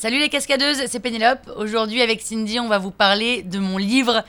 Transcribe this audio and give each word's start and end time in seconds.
Salut 0.00 0.20
les 0.20 0.28
cascadeuses, 0.28 0.84
c'est 0.86 1.00
Pénélope. 1.00 1.50
Aujourd'hui 1.56 2.02
avec 2.02 2.22
Cindy, 2.22 2.60
on 2.60 2.68
va 2.68 2.78
vous 2.78 2.92
parler 2.92 3.42
de 3.42 3.58
mon 3.58 3.78
livre 3.78 4.22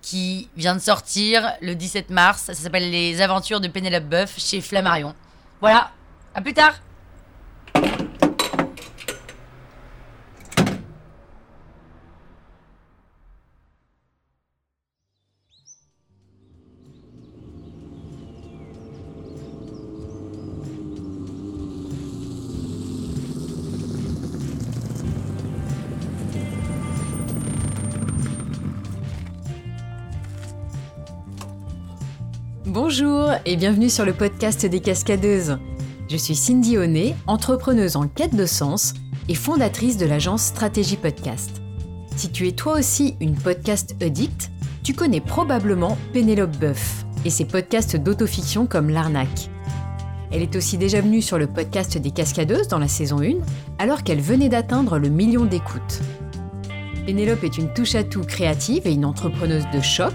qui 0.00 0.48
vient 0.56 0.76
de 0.76 0.80
sortir 0.80 1.52
le 1.60 1.74
17 1.74 2.10
mars. 2.10 2.42
Ça 2.42 2.54
s'appelle 2.54 2.92
Les 2.92 3.20
aventures 3.20 3.60
de 3.60 3.66
Pénélope 3.66 4.04
Boeuf 4.04 4.38
chez 4.38 4.60
Flammarion. 4.60 5.16
Voilà, 5.60 5.90
à 6.32 6.40
plus 6.40 6.54
tard 6.54 6.74
Bonjour 32.98 33.32
et 33.44 33.56
bienvenue 33.56 33.90
sur 33.90 34.06
le 34.06 34.14
podcast 34.14 34.64
des 34.64 34.80
cascadeuses. 34.80 35.58
Je 36.08 36.16
suis 36.16 36.34
Cindy 36.34 36.78
Honnet, 36.78 37.14
entrepreneuse 37.26 37.94
en 37.94 38.08
quête 38.08 38.34
de 38.34 38.46
sens 38.46 38.94
et 39.28 39.34
fondatrice 39.34 39.98
de 39.98 40.06
l'agence 40.06 40.40
Stratégie 40.40 40.96
Podcast. 40.96 41.60
Si 42.16 42.30
tu 42.32 42.48
es 42.48 42.52
toi 42.52 42.78
aussi 42.78 43.14
une 43.20 43.34
podcast 43.34 43.94
addict, 44.00 44.50
tu 44.82 44.94
connais 44.94 45.20
probablement 45.20 45.98
Pénélope 46.14 46.56
Boeuf 46.56 47.04
et 47.26 47.30
ses 47.30 47.44
podcasts 47.44 47.96
d'autofiction 47.96 48.64
comme 48.64 48.88
L'Arnaque. 48.88 49.50
Elle 50.32 50.40
est 50.40 50.56
aussi 50.56 50.78
déjà 50.78 51.02
venue 51.02 51.20
sur 51.20 51.36
le 51.36 51.48
podcast 51.48 51.98
des 51.98 52.12
cascadeuses 52.12 52.68
dans 52.68 52.78
la 52.78 52.88
saison 52.88 53.20
1, 53.20 53.34
alors 53.78 54.04
qu'elle 54.04 54.22
venait 54.22 54.48
d'atteindre 54.48 54.98
le 54.98 55.10
million 55.10 55.44
d'écoutes. 55.44 56.00
Pénélope 57.04 57.44
est 57.44 57.58
une 57.58 57.74
touche-à-tout 57.74 58.22
créative 58.22 58.86
et 58.86 58.92
une 58.92 59.04
entrepreneuse 59.04 59.66
de 59.74 59.82
choc 59.82 60.14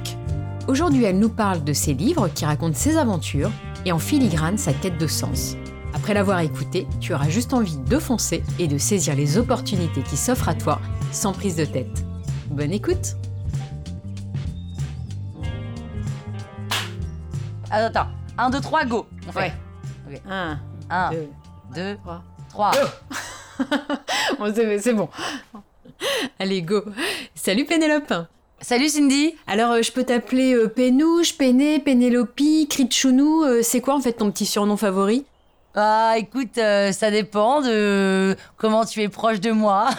Aujourd'hui, 0.68 1.04
elle 1.06 1.18
nous 1.18 1.30
parle 1.30 1.64
de 1.64 1.74
ses 1.74 1.94
livres 1.94 2.28
qui 2.30 2.46
racontent 2.46 2.78
ses 2.78 2.98
aventures 2.98 3.52
et 3.86 3.92
en 3.92 4.00
filigrane 4.00 4.58
sa 4.58 4.74
quête 4.74 4.98
de 4.98 5.08
sens. 5.08 5.56
Après 5.94 6.14
l'avoir 6.14 6.40
écouté, 6.40 6.88
tu 7.00 7.14
auras 7.14 7.30
juste 7.30 7.54
envie 7.54 7.78
de 7.78 7.98
foncer 7.98 8.44
et 8.60 8.68
de 8.68 8.78
saisir 8.78 9.16
les 9.16 9.38
opportunités 9.38 10.04
qui 10.04 10.18
s'offrent 10.18 10.50
à 10.50 10.54
toi 10.54 10.80
sans 11.12 11.34
prise 11.34 11.56
de 11.56 11.66
tête. 11.66 12.06
Bonne 12.50 12.72
écoute 12.72 13.16
Attends, 17.72 18.00
attends. 18.00 18.10
1, 18.38 18.50
2, 18.52 18.62
3, 18.62 18.86
go 18.86 19.08
On 19.28 19.32
fait. 19.32 19.54
Ouais. 20.10 20.22
1, 20.30 20.60
1, 20.90 21.12
2, 21.76 21.98
3. 22.50 22.72
c'est 24.82 24.94
bon. 24.94 25.10
Allez, 26.40 26.62
go. 26.62 26.84
Salut 27.34 27.66
Pénélope 27.66 28.14
Salut 28.64 28.90
Cindy 28.90 29.34
Alors, 29.48 29.72
euh, 29.72 29.82
je 29.82 29.92
peux 29.92 30.04
t'appeler 30.04 30.54
euh, 30.54 30.68
Pénouche, 30.68 31.36
Péné, 31.36 31.80
Pénélope, 31.80 32.40
Critchounou, 32.70 33.44
euh, 33.44 33.62
c'est 33.64 33.82
quoi 33.82 33.96
en 33.96 34.00
fait 34.00 34.14
ton 34.14 34.30
petit 34.30 34.46
surnom 34.46 34.78
favori? 34.78 35.26
Ah, 35.74 36.14
écoute, 36.18 36.60
euh, 36.60 36.92
ça 36.92 37.10
dépend 37.10 37.62
de 37.62 38.36
comment 38.58 38.86
tu 38.86 39.02
es 39.02 39.10
proche 39.10 39.40
de 39.40 39.50
moi. 39.50 39.90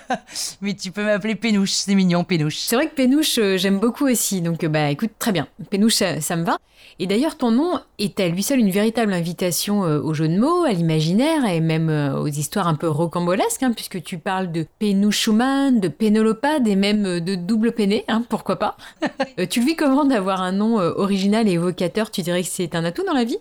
Mais 0.60 0.74
tu 0.74 0.90
peux 0.90 1.04
m'appeler 1.04 1.36
Pénouche, 1.36 1.70
c'est 1.70 1.94
mignon, 1.94 2.24
Pénouche. 2.24 2.56
C'est 2.56 2.74
vrai 2.74 2.88
que 2.88 2.94
Pénouche, 2.96 3.38
j'aime 3.56 3.78
beaucoup 3.78 4.08
aussi. 4.08 4.40
Donc, 4.40 4.64
bah 4.64 4.90
écoute, 4.90 5.10
très 5.20 5.30
bien. 5.30 5.46
Pénouche, 5.70 6.02
ça, 6.20 6.36
me 6.36 6.44
va. 6.44 6.58
Et 7.02 7.06
d'ailleurs, 7.06 7.38
ton 7.38 7.50
nom 7.50 7.80
est 7.98 8.20
à 8.20 8.28
lui 8.28 8.42
seul 8.42 8.58
une 8.58 8.70
véritable 8.70 9.14
invitation 9.14 9.80
au 9.80 10.12
jeu 10.12 10.28
de 10.28 10.38
mots, 10.38 10.64
à 10.64 10.72
l'imaginaire 10.72 11.46
et 11.46 11.60
même 11.60 11.88
aux 11.88 12.26
histoires 12.26 12.68
un 12.68 12.74
peu 12.74 12.90
rocambolesques, 12.90 13.62
hein, 13.62 13.72
puisque 13.74 14.02
tu 14.02 14.18
parles 14.18 14.52
de 14.52 14.66
Pénouchouman, 14.78 15.80
de 15.80 15.88
Pénolopade 15.88 16.68
et 16.68 16.76
même 16.76 17.20
de 17.20 17.34
double 17.36 17.72
péné, 17.72 18.04
hein, 18.06 18.22
pourquoi 18.28 18.58
pas. 18.58 18.76
tu 19.48 19.60
le 19.60 19.66
vis 19.66 19.76
comment 19.76 20.04
d'avoir 20.04 20.42
un 20.42 20.52
nom 20.52 20.76
original 20.76 21.48
et 21.48 21.52
évocateur? 21.52 22.10
Tu 22.10 22.20
dirais 22.20 22.42
que 22.42 22.48
c'est 22.50 22.74
un 22.74 22.84
atout 22.84 23.06
dans 23.06 23.14
la 23.14 23.24
vie? 23.24 23.38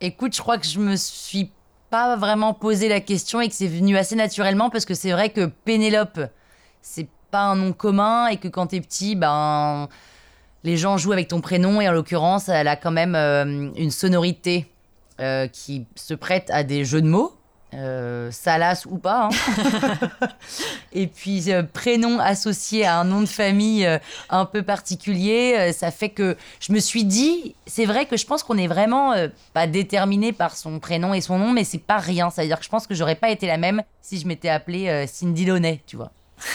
Écoute, 0.00 0.34
je 0.34 0.40
crois 0.40 0.56
que 0.56 0.66
je 0.66 0.80
me 0.80 0.96
suis 0.96 1.50
pas 1.90 2.16
vraiment 2.16 2.54
posé 2.54 2.88
la 2.88 3.00
question 3.00 3.42
et 3.42 3.48
que 3.48 3.54
c'est 3.54 3.66
venu 3.66 3.98
assez 3.98 4.16
naturellement 4.16 4.70
parce 4.70 4.86
que 4.86 4.94
c'est 4.94 5.12
vrai 5.12 5.28
que 5.28 5.44
Pénélope, 5.66 6.20
c'est 6.80 7.08
pas 7.30 7.44
un 7.44 7.56
nom 7.56 7.74
commun 7.74 8.28
et 8.28 8.38
que 8.38 8.48
quand 8.48 8.68
t'es 8.68 8.80
petit, 8.80 9.14
ben 9.14 9.90
les 10.64 10.76
gens 10.76 10.98
jouent 10.98 11.12
avec 11.12 11.28
ton 11.28 11.40
prénom 11.40 11.80
et 11.80 11.88
en 11.88 11.92
l'occurrence, 11.92 12.48
elle 12.48 12.68
a 12.68 12.76
quand 12.76 12.90
même 12.90 13.14
euh, 13.14 13.70
une 13.76 13.90
sonorité 13.90 14.66
euh, 15.18 15.48
qui 15.48 15.86
se 15.94 16.12
prête 16.12 16.50
à 16.50 16.62
des 16.62 16.84
jeux 16.84 17.00
de 17.00 17.08
mots. 17.08 17.32
Euh, 17.72 18.30
Salas 18.30 18.84
ou 18.86 18.98
pas. 18.98 19.30
Hein. 19.30 20.28
et 20.92 21.06
puis 21.06 21.50
euh, 21.50 21.62
prénom 21.62 22.18
associé 22.18 22.84
à 22.84 23.00
un 23.00 23.04
nom 23.04 23.22
de 23.22 23.26
famille 23.26 23.88
un 24.28 24.44
peu 24.44 24.62
particulier, 24.62 25.72
ça 25.72 25.90
fait 25.90 26.10
que 26.10 26.36
je 26.60 26.70
me 26.74 26.80
suis 26.80 27.04
dit, 27.04 27.54
c'est 27.66 27.86
vrai 27.86 28.04
que 28.04 28.18
je 28.18 28.26
pense 28.26 28.42
qu'on 28.42 28.58
est 28.58 28.66
vraiment 28.66 29.14
pas 29.54 29.66
déterminé 29.66 30.32
par 30.34 30.54
son 30.54 30.80
prénom 30.80 31.14
et 31.14 31.22
son 31.22 31.38
nom, 31.38 31.50
mais 31.50 31.64
c'est 31.64 31.78
pas 31.78 31.98
rien. 31.98 32.28
C'est-à-dire 32.28 32.58
que 32.58 32.64
je 32.64 32.70
pense 32.70 32.86
que 32.86 32.94
j'aurais 32.94 33.14
pas 33.14 33.30
été 33.30 33.46
la 33.46 33.56
même 33.56 33.82
si 34.02 34.18
je 34.18 34.26
m'étais 34.26 34.50
appelée 34.50 35.06
Cindy 35.06 35.46
Launay, 35.46 35.80
tu 35.86 35.96
vois. 35.96 36.12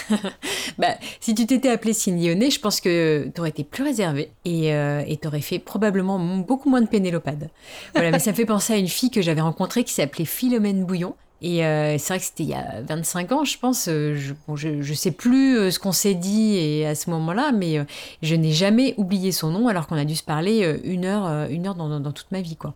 bah, 0.77 0.95
si 1.19 1.33
tu 1.33 1.45
t'étais 1.45 1.77
Cindy 1.93 2.29
Launay, 2.29 2.51
je 2.51 2.59
pense 2.59 2.81
que 2.81 3.29
tu 3.33 3.41
aurais 3.41 3.49
été 3.49 3.63
plus 3.63 3.83
réservée 3.83 4.31
et 4.45 5.17
tu 5.21 5.27
aurais 5.27 5.41
fait 5.41 5.59
probablement 5.59 6.19
beaucoup 6.39 6.69
moins 6.69 6.81
de 6.81 6.87
pénélopade. 6.87 7.49
Voilà, 7.93 8.11
mais 8.11 8.19
ça 8.19 8.31
me 8.31 8.35
fait 8.35 8.45
penser 8.45 8.73
à 8.73 8.77
une 8.77 8.87
fille 8.87 9.11
que 9.11 9.21
j'avais 9.21 9.41
rencontrée 9.41 9.83
qui 9.83 9.93
s'appelait 9.93 10.25
Philomène 10.25 10.85
Bouillon 10.85 11.15
et 11.41 11.65
euh, 11.65 11.97
c'est 11.97 12.13
vrai 12.13 12.19
que 12.19 12.25
c'était 12.25 12.43
il 12.43 12.49
y 12.49 12.53
a 12.53 12.81
25 12.83 13.31
ans, 13.31 13.43
je 13.43 13.57
pense. 13.57 13.87
Euh, 13.87 14.15
je, 14.15 14.33
bon, 14.47 14.55
je, 14.55 14.93
sais 14.93 15.11
plus 15.11 15.57
euh, 15.57 15.71
ce 15.71 15.79
qu'on 15.79 15.91
s'est 15.91 16.13
dit 16.13 16.55
et 16.55 16.85
à 16.85 16.93
ce 16.93 17.09
moment-là, 17.09 17.51
mais 17.51 17.83
je 18.21 18.35
n'ai 18.35 18.51
jamais 18.51 18.93
oublié 18.97 19.31
son 19.31 19.49
nom 19.49 19.67
alors 19.67 19.87
qu'on 19.87 19.97
a 19.97 20.05
dû 20.05 20.15
se 20.15 20.23
parler 20.23 20.79
une 20.83 21.05
heure, 21.05 21.49
une 21.49 21.67
heure 21.67 21.75
dans, 21.75 22.11
toute 22.11 22.31
ma 22.31 22.41
vie, 22.41 22.55
quoi. 22.55 22.75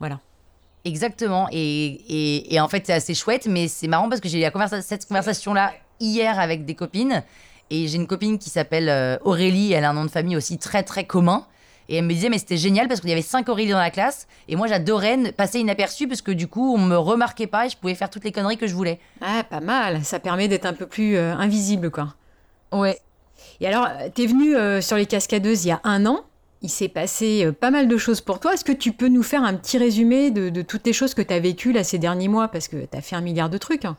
Voilà. 0.00 0.20
Exactement. 0.84 1.48
Et, 1.52 1.86
et, 2.08 2.54
et 2.54 2.60
en 2.60 2.68
fait, 2.68 2.86
c'est 2.86 2.94
assez 2.94 3.14
chouette, 3.14 3.46
mais 3.46 3.68
c'est 3.68 3.88
marrant 3.88 4.08
parce 4.08 4.22
que 4.22 4.28
j'ai 4.28 4.46
eu 4.46 4.50
cette 4.80 5.06
conversation-là 5.06 5.72
hier 6.00 6.38
avec 6.38 6.64
des 6.64 6.74
copines. 6.74 7.22
Et 7.70 7.86
j'ai 7.86 7.96
une 7.96 8.06
copine 8.06 8.38
qui 8.38 8.50
s'appelle 8.50 9.18
Aurélie, 9.24 9.72
elle 9.72 9.84
a 9.84 9.90
un 9.90 9.94
nom 9.94 10.04
de 10.04 10.10
famille 10.10 10.36
aussi 10.36 10.58
très 10.58 10.82
très 10.82 11.04
commun. 11.04 11.46
Et 11.88 11.96
elle 11.96 12.04
me 12.04 12.12
disait, 12.12 12.28
mais 12.28 12.38
c'était 12.38 12.58
génial 12.58 12.86
parce 12.86 13.00
qu'il 13.00 13.08
y 13.08 13.12
avait 13.12 13.22
cinq 13.22 13.48
Aurélie 13.48 13.70
dans 13.70 13.78
la 13.78 13.90
classe. 13.90 14.26
Et 14.46 14.56
moi, 14.56 14.66
j'adorais 14.66 15.32
passer 15.32 15.60
inaperçu 15.60 16.06
parce 16.06 16.20
que 16.20 16.30
du 16.30 16.46
coup, 16.46 16.74
on 16.74 16.78
me 16.78 16.96
remarquait 16.96 17.46
pas 17.46 17.66
et 17.66 17.70
je 17.70 17.76
pouvais 17.78 17.94
faire 17.94 18.10
toutes 18.10 18.24
les 18.24 18.32
conneries 18.32 18.58
que 18.58 18.66
je 18.66 18.74
voulais. 18.74 19.00
Ah, 19.22 19.42
pas 19.48 19.60
mal. 19.60 20.04
Ça 20.04 20.20
permet 20.20 20.48
d'être 20.48 20.66
un 20.66 20.74
peu 20.74 20.86
plus 20.86 21.16
euh, 21.16 21.34
invisible, 21.34 21.90
quoi. 21.90 22.14
Ouais. 22.72 22.98
Et 23.60 23.66
alors, 23.66 23.88
t'es 24.14 24.26
venue 24.26 24.54
euh, 24.54 24.82
sur 24.82 24.96
les 24.96 25.06
cascadeuses 25.06 25.64
il 25.64 25.68
y 25.68 25.72
a 25.72 25.80
un 25.84 26.04
an. 26.04 26.20
Il 26.60 26.68
s'est 26.68 26.88
passé 26.88 27.46
euh, 27.46 27.52
pas 27.52 27.70
mal 27.70 27.88
de 27.88 27.96
choses 27.96 28.20
pour 28.20 28.38
toi. 28.38 28.52
Est-ce 28.52 28.64
que 28.64 28.72
tu 28.72 28.92
peux 28.92 29.08
nous 29.08 29.22
faire 29.22 29.42
un 29.42 29.54
petit 29.54 29.78
résumé 29.78 30.30
de, 30.30 30.50
de 30.50 30.60
toutes 30.60 30.86
les 30.86 30.92
choses 30.92 31.14
que 31.14 31.22
tu 31.22 31.32
as 31.32 31.40
vécues 31.40 31.72
là 31.72 31.84
ces 31.84 31.98
derniers 31.98 32.28
mois? 32.28 32.48
Parce 32.48 32.68
que 32.68 32.84
tu 32.84 32.98
as 32.98 33.00
fait 33.00 33.16
un 33.16 33.22
milliard 33.22 33.48
de 33.48 33.56
trucs. 33.56 33.86
Hein. 33.86 33.96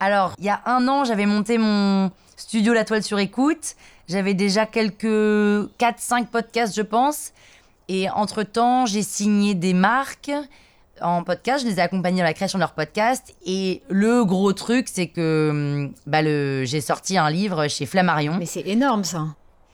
Alors, 0.00 0.34
il 0.38 0.46
y 0.46 0.48
a 0.48 0.62
un 0.64 0.88
an, 0.88 1.04
j'avais 1.04 1.26
monté 1.26 1.58
mon 1.58 2.10
studio 2.36 2.72
La 2.72 2.86
Toile 2.86 3.02
sur 3.02 3.18
écoute. 3.18 3.74
J'avais 4.08 4.32
déjà 4.32 4.64
quelques 4.64 5.04
4-5 5.04 6.26
podcasts, 6.26 6.74
je 6.74 6.82
pense. 6.82 7.32
Et 7.88 8.08
entre-temps, 8.08 8.86
j'ai 8.86 9.02
signé 9.02 9.54
des 9.54 9.74
marques 9.74 10.32
en 11.02 11.22
podcast. 11.22 11.64
Je 11.64 11.70
les 11.70 11.78
ai 11.78 11.82
accompagnés 11.82 12.20
dans 12.20 12.24
la 12.24 12.32
création 12.32 12.58
de 12.58 12.62
leur 12.62 12.72
podcast. 12.72 13.34
Et 13.44 13.82
le 13.90 14.24
gros 14.24 14.54
truc, 14.54 14.88
c'est 14.90 15.08
que 15.08 15.90
bah, 16.06 16.22
le, 16.22 16.64
j'ai 16.64 16.80
sorti 16.80 17.18
un 17.18 17.28
livre 17.28 17.68
chez 17.68 17.84
Flammarion. 17.84 18.36
Mais 18.38 18.46
c'est 18.46 18.66
énorme, 18.66 19.04
ça. 19.04 19.26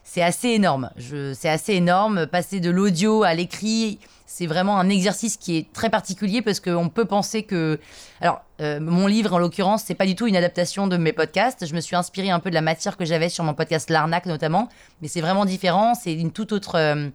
C'est 0.02 0.22
assez 0.22 0.48
énorme. 0.48 0.90
Je, 0.96 1.34
c'est 1.34 1.48
assez 1.48 1.74
énorme. 1.74 2.26
Passer 2.26 2.58
de 2.58 2.70
l'audio 2.70 3.22
à 3.22 3.32
l'écrit, 3.32 4.00
c'est 4.26 4.46
vraiment 4.46 4.78
un 4.78 4.88
exercice 4.88 5.36
qui 5.36 5.56
est 5.56 5.72
très 5.72 5.88
particulier 5.88 6.42
parce 6.42 6.60
qu'on 6.60 6.88
peut 6.88 7.04
penser 7.04 7.44
que. 7.44 7.78
Alors, 8.20 8.42
euh, 8.60 8.80
mon 8.80 9.06
livre, 9.06 9.32
en 9.32 9.38
l'occurrence, 9.38 9.84
c'est 9.84 9.94
pas 9.94 10.06
du 10.06 10.14
tout 10.14 10.26
une 10.26 10.36
adaptation 10.36 10.88
de 10.88 10.96
mes 10.96 11.12
podcasts. 11.12 11.66
Je 11.66 11.74
me 11.74 11.80
suis 11.80 11.96
inspiré 11.96 12.30
un 12.30 12.40
peu 12.40 12.50
de 12.50 12.54
la 12.54 12.60
matière 12.60 12.96
que 12.96 13.04
j'avais 13.04 13.28
sur 13.28 13.44
mon 13.44 13.54
podcast 13.54 13.88
L'Arnaque, 13.88 14.26
notamment. 14.26 14.68
Mais 15.00 15.08
c'est 15.08 15.20
vraiment 15.20 15.44
différent. 15.44 15.94
C'est 15.94 16.12
une 16.12 16.32
toute 16.32 16.52
autre. 16.52 16.74
Euh, 16.74 17.08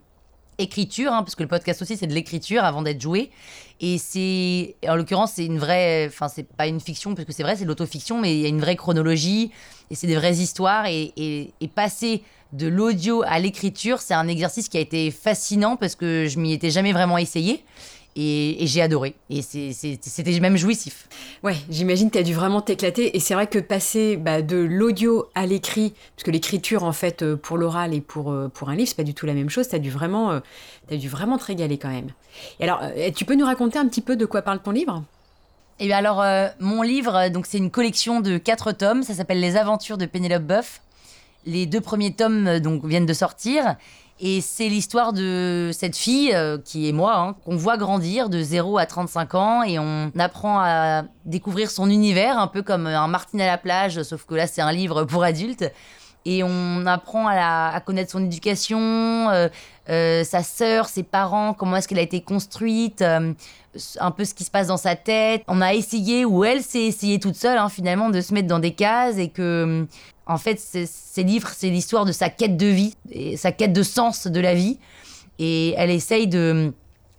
écriture, 0.58 1.12
hein, 1.12 1.22
parce 1.22 1.34
que 1.34 1.42
le 1.42 1.48
podcast 1.48 1.80
aussi 1.82 1.96
c'est 1.96 2.06
de 2.06 2.12
l'écriture 2.14 2.64
avant 2.64 2.82
d'être 2.82 3.00
joué. 3.00 3.30
Et 3.80 3.98
c'est, 3.98 4.76
en 4.86 4.94
l'occurrence, 4.94 5.32
c'est 5.32 5.46
une 5.46 5.58
vraie, 5.58 6.06
enfin 6.06 6.28
c'est 6.28 6.44
pas 6.44 6.66
une 6.66 6.78
fiction 6.78 7.14
parce 7.14 7.26
que 7.26 7.32
c'est 7.32 7.42
vrai, 7.42 7.56
c'est 7.56 7.64
l'autofiction, 7.64 8.20
mais 8.20 8.34
il 8.34 8.40
y 8.40 8.44
a 8.44 8.48
une 8.48 8.60
vraie 8.60 8.76
chronologie 8.76 9.50
et 9.90 9.94
c'est 9.94 10.06
des 10.06 10.14
vraies 10.14 10.36
histoires. 10.36 10.86
Et, 10.86 11.12
et, 11.16 11.52
et 11.60 11.68
passer 11.68 12.22
de 12.52 12.66
l'audio 12.66 13.22
à 13.26 13.38
l'écriture, 13.38 14.00
c'est 14.00 14.14
un 14.14 14.28
exercice 14.28 14.68
qui 14.68 14.76
a 14.76 14.80
été 14.80 15.10
fascinant 15.10 15.76
parce 15.76 15.94
que 15.94 16.26
je 16.28 16.38
m'y 16.38 16.52
étais 16.52 16.70
jamais 16.70 16.92
vraiment 16.92 17.18
essayé. 17.18 17.64
Et, 18.14 18.66
j'ai 18.66 18.82
adoré. 18.82 19.14
Et 19.30 19.40
c'était 19.40 20.38
même 20.38 20.58
jouissif. 20.58 21.08
Ouais, 21.42 21.56
j'imagine 21.70 22.10
que 22.10 22.14
tu 22.14 22.18
as 22.18 22.22
dû 22.22 22.34
vraiment 22.34 22.60
t'éclater. 22.60 23.16
Et 23.16 23.20
c'est 23.20 23.32
vrai 23.32 23.46
que 23.46 23.58
passer 23.58 24.18
bah, 24.18 24.42
de 24.42 24.58
l'audio 24.58 25.30
à 25.34 25.46
l'écrit, 25.46 25.94
parce 26.14 26.24
que 26.24 26.30
l'écriture, 26.30 26.84
en 26.84 26.92
fait, 26.92 27.22
euh, 27.22 27.36
pour 27.36 27.56
l'oral 27.56 27.94
et 27.94 28.02
pour, 28.02 28.30
euh, 28.30 28.48
pour 28.52 28.68
un 28.68 28.74
livre, 28.74 28.88
c'est 28.88 28.96
pas 28.96 29.02
du 29.02 29.14
tout 29.14 29.24
la 29.24 29.32
même 29.32 29.48
chose. 29.48 29.66
Tu 29.66 29.76
as, 29.76 29.78
dû 29.78 29.88
vraiment, 29.88 30.30
euh, 30.30 30.40
as 30.90 30.96
dû 30.96 31.08
vraiment 31.08 31.38
te 31.38 31.44
régaler 31.44 31.78
quand 31.78 31.88
même. 31.88 32.10
Et 32.60 32.64
alors, 32.64 32.82
tu 33.16 33.24
peux 33.24 33.34
nous 33.34 33.46
raconter 33.46 33.78
un 33.78 33.88
petit 33.88 34.02
peu 34.02 34.14
de 34.14 34.26
quoi 34.26 34.42
parle 34.42 34.60
ton 34.60 34.72
livre? 34.72 35.02
Et 35.82 35.86
bien 35.86 35.96
alors, 35.96 36.22
euh, 36.22 36.46
mon 36.60 36.82
livre, 36.82 37.28
donc 37.28 37.44
c'est 37.46 37.58
une 37.58 37.70
collection 37.70 38.20
de 38.20 38.38
quatre 38.38 38.70
tomes. 38.70 39.02
Ça 39.02 39.14
s'appelle 39.14 39.40
Les 39.40 39.56
Aventures 39.56 39.98
de 39.98 40.06
Pénélope 40.06 40.44
Boeuf. 40.44 40.80
Les 41.44 41.66
deux 41.66 41.80
premiers 41.80 42.12
tomes 42.14 42.46
euh, 42.46 42.60
donc 42.60 42.84
viennent 42.84 43.06
de 43.06 43.12
sortir. 43.12 43.76
Et 44.24 44.40
c'est 44.40 44.68
l'histoire 44.68 45.12
de 45.12 45.70
cette 45.72 45.96
fille, 45.96 46.32
euh, 46.32 46.56
qui 46.56 46.88
est 46.88 46.92
moi, 46.92 47.16
hein, 47.16 47.34
qu'on 47.44 47.56
voit 47.56 47.76
grandir 47.76 48.28
de 48.28 48.40
0 48.40 48.78
à 48.78 48.86
35 48.86 49.34
ans 49.34 49.62
et 49.64 49.80
on 49.80 50.12
apprend 50.16 50.60
à 50.60 51.02
découvrir 51.24 51.70
son 51.72 51.90
univers, 51.90 52.38
un 52.38 52.46
peu 52.46 52.62
comme 52.62 52.86
un 52.86 53.08
Martine 53.08 53.40
à 53.40 53.46
la 53.46 53.58
plage, 53.58 54.02
sauf 54.04 54.24
que 54.24 54.36
là 54.36 54.46
c'est 54.46 54.60
un 54.60 54.70
livre 54.70 55.04
pour 55.04 55.24
adultes. 55.24 55.68
Et 56.24 56.44
on 56.44 56.86
apprend 56.86 57.26
à, 57.28 57.80
connaître 57.84 58.12
son 58.12 58.24
éducation, 58.24 58.78
euh, 59.30 59.48
euh, 59.88 60.22
sa 60.22 60.44
sœur, 60.44 60.88
ses 60.88 61.02
parents, 61.02 61.52
comment 61.52 61.76
est-ce 61.76 61.88
qu'elle 61.88 61.98
a 61.98 62.02
été 62.02 62.20
construite, 62.20 63.02
un 63.02 64.10
peu 64.12 64.24
ce 64.24 64.32
qui 64.34 64.44
se 64.44 64.50
passe 64.52 64.68
dans 64.68 64.76
sa 64.76 64.94
tête. 64.94 65.42
On 65.48 65.60
a 65.60 65.74
essayé, 65.74 66.24
ou 66.24 66.44
elle 66.44 66.62
s'est 66.62 66.84
essayée 66.84 67.18
toute 67.18 67.34
seule, 67.34 67.58
hein, 67.58 67.68
finalement, 67.68 68.08
de 68.08 68.20
se 68.20 68.32
mettre 68.34 68.46
dans 68.46 68.60
des 68.60 68.72
cases 68.72 69.18
et 69.18 69.30
que 69.30 69.84
en 70.26 70.38
fait, 70.38 70.58
ces 70.58 71.22
livres, 71.22 71.50
c'est 71.56 71.70
l'histoire 71.70 72.04
de 72.04 72.12
sa 72.12 72.28
quête 72.28 72.56
de 72.56 72.66
vie, 72.66 72.94
sa 73.36 73.52
quête 73.52 73.72
de 73.72 73.82
sens 73.82 74.26
de 74.26 74.40
la 74.40 74.54
vie. 74.54 74.78
Et 75.38 75.74
elle 75.76 75.90
essaye 75.90 76.28
de 76.28 76.72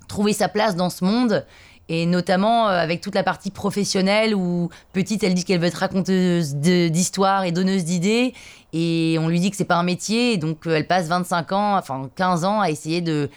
trouver 0.08 0.34
sa 0.34 0.48
place 0.48 0.76
dans 0.76 0.90
ce 0.90 1.04
monde. 1.04 1.46
Et 1.90 2.06
notamment 2.06 2.70
euh, 2.70 2.80
avec 2.80 3.02
toute 3.02 3.16
la 3.16 3.24
partie 3.24 3.52
professionnelle 3.52 4.34
où 4.34 4.70
petite, 4.94 5.24
elle 5.24 5.34
dit 5.34 5.44
qu'elle 5.44 5.60
veut 5.60 5.68
être 5.68 5.76
raconteuse 5.76 6.56
d'histoires 6.56 7.44
et 7.44 7.52
donneuse 7.52 7.84
d'idées. 7.84 8.34
Et 8.72 9.18
on 9.20 9.28
lui 9.28 9.40
dit 9.42 9.52
que 9.52 9.58
c'est 9.58 9.66
pas 9.66 9.76
un 9.76 9.84
métier. 9.84 10.38
donc 10.38 10.66
euh, 10.66 10.76
elle 10.76 10.88
passe 10.88 11.08
25 11.08 11.52
ans, 11.52 11.78
enfin 11.78 12.10
15 12.16 12.46
ans 12.46 12.62
à 12.62 12.70
essayer 12.70 13.02
de, 13.02 13.30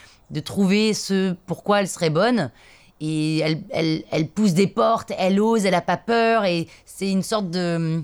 trouver 0.45 0.95
ce 0.95 1.35
pourquoi 1.47 1.81
elle 1.81 1.89
serait 1.89 2.11
bonne. 2.11 2.51
Et 3.01 3.41
elle, 3.41 4.05
elle, 4.11 4.29
pousse 4.29 4.55
des 4.55 4.69
portes, 4.69 5.13
elle 5.19 5.41
ose, 5.41 5.67
elle 5.67 5.75
a 5.75 5.83
pas 5.83 5.99
peur. 5.99 6.45
Et 6.45 6.69
c'est 6.87 7.11
une 7.11 7.23
sorte 7.23 7.51
de 7.51 8.03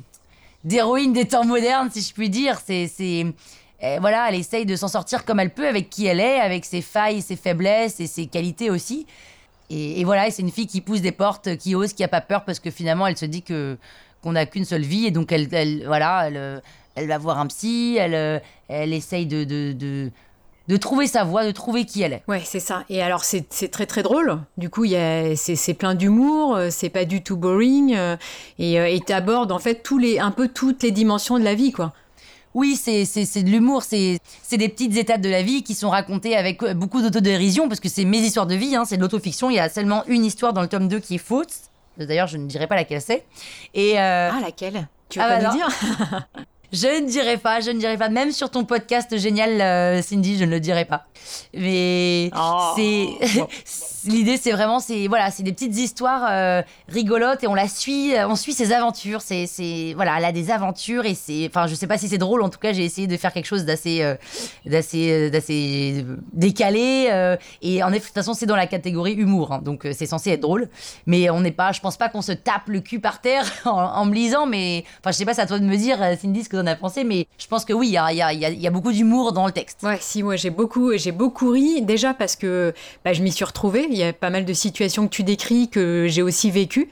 d'héroïne 0.65 1.13
des 1.13 1.27
temps 1.27 1.45
modernes, 1.45 1.91
si 1.91 2.01
je 2.01 2.13
puis 2.13 2.31
dire. 2.31 2.61
C'est, 2.65 2.87
c'est, 2.89 3.27
eh, 3.81 3.99
voilà, 3.99 4.29
elle 4.29 4.37
essaye 4.37 4.67
de 4.67 4.77
s'en 4.77 4.89
sortir 4.89 5.25
comme 5.25 5.41
elle 5.41 5.51
peut 5.51 5.67
avec 5.67 5.91
qui 5.91 6.07
elle 6.07 6.21
est, 6.21 6.41
avec 6.41 6.65
ses 6.65 6.83
failles, 6.83 7.23
ses 7.23 7.37
faiblesses 7.37 8.01
et 8.01 8.07
ses 8.07 8.27
qualités 8.27 8.71
aussi. 8.71 9.07
Et, 9.71 10.05
voilà, 10.05 10.31
c'est 10.31 10.43
une 10.43 10.51
fille 10.51 10.67
qui 10.67 10.83
pousse 10.83 11.01
des 11.01 11.13
portes, 11.13 11.57
qui 11.57 11.75
ose, 11.75 11.95
qui 11.95 12.05
a 12.05 12.09
pas 12.09 12.21
peur 12.21 12.45
parce 12.45 12.61
que 12.61 12.71
finalement, 12.71 13.07
elle 13.07 13.17
se 13.17 13.25
dit 13.25 13.43
que 13.43 13.79
qu'on 14.23 14.33
n'a 14.33 14.47
qu'une 14.47 14.65
seule 14.65 14.83
vie 14.83 15.07
et 15.07 15.11
donc 15.11 15.33
elle, 15.33 15.49
voilà, 15.85 16.29
elle, 16.29 16.63
elle 16.95 17.09
va 17.09 17.19
voir 17.19 17.39
un 17.39 17.47
psy, 17.49 17.97
elle, 17.99 18.41
elle 18.69 18.93
essaye 18.93 19.27
de 19.27 20.13
trouver 20.77 21.07
sa 21.07 21.25
voix, 21.25 21.45
de 21.45 21.51
trouver 21.51 21.85
qui 21.85 22.03
elle 22.03 22.13
est. 22.15 22.23
Ouais, 22.29 22.43
c'est 22.45 22.61
ça. 22.61 22.85
Et 22.89 23.03
alors, 23.03 23.25
c'est 23.25 23.49
très 23.71 23.87
très 23.87 24.03
drôle. 24.03 24.39
Du 24.57 24.71
coup, 24.71 24.85
c'est 24.87 25.75
plein 25.75 25.95
d'humour, 25.95 26.55
euh, 26.55 26.69
c'est 26.71 26.89
pas 26.89 27.05
du 27.05 27.23
tout 27.23 27.37
boring. 27.37 27.95
Euh, 27.95 28.17
euh, 28.61 28.85
et 28.85 29.01
tu 29.05 29.13
abordes 29.13 29.53
en 29.53 29.59
fait 29.59 29.83
tous 29.83 29.99
les, 29.99 30.19
un 30.19 30.31
peu 30.31 30.49
toutes 30.49 30.83
les 30.83 30.91
dimensions 30.91 31.39
de 31.39 31.45
la 31.45 31.55
vie, 31.55 31.73
quoi. 31.73 31.93
Oui, 32.55 32.77
c'est 32.77 33.05
de 33.05 33.49
l'humour, 33.49 33.83
c'est 33.83 34.21
des 34.53 34.69
petites 34.69 34.95
étapes 34.97 35.23
de 35.23 35.31
la 35.31 35.43
vie 35.43 35.63
qui 35.63 35.75
sont 35.75 35.89
racontées 35.89 36.37
avec 36.37 36.63
beaucoup 36.75 37.01
d'autodérision, 37.01 37.67
parce 37.67 37.81
que 37.81 37.89
c'est 37.89 38.05
mes 38.05 38.19
histoires 38.19 38.47
de 38.47 38.55
vie, 38.55 38.77
hein, 38.77 38.85
c'est 38.85 38.99
de 38.99 39.01
l'autofiction. 39.01 39.49
Il 39.49 39.57
y 39.57 39.59
a 39.59 39.71
seulement 39.71 40.05
une 40.07 40.23
histoire 40.23 40.53
dans 40.53 40.61
le 40.61 40.69
tome 40.69 40.87
2 40.87 41.01
qui 41.01 41.15
est 41.15 41.19
fausse. 41.19 41.71
D'ailleurs, 41.97 42.27
je 42.27 42.37
ne 42.37 42.47
dirai 42.47 42.67
pas 42.67 42.75
laquelle 42.77 43.01
c'est. 43.01 43.25
Et 43.73 43.99
Ah, 43.99 44.39
laquelle? 44.43 44.87
Tu 45.09 45.19
veux 45.19 45.25
ah, 45.25 45.29
pas 45.29 45.43
bah 45.43 45.51
dire? 45.51 46.29
Je 46.73 46.87
ne 47.03 47.07
dirai 47.07 47.37
pas, 47.37 47.61
je 47.61 47.71
ne 47.71 47.79
dirai 47.79 47.99
pas. 47.99 48.09
Même 48.09 48.33
sur 48.33 48.49
ton 48.49 48.65
podcast 48.65 49.19
génial, 49.19 49.61
euh, 49.61 50.01
Cindy, 50.01 50.39
je 50.39 50.45
ne 50.45 50.51
le 50.51 50.59
dirai 50.59 50.87
pas. 50.87 51.05
Mais 51.55 52.31
oh. 52.35 52.73
c'est 52.75 53.09
l'idée, 54.09 54.39
c'est 54.39 54.53
vraiment, 54.53 54.81
c'est 54.81 55.07
voilà, 55.07 55.31
c'est 55.31 55.43
des 55.43 55.53
petites 55.53 55.77
histoires 55.77 56.27
euh, 56.31 56.63
rigolotes 56.89 57.45
et 57.45 57.47
on 57.47 57.53
la 57.53 57.69
suit, 57.69 58.15
on 58.27 58.37
suit 58.37 58.55
ses 58.55 58.73
aventures. 58.73 59.21
C'est, 59.21 59.93
voilà, 59.95 60.17
elle 60.17 60.25
a 60.25 60.33
des 60.33 60.51
aventures 60.51 61.05
et 61.05 61.15
c'est, 61.15 61.47
enfin, 61.47 61.67
je 61.67 61.75
sais 61.75 61.87
pas 61.87 61.99
si 61.99 62.09
c'est 62.09 62.17
drôle. 62.17 62.41
En 62.41 62.49
tout 62.49 62.59
cas, 62.59 62.73
j'ai 62.73 62.87
essayé 62.87 63.07
de 63.07 63.19
faire 63.19 63.35
quelque 63.35 63.47
chose 63.47 63.67
d'assez, 63.67 64.01
euh, 64.01 64.15
d'assez, 64.65 65.31
d'assez 65.31 66.07
décalé. 66.33 67.37
et 67.61 67.83
en 67.83 67.89
effet, 67.89 68.01
de 68.01 68.05
toute 68.07 68.15
façon, 68.15 68.33
c'est 68.33 68.47
dans 68.47 68.57
la 68.57 68.67
catégorie 68.67 69.13
humour, 69.13 69.53
hein. 69.53 69.61
donc 69.63 69.87
c'est 69.93 70.07
censé 70.07 70.31
être 70.31 70.41
drôle. 70.41 70.71
Mais 71.05 71.29
on 71.29 71.43
n'est 71.43 71.53
pas, 71.53 71.73
je 71.73 71.81
pense 71.81 71.99
pas 71.99 72.09
qu'on 72.09 72.23
se 72.23 72.33
tape 72.33 72.69
le 72.69 72.81
cul 72.81 72.99
par 72.99 73.21
terre 73.21 73.45
en, 73.67 74.07
me 74.07 74.15
lisant. 74.15 74.47
Mais 74.47 74.85
enfin, 75.01 75.13
je 75.13 75.19
sais 75.19 75.27
pas, 75.27 75.35
c'est 75.35 75.43
à 75.43 75.47
toi 75.47 75.59
de 75.59 75.67
me 75.67 75.77
dire, 75.77 75.99
Cindy, 76.19 76.45
ce 76.45 76.49
que 76.49 76.62
a 76.67 76.77
pensé, 76.77 77.05
mais 77.05 77.27
je 77.39 77.47
pense 77.47 77.65
que 77.65 77.73
oui, 77.73 77.89
il 77.89 77.93
y 77.93 77.99
a, 77.99 78.13
y 78.13 78.67
a, 78.67 78.71
beaucoup 78.71 78.93
d'humour 78.93 79.33
dans 79.33 79.47
le 79.47 79.53
texte. 79.53 79.83
Ouais, 79.83 79.99
si, 80.01 80.23
moi 80.23 80.37
j'ai 80.37 80.51
beaucoup, 80.51 80.97
j'ai 80.97 81.13
beaucoup 81.13 81.51
ri, 81.51 81.83
déjà 81.83 82.15
parce 82.15 82.37
que 82.37 82.73
bah, 83.05 83.13
je 83.13 83.23
m'y 83.23 83.33
suis 83.33 83.45
retrouvée. 83.45 83.87
Il 83.91 83.97
y 83.97 84.03
a 84.03 84.13
pas 84.13 84.31
mal 84.31 84.45
de 84.45 84.53
situations 84.53 85.07
que 85.07 85.15
tu 85.15 85.23
décris 85.23 85.69
que 85.69 86.07
j'ai 86.09 86.23
aussi 86.23 86.51
vécues. 86.51 86.91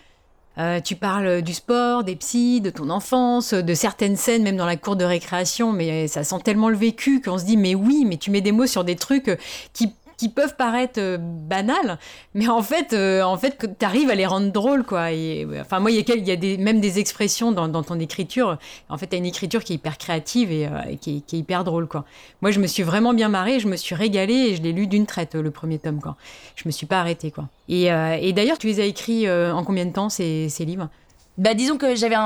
Euh, 0.59 0.81
tu 0.81 0.97
parles 0.97 1.43
du 1.43 1.55
sport, 1.55 2.05
des 2.05 2.17
psys, 2.17 2.61
de 2.61 2.71
ton 2.71 2.91
enfance, 2.91 3.55
de 3.55 3.75
certaines 3.75 4.17
scènes, 4.17 4.43
même 4.43 4.57
dans 4.57 4.67
la 4.67 4.77
cour 4.77 4.97
de 4.97 5.05
récréation, 5.05 5.73
mais 5.73 6.09
ça 6.09 6.25
sent 6.25 6.41
tellement 6.45 6.69
le 6.69 6.77
vécu 6.77 7.23
qu'on 7.23 7.39
se 7.39 7.45
dit, 7.45 7.57
mais 7.57 7.75
oui, 7.75 8.05
mais 8.05 8.17
tu 8.17 8.31
mets 8.31 8.41
des 8.41 8.53
mots 8.53 8.67
sur 8.67 8.85
des 8.85 8.97
trucs 8.97 9.39
qui 9.73 9.95
qui 10.21 10.29
peuvent 10.29 10.55
paraître 10.55 11.01
euh, 11.01 11.17
banales, 11.19 11.99
mais 12.35 12.47
en 12.47 12.61
fait, 12.61 12.93
euh, 12.93 13.23
en 13.23 13.39
fait, 13.39 13.57
tu 13.79 13.87
arrives 13.87 14.11
à 14.11 14.15
les 14.15 14.27
rendre 14.27 14.53
drôles, 14.53 14.85
quoi. 14.85 15.13
Et, 15.13 15.49
enfin, 15.59 15.81
moi, 15.81 15.91
il 15.91 15.97
y 15.97 16.31
a, 16.31 16.37
des, 16.37 16.59
même 16.59 16.79
des 16.79 16.99
expressions 16.99 17.53
dans, 17.53 17.83
ton 17.83 17.99
écriture. 17.99 18.59
En 18.91 18.99
fait, 18.99 19.07
tu 19.07 19.15
as 19.15 19.19
une 19.19 19.25
écriture 19.25 19.65
qui 19.65 19.73
est 19.73 19.77
hyper 19.77 19.97
créative 19.97 20.53
et, 20.53 20.67
euh, 20.67 20.95
qui, 21.01 21.25
est, 21.27 21.33
hyper 21.33 21.65
drôle, 21.65 21.89
quoi. 21.89 22.05
Moi, 22.43 22.51
je 22.51 22.61
me 22.61 22.67
suis 22.67 22.83
vraiment 22.83 23.15
bien 23.15 23.31
marrée, 23.31 23.61
je 23.61 23.67
me 23.67 23.77
suis 23.77 23.95
régalée 23.95 24.51
et 24.51 24.57
je 24.57 24.63
l'ai 24.63 24.73
lu 24.73 24.87
d'une 24.87 25.07
traite, 25.07 25.37
le 25.37 25.51
premier 25.51 25.79
tome, 25.79 26.03
quoi. 26.03 26.17
Je 26.55 26.65
me 26.67 26.71
suis 26.71 26.87
pas 26.87 27.01
arrêtée, 27.01 27.31
quoi. 27.31 27.49
Et, 27.71 27.85
et 27.87 28.33
d'ailleurs, 28.35 28.59
tu 28.59 28.67
les 28.67 28.81
as 28.81 28.85
écrits 28.85 29.31
en 29.31 29.65
combien 29.65 29.87
de 29.87 29.93
temps, 29.93 30.11
ces, 30.11 30.51
livres? 30.61 30.91
Bah, 31.39 31.55
disons 31.55 31.79
que 31.79 31.95
j'avais 31.97 32.17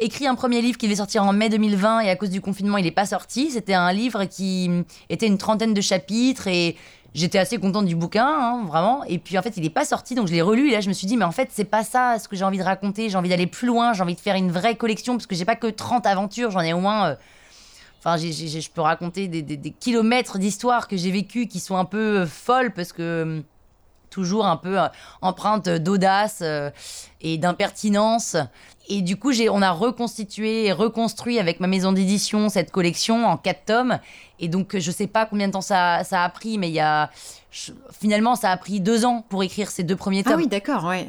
écrit 0.00 0.26
un 0.26 0.34
premier 0.34 0.60
livre 0.60 0.78
qui 0.78 0.86
devait 0.86 0.96
sortir 0.96 1.24
en 1.24 1.32
mai 1.32 1.48
2020 1.48 2.00
et 2.00 2.10
à 2.10 2.16
cause 2.16 2.30
du 2.30 2.40
confinement, 2.40 2.78
il 2.78 2.84
n'est 2.84 2.90
pas 2.90 3.06
sorti. 3.06 3.50
C'était 3.50 3.74
un 3.74 3.92
livre 3.92 4.24
qui 4.24 4.70
était 5.08 5.26
une 5.26 5.38
trentaine 5.38 5.74
de 5.74 5.80
chapitres 5.80 6.46
et 6.48 6.76
j'étais 7.16 7.38
assez 7.38 7.58
contente 7.58 7.86
du 7.86 7.96
bouquin, 7.96 8.26
hein, 8.26 8.64
vraiment. 8.66 9.02
Et 9.04 9.18
puis 9.18 9.38
en 9.38 9.42
fait, 9.42 9.56
il 9.56 9.62
n'est 9.62 9.70
pas 9.70 9.84
sorti, 9.84 10.14
donc 10.14 10.28
je 10.28 10.32
l'ai 10.32 10.42
relu. 10.42 10.68
Et 10.68 10.72
là, 10.72 10.80
je 10.80 10.88
me 10.88 10.92
suis 10.92 11.06
dit, 11.06 11.16
mais 11.16 11.24
en 11.24 11.32
fait, 11.32 11.48
c'est 11.50 11.64
pas 11.64 11.82
ça 11.82 12.18
ce 12.18 12.28
que 12.28 12.36
j'ai 12.36 12.44
envie 12.44 12.58
de 12.58 12.62
raconter. 12.62 13.08
J'ai 13.08 13.16
envie 13.16 13.30
d'aller 13.30 13.46
plus 13.46 13.66
loin. 13.66 13.94
J'ai 13.94 14.02
envie 14.02 14.14
de 14.14 14.20
faire 14.20 14.36
une 14.36 14.52
vraie 14.52 14.76
collection 14.76 15.14
parce 15.14 15.26
que 15.26 15.34
j'ai 15.34 15.46
pas 15.46 15.56
que 15.56 15.66
30 15.66 16.06
aventures. 16.06 16.50
J'en 16.50 16.60
ai 16.60 16.74
au 16.74 16.80
moins. 16.80 17.08
Euh, 17.08 17.14
enfin, 17.98 18.16
je 18.18 18.70
peux 18.70 18.82
raconter 18.82 19.28
des, 19.28 19.70
kilomètres 19.70 20.38
d'histoires 20.38 20.88
que 20.88 20.96
j'ai 20.96 21.10
vécues 21.10 21.46
qui 21.46 21.58
sont 21.58 21.76
un 21.76 21.86
peu 21.86 22.20
euh, 22.20 22.26
folles 22.26 22.72
parce 22.72 22.92
que 22.92 23.02
euh, 23.02 23.40
toujours 24.10 24.46
un 24.46 24.56
peu 24.56 24.78
empreinte 25.20 25.68
d'audace 25.68 26.42
et 27.20 27.36
d'impertinence. 27.36 28.36
Et 28.88 29.02
du 29.02 29.16
coup, 29.16 29.32
on 29.50 29.62
a 29.62 29.70
reconstitué 29.72 30.66
et 30.66 30.72
reconstruit 30.72 31.38
avec 31.38 31.60
ma 31.60 31.66
maison 31.66 31.92
d'édition 31.92 32.48
cette 32.48 32.70
collection 32.70 33.26
en 33.26 33.36
quatre 33.36 33.64
tomes. 33.66 33.98
Et 34.38 34.48
donc, 34.48 34.76
je 34.78 34.90
sais 34.90 35.06
pas 35.06 35.26
combien 35.26 35.48
de 35.48 35.52
temps 35.52 35.60
ça, 35.60 35.98
a 35.98 36.28
pris, 36.28 36.58
mais 36.58 36.68
il 36.68 36.74
y 36.74 36.80
a. 36.80 37.10
finalement, 37.98 38.36
ça 38.36 38.50
a 38.50 38.56
pris 38.56 38.80
deux 38.80 39.04
ans 39.04 39.24
pour 39.28 39.42
écrire 39.42 39.70
ces 39.70 39.82
deux 39.82 39.96
premiers 39.96 40.22
ah 40.26 40.30
tomes. 40.30 40.40
Ah 40.40 40.42
oui, 40.42 40.48
d'accord, 40.48 40.84
ouais. 40.84 41.06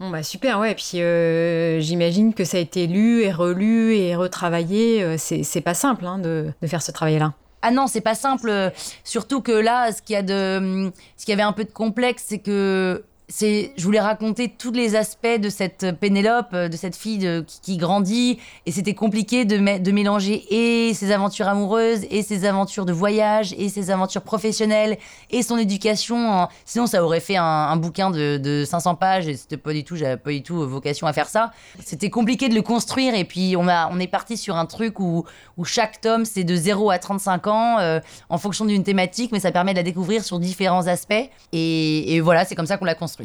Bon, 0.00 0.10
bah 0.10 0.22
super, 0.22 0.58
ouais. 0.58 0.74
Puis 0.74 1.00
euh, 1.00 1.80
j'imagine 1.80 2.34
que 2.34 2.44
ça 2.44 2.56
a 2.56 2.60
été 2.60 2.86
lu 2.86 3.22
et 3.22 3.32
relu 3.32 3.94
et 3.94 4.16
retravaillé. 4.16 5.02
Euh, 5.02 5.16
c'est 5.18 5.60
pas 5.60 5.74
simple 5.74 6.04
hein, 6.06 6.18
de, 6.18 6.52
de 6.60 6.66
faire 6.66 6.82
ce 6.82 6.90
travail-là. 6.90 7.34
Ah 7.62 7.70
non, 7.70 7.86
c'est 7.86 8.00
pas 8.00 8.16
simple. 8.16 8.72
Surtout 9.04 9.40
que 9.40 9.52
là, 9.52 9.92
ce 9.92 10.02
qui 10.02 10.16
a 10.16 10.22
de, 10.22 10.90
ce 11.16 11.24
qui 11.24 11.32
avait 11.32 11.42
un 11.42 11.52
peu 11.52 11.64
de 11.64 11.70
complexe, 11.70 12.24
c'est 12.26 12.40
que 12.40 13.04
je 13.40 13.84
voulais 13.84 14.00
raconter 14.00 14.48
tous 14.48 14.72
les 14.72 14.96
aspects 14.96 15.38
de 15.40 15.48
cette 15.48 15.92
Pénélope, 15.98 16.54
de 16.54 16.76
cette 16.76 16.96
fille 16.96 17.44
qui, 17.62 17.76
grandit, 17.76 18.38
et 18.66 18.72
c'était 18.72 18.94
compliqué 18.94 19.44
de, 19.44 19.56
mélanger 19.92 20.44
et 20.50 20.94
ses 20.94 21.12
aventures 21.12 21.48
amoureuses, 21.48 22.04
et 22.10 22.22
ses 22.22 22.44
aventures 22.44 22.84
de 22.84 22.92
voyage, 22.92 23.54
et 23.56 23.68
ses 23.68 23.90
aventures 23.90 24.22
professionnelles, 24.22 24.98
et 25.30 25.42
son 25.42 25.56
éducation. 25.56 26.48
Sinon, 26.64 26.86
ça 26.86 27.02
aurait 27.04 27.20
fait 27.20 27.36
un, 27.36 27.76
bouquin 27.76 28.10
de, 28.10 28.64
500 28.66 28.96
pages, 28.96 29.28
et 29.28 29.36
c'était 29.36 29.56
pas 29.56 29.72
du 29.72 29.84
tout, 29.84 29.96
j'avais 29.96 30.16
pas 30.16 30.30
du 30.30 30.42
tout 30.42 30.66
vocation 30.68 31.06
à 31.06 31.12
faire 31.12 31.28
ça. 31.28 31.52
C'était 31.84 32.10
compliqué 32.10 32.48
de 32.48 32.54
le 32.54 32.62
construire, 32.62 33.14
et 33.14 33.24
puis 33.24 33.54
on, 33.56 33.68
est 33.98 34.06
parti 34.08 34.36
sur 34.36 34.56
un 34.56 34.66
truc 34.66 35.00
où, 35.00 35.24
où 35.56 35.64
chaque 35.64 36.00
tome, 36.00 36.24
c'est 36.24 36.44
de 36.44 36.54
0 36.54 36.90
à 36.90 36.98
35 36.98 37.46
ans, 37.46 37.78
euh, 37.78 38.00
en 38.28 38.38
fonction 38.38 38.64
d'une 38.64 38.84
thématique, 38.84 39.32
mais 39.32 39.40
ça 39.40 39.52
permet 39.52 39.72
de 39.72 39.78
la 39.78 39.82
découvrir 39.82 40.24
sur 40.24 40.38
différents 40.38 40.86
aspects, 40.86 41.12
et, 41.52 42.14
et 42.14 42.20
voilà, 42.20 42.44
c'est 42.44 42.54
comme 42.54 42.66
ça 42.66 42.76
qu'on 42.76 42.84
l'a 42.84 42.94
construit. 42.94 43.21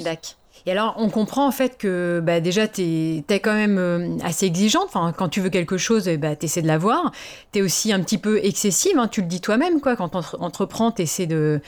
Et 0.65 0.71
alors, 0.71 0.95
on 0.97 1.09
comprend 1.09 1.47
en 1.47 1.51
fait 1.51 1.77
que 1.77 2.21
bah, 2.21 2.41
déjà, 2.41 2.67
tu 2.67 2.81
es, 2.81 3.39
quand 3.39 3.53
même 3.53 3.77
euh, 3.77 4.17
assez 4.23 4.45
exigeante. 4.45 4.85
Enfin, 4.87 5.13
quand 5.15 5.29
tu 5.29 5.39
veux 5.39 5.49
quelque 5.49 5.77
chose, 5.77 6.09
bah, 6.19 6.35
tu 6.35 6.45
essaies 6.45 6.61
de 6.61 6.67
l'avoir. 6.67 7.11
Tu 7.53 7.59
es 7.59 7.61
aussi 7.61 7.93
un 7.93 8.01
petit 8.01 8.17
peu 8.17 8.43
excessive, 8.43 8.99
hein, 8.99 9.07
tu 9.07 9.21
le 9.21 9.27
dis 9.27 9.39
toi-même. 9.39 9.79
quoi. 9.79 9.95
Quand 9.95 10.09
tu 10.09 10.17
entreprends, 10.39 10.93
essaies 10.97 11.25
de, 11.25 11.61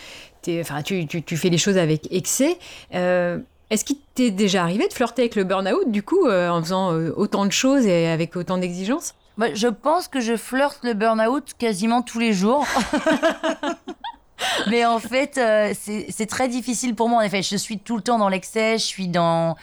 enfin, 0.59 0.81
tu, 0.81 1.07
tu, 1.07 1.37
fais 1.37 1.49
les 1.49 1.57
choses 1.57 1.77
avec 1.77 2.11
excès. 2.11 2.57
Euh, 2.93 3.39
est-ce 3.69 3.85
qu'il 3.85 3.97
t'est 4.15 4.31
déjà 4.31 4.63
arrivé 4.63 4.87
de 4.87 4.93
flirter 4.93 5.21
avec 5.21 5.35
le 5.35 5.45
burn-out, 5.45 5.89
du 5.89 6.03
coup, 6.03 6.25
euh, 6.25 6.49
en 6.49 6.61
faisant 6.61 6.93
autant 6.93 7.45
de 7.45 7.51
choses 7.51 7.85
et 7.85 8.07
avec 8.07 8.35
autant 8.35 8.57
d'exigences? 8.57 9.15
Je 9.53 9.67
pense 9.67 10.09
que 10.09 10.19
je 10.19 10.35
flirte 10.35 10.79
le 10.83 10.93
burn-out 10.93 11.53
quasiment 11.57 12.01
tous 12.01 12.19
les 12.19 12.33
jours. 12.33 12.67
Mais 14.69 14.85
en 14.85 14.99
fait, 14.99 15.37
euh, 15.37 15.73
c'est 15.75 16.25
très 16.25 16.47
difficile 16.47 16.95
pour 16.95 17.09
moi. 17.09 17.19
En 17.19 17.25
effet, 17.25 17.41
je 17.41 17.55
suis 17.55 17.79
tout 17.79 17.97
le 17.97 18.01
temps 18.01 18.17
dans 18.17 18.29
l'excès. 18.29 18.77
Je 18.77 18.85
suis 18.85 19.07
dans. 19.07 19.55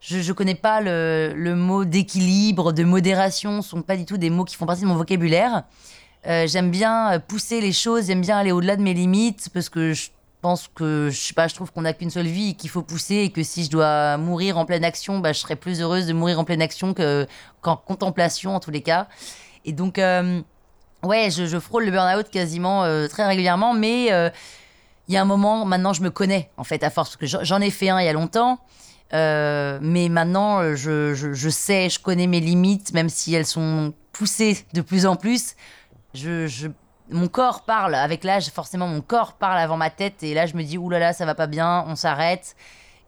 je 0.00 0.18
ne 0.18 0.32
connais 0.32 0.54
pas 0.54 0.80
le, 0.80 1.54
mot 1.54 1.84
d'équilibre, 1.84 2.72
de 2.72 2.84
modération, 2.84 3.62
ce 3.62 3.70
sont 3.70 3.82
pas 3.82 3.96
du 3.96 4.04
tout 4.04 4.16
des 4.16 4.30
mots 4.30 4.44
qui 4.44 4.56
font 4.56 4.66
partie 4.66 4.82
de 4.82 4.86
mon 4.86 4.96
vocabulaire. 4.96 5.64
Euh, 6.26 6.46
j'aime 6.46 6.70
bien 6.70 7.20
pousser 7.26 7.60
les 7.60 7.72
choses, 7.72 8.06
j'aime 8.06 8.20
bien 8.20 8.38
aller 8.38 8.52
au-delà 8.52 8.76
de 8.76 8.82
mes 8.82 8.94
limites 8.94 9.48
parce 9.52 9.68
que 9.68 9.92
je 9.92 10.10
pense 10.40 10.68
que 10.68 11.08
je 11.10 11.18
sais 11.18 11.34
pas, 11.34 11.48
je 11.48 11.54
trouve 11.54 11.72
qu'on 11.72 11.82
n'a 11.82 11.92
qu'une 11.92 12.10
seule 12.10 12.26
vie 12.26 12.50
et 12.50 12.54
qu'il 12.54 12.70
faut 12.70 12.82
pousser 12.82 13.16
et 13.16 13.30
que 13.30 13.42
si 13.42 13.64
je 13.64 13.70
dois 13.70 14.18
mourir 14.18 14.56
en 14.56 14.64
pleine 14.64 14.84
action, 14.84 15.18
bah, 15.18 15.32
je 15.32 15.38
serais 15.40 15.56
plus 15.56 15.80
heureuse 15.80 16.06
de 16.06 16.12
mourir 16.12 16.38
en 16.38 16.44
pleine 16.44 16.62
action 16.62 16.94
qu'en 16.94 17.76
contemplation 17.76 18.54
en 18.54 18.60
tous 18.60 18.70
les 18.70 18.82
cas. 18.82 19.08
Et 19.64 19.72
donc, 19.72 19.98
euh, 19.98 20.42
ouais, 21.02 21.30
je, 21.30 21.58
frôle 21.58 21.84
le 21.84 21.90
burn-out 21.90 22.28
quasiment 22.30 22.84
euh, 22.84 23.08
très 23.08 23.26
régulièrement, 23.26 23.74
mais 23.74 24.06
il 25.08 25.14
y 25.14 25.16
a 25.16 25.22
un 25.22 25.26
moment, 25.26 25.64
maintenant 25.64 25.92
je 25.92 26.02
me 26.02 26.10
connais 26.10 26.50
en 26.56 26.64
fait 26.64 26.82
à 26.84 26.90
force, 26.90 27.16
parce 27.16 27.32
que 27.32 27.44
j'en 27.44 27.60
ai 27.60 27.70
fait 27.70 27.88
un 27.88 28.00
il 28.00 28.06
y 28.06 28.08
a 28.08 28.12
longtemps. 28.12 28.60
Euh, 29.14 29.78
mais 29.82 30.08
maintenant, 30.08 30.74
je, 30.74 31.12
je, 31.14 31.48
sais, 31.50 31.90
je 31.90 31.98
connais 31.98 32.26
mes 32.26 32.40
limites, 32.40 32.94
même 32.94 33.10
si 33.10 33.34
elles 33.34 33.44
sont 33.44 33.92
poussées 34.10 34.64
de 34.72 34.80
plus 34.80 35.04
en 35.04 35.16
plus. 35.16 35.54
Je 36.14 36.70
mon 37.10 37.28
corps 37.28 37.62
parle 37.62 37.94
avec 37.94 38.24
l'âge, 38.24 38.48
forcément, 38.50 38.88
mon 38.88 39.00
corps 39.00 39.34
parle 39.34 39.58
avant 39.58 39.76
ma 39.76 39.90
tête. 39.90 40.22
Et 40.22 40.34
là, 40.34 40.46
je 40.46 40.54
me 40.56 40.62
dis, 40.62 40.78
oulala, 40.78 41.00
là 41.00 41.06
là, 41.08 41.12
ça 41.12 41.26
va 41.26 41.34
pas 41.34 41.46
bien, 41.46 41.84
on 41.88 41.96
s'arrête. 41.96 42.56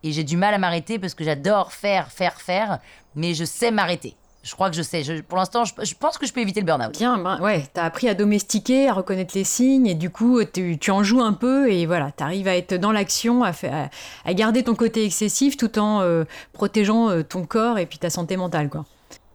Et 0.03 0.13
j'ai 0.13 0.25
du 0.25 0.37
mal 0.37 0.55
à 0.55 0.59
m'arrêter 0.59 0.99
parce 0.99 1.15
que 1.15 1.25
j'adore 1.25 1.73
faire, 1.73 2.13
faire, 2.13 2.41
faire, 2.41 2.79
mais 3.15 3.35
je 3.35 3.45
sais 3.45 3.71
m'arrêter. 3.71 4.17
Je 4.45 4.53
crois 4.53 4.69
que 4.69 4.77
je 4.77 4.83
sais. 4.83 5.03
Je, 5.03 5.23
pour 5.23 5.39
l'instant, 5.39 5.65
je, 5.65 5.95
pense 5.99 6.19
que 6.19 6.27
je 6.27 6.33
peux 6.33 6.41
éviter 6.41 6.61
le 6.61 6.67
burn-out. 6.67 6.93
Bien, 6.93 7.17
ben, 7.17 7.41
ouais, 7.41 7.65
t'as 7.73 7.85
appris 7.85 8.09
à 8.11 8.15
domestiquer, 8.15 8.89
à 8.89 8.93
reconnaître 8.93 9.33
les 9.35 9.43
signes, 9.43 9.87
et 9.87 9.95
du 9.95 10.11
coup, 10.11 10.45
tu, 10.45 10.91
en 10.91 11.03
joues 11.03 11.23
un 11.23 11.33
peu, 11.33 11.73
et 11.73 11.87
voilà, 11.87 12.13
t'arrives 12.13 12.47
à 12.47 12.55
être 12.55 12.75
dans 12.75 12.93
l'action, 12.93 13.43
à, 13.43 14.35
garder 14.35 14.63
ton 14.63 14.75
côté 14.75 15.05
excessif 15.05 15.57
tout 15.57 15.79
en 15.79 16.03
euh, 16.03 16.25
protégeant 16.53 17.09
euh, 17.09 17.23
ton 17.23 17.47
corps 17.47 17.79
et 17.79 17.87
puis 17.87 17.99
ta 17.99 18.11
santé 18.11 18.37
mentale, 18.37 18.69
quoi. 18.69 18.85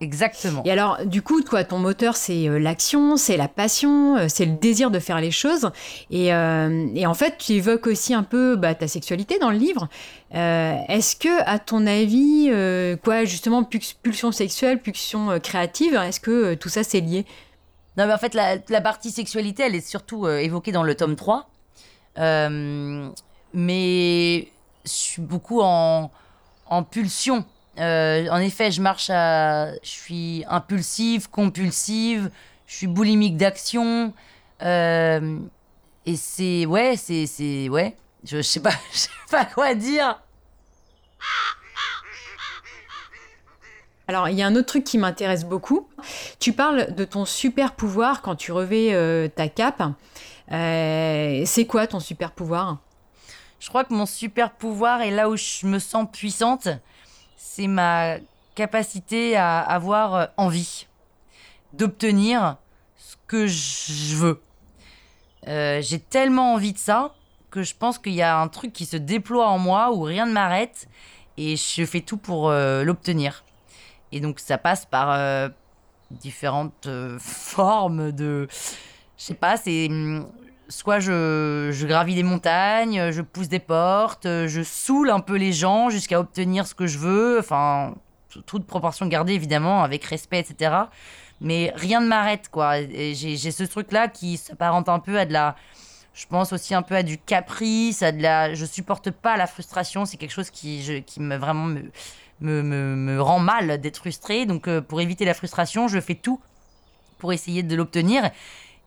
Exactement. 0.01 0.61
Et 0.63 0.71
alors, 0.71 1.05
du 1.05 1.21
coup, 1.21 1.43
quoi, 1.43 1.65
ton 1.65 1.77
moteur, 1.77 2.15
c'est 2.15 2.47
euh, 2.47 2.57
l'action, 2.57 3.17
c'est 3.17 3.35
la 3.35 3.49
passion, 3.49 4.15
euh, 4.15 4.27
c'est 4.29 4.45
le 4.45 4.53
désir 4.53 4.91
de 4.91 4.99
faire 4.99 5.19
les 5.19 5.31
choses. 5.31 5.71
Et, 6.09 6.33
euh, 6.33 6.87
et, 6.95 7.05
en 7.05 7.13
fait, 7.13 7.37
tu 7.37 7.53
évoques 7.53 7.87
aussi 7.87 8.13
un 8.13 8.23
peu 8.23 8.55
bah, 8.55 8.75
ta 8.75 8.87
sexualité 8.87 9.39
dans 9.39 9.51
le 9.51 9.57
livre. 9.57 9.89
Euh, 10.35 10.75
est-ce 10.87 11.17
que, 11.17 11.43
à 11.45 11.59
ton 11.59 11.85
avis, 11.85 12.47
euh, 12.49 12.95
quoi, 12.95 13.25
justement, 13.25 13.63
pulsion 13.63 14.31
sexuelle, 14.31 14.81
pulsion 14.81 15.37
créative, 15.39 15.95
est-ce 15.95 16.21
que 16.21 16.53
tout 16.53 16.69
ça, 16.69 16.83
c'est 16.83 17.01
lié? 17.01 17.25
Non, 17.97 18.07
mais 18.07 18.13
en 18.13 18.17
fait, 18.17 18.33
la, 18.33 18.55
la, 18.69 18.79
partie 18.79 19.11
sexualité, 19.11 19.63
elle 19.63 19.75
est 19.75 19.85
surtout 19.85 20.27
évoquée 20.27 20.71
dans 20.71 20.83
le 20.83 20.95
tome 20.95 21.17
3. 21.17 21.49
mais 23.53 24.47
je 24.85 24.85
suis 24.85 25.21
beaucoup 25.21 25.59
en, 25.61 26.09
en 26.67 26.83
pulsion. 26.83 27.43
Euh, 27.79 28.27
en 28.29 28.39
effet, 28.39 28.71
je 28.71 28.81
marche 28.81 29.09
à. 29.09 29.73
Je 29.83 29.89
suis 29.89 30.43
impulsive, 30.47 31.29
compulsive, 31.29 32.29
je 32.67 32.75
suis 32.75 32.87
boulimique 32.87 33.37
d'action. 33.37 34.13
Euh, 34.61 35.39
et 36.05 36.15
c'est. 36.15 36.65
Ouais, 36.65 36.95
c'est. 36.97 37.25
c'est 37.25 37.69
ouais. 37.69 37.95
Je, 38.23 38.37
je 38.37 38.41
sais 38.41 38.59
pas, 38.59 38.73
je 38.93 38.97
sais 38.97 39.09
pas 39.31 39.45
quoi 39.45 39.73
dire. 39.75 40.21
Alors, 44.07 44.27
il 44.27 44.35
y 44.35 44.41
a 44.41 44.47
un 44.47 44.55
autre 44.55 44.65
truc 44.65 44.83
qui 44.83 44.97
m'intéresse 44.97 45.45
beaucoup. 45.45 45.87
Tu 46.39 46.51
parles 46.51 46.95
de 46.95 47.05
ton 47.05 47.25
super 47.25 47.73
pouvoir 47.73 48.23
quand 48.23 48.35
tu 48.35 48.51
revais 48.51 48.89
euh, 48.93 49.27
ta 49.27 49.47
cape. 49.47 49.83
C'est 50.49 51.65
quoi 51.67 51.85
ton 51.85 51.99
super 51.99 52.31
pouvoir? 52.31 52.79
Je 53.59 53.69
crois 53.69 53.83
que 53.83 53.93
mon 53.93 54.07
super 54.07 54.51
pouvoir 54.51 55.01
est 55.01 55.11
là 55.11 55.29
où 55.29 55.37
je 55.37 55.67
me 55.67 55.77
sens 55.77 56.07
puissante 56.11 56.69
c'est 57.59 57.67
ma 57.67 58.15
capacité 58.55 59.35
à 59.35 59.59
avoir 59.59 60.15
euh, 60.15 60.25
envie 60.37 60.87
d'obtenir 61.73 62.55
ce 62.95 63.17
que 63.27 63.47
je 63.47 64.15
veux. 64.15 64.41
Euh, 65.47 65.81
j'ai 65.81 65.99
tellement 65.99 66.53
envie 66.53 66.71
de 66.71 66.77
ça 66.77 67.13
que 67.51 67.61
je 67.63 67.75
pense 67.75 67.97
qu'il 67.97 68.13
y 68.13 68.21
a 68.21 68.39
un 68.39 68.47
truc 68.47 68.71
qui 68.71 68.85
se 68.85 68.95
déploie 68.95 69.49
en 69.49 69.57
moi 69.57 69.91
où 69.91 70.03
rien 70.03 70.25
ne 70.25 70.31
m'arrête 70.31 70.87
et 71.35 71.57
je 71.57 71.83
fais 71.83 71.99
tout 71.99 72.15
pour 72.15 72.49
euh, 72.49 72.85
l'obtenir. 72.85 73.43
Et 74.13 74.21
donc 74.21 74.39
ça 74.39 74.57
passe 74.57 74.85
par 74.85 75.19
différentes 76.11 76.89
formes 77.19 78.13
de... 78.13 78.47
Je 79.17 79.23
sais 79.23 79.33
pas, 79.33 79.57
c'est 79.57 79.87
hum, 79.89 80.31
soit 80.69 80.99
je, 80.99 81.85
gravis 81.85 82.15
des 82.15 82.23
montagnes, 82.23 83.11
je 83.11 83.21
pousse 83.21 83.49
des 83.49 83.59
portes, 83.59 84.25
je 84.25 84.61
saoule 84.63 85.09
un 85.09 85.19
peu 85.19 85.35
les 85.35 85.51
gens 85.51 85.89
jusqu'à 85.89 86.19
obtenir 86.19 86.67
ce 86.67 86.75
que 86.75 86.87
je 86.87 86.97
veux. 86.99 87.39
Enfin, 87.39 87.95
toute 88.45 88.65
proportion 88.65 89.07
gardée 89.07 89.33
évidemment, 89.33 89.83
avec 89.83 90.03
respect, 90.05 90.39
etc. 90.39 90.75
Mais 91.41 91.71
rien 91.75 92.01
ne 92.01 92.07
m'arrête, 92.07 92.49
quoi. 92.49 92.81
J'ai 92.81 93.51
ce 93.51 93.63
truc-là 93.63 94.07
qui 94.07 94.37
s'apparente 94.37 94.89
un 94.89 94.99
peu 94.99 95.17
à 95.17 95.25
de 95.25 95.33
la. 95.33 95.55
Je 96.13 96.25
pense 96.25 96.51
aussi 96.51 96.75
un 96.75 96.81
peu 96.81 96.95
à 96.95 97.03
du 97.03 97.17
caprice, 97.17 98.03
à 98.03 98.11
de 98.11 98.21
la. 98.21 98.53
Je 98.53 98.65
supporte 98.65 99.09
pas 99.09 99.37
la 99.37 99.47
frustration. 99.47 100.05
C'est 100.05 100.17
quelque 100.17 100.33
chose 100.33 100.49
qui, 100.49 101.01
me 101.17 101.37
vraiment 101.37 101.65
me, 101.65 101.91
me, 102.41 102.61
me, 102.61 102.95
me 102.95 103.21
rend 103.21 103.39
mal 103.39 103.79
d'être 103.79 103.97
frustré. 103.97 104.45
Donc, 104.45 104.67
euh, 104.67 104.81
pour 104.81 104.99
éviter 104.99 105.23
la 105.23 105.33
frustration, 105.33 105.87
je 105.87 105.99
fais 105.99 106.15
tout 106.15 106.41
pour 107.19 107.31
essayer 107.31 107.63
de 107.63 107.75
l'obtenir. 107.75 108.29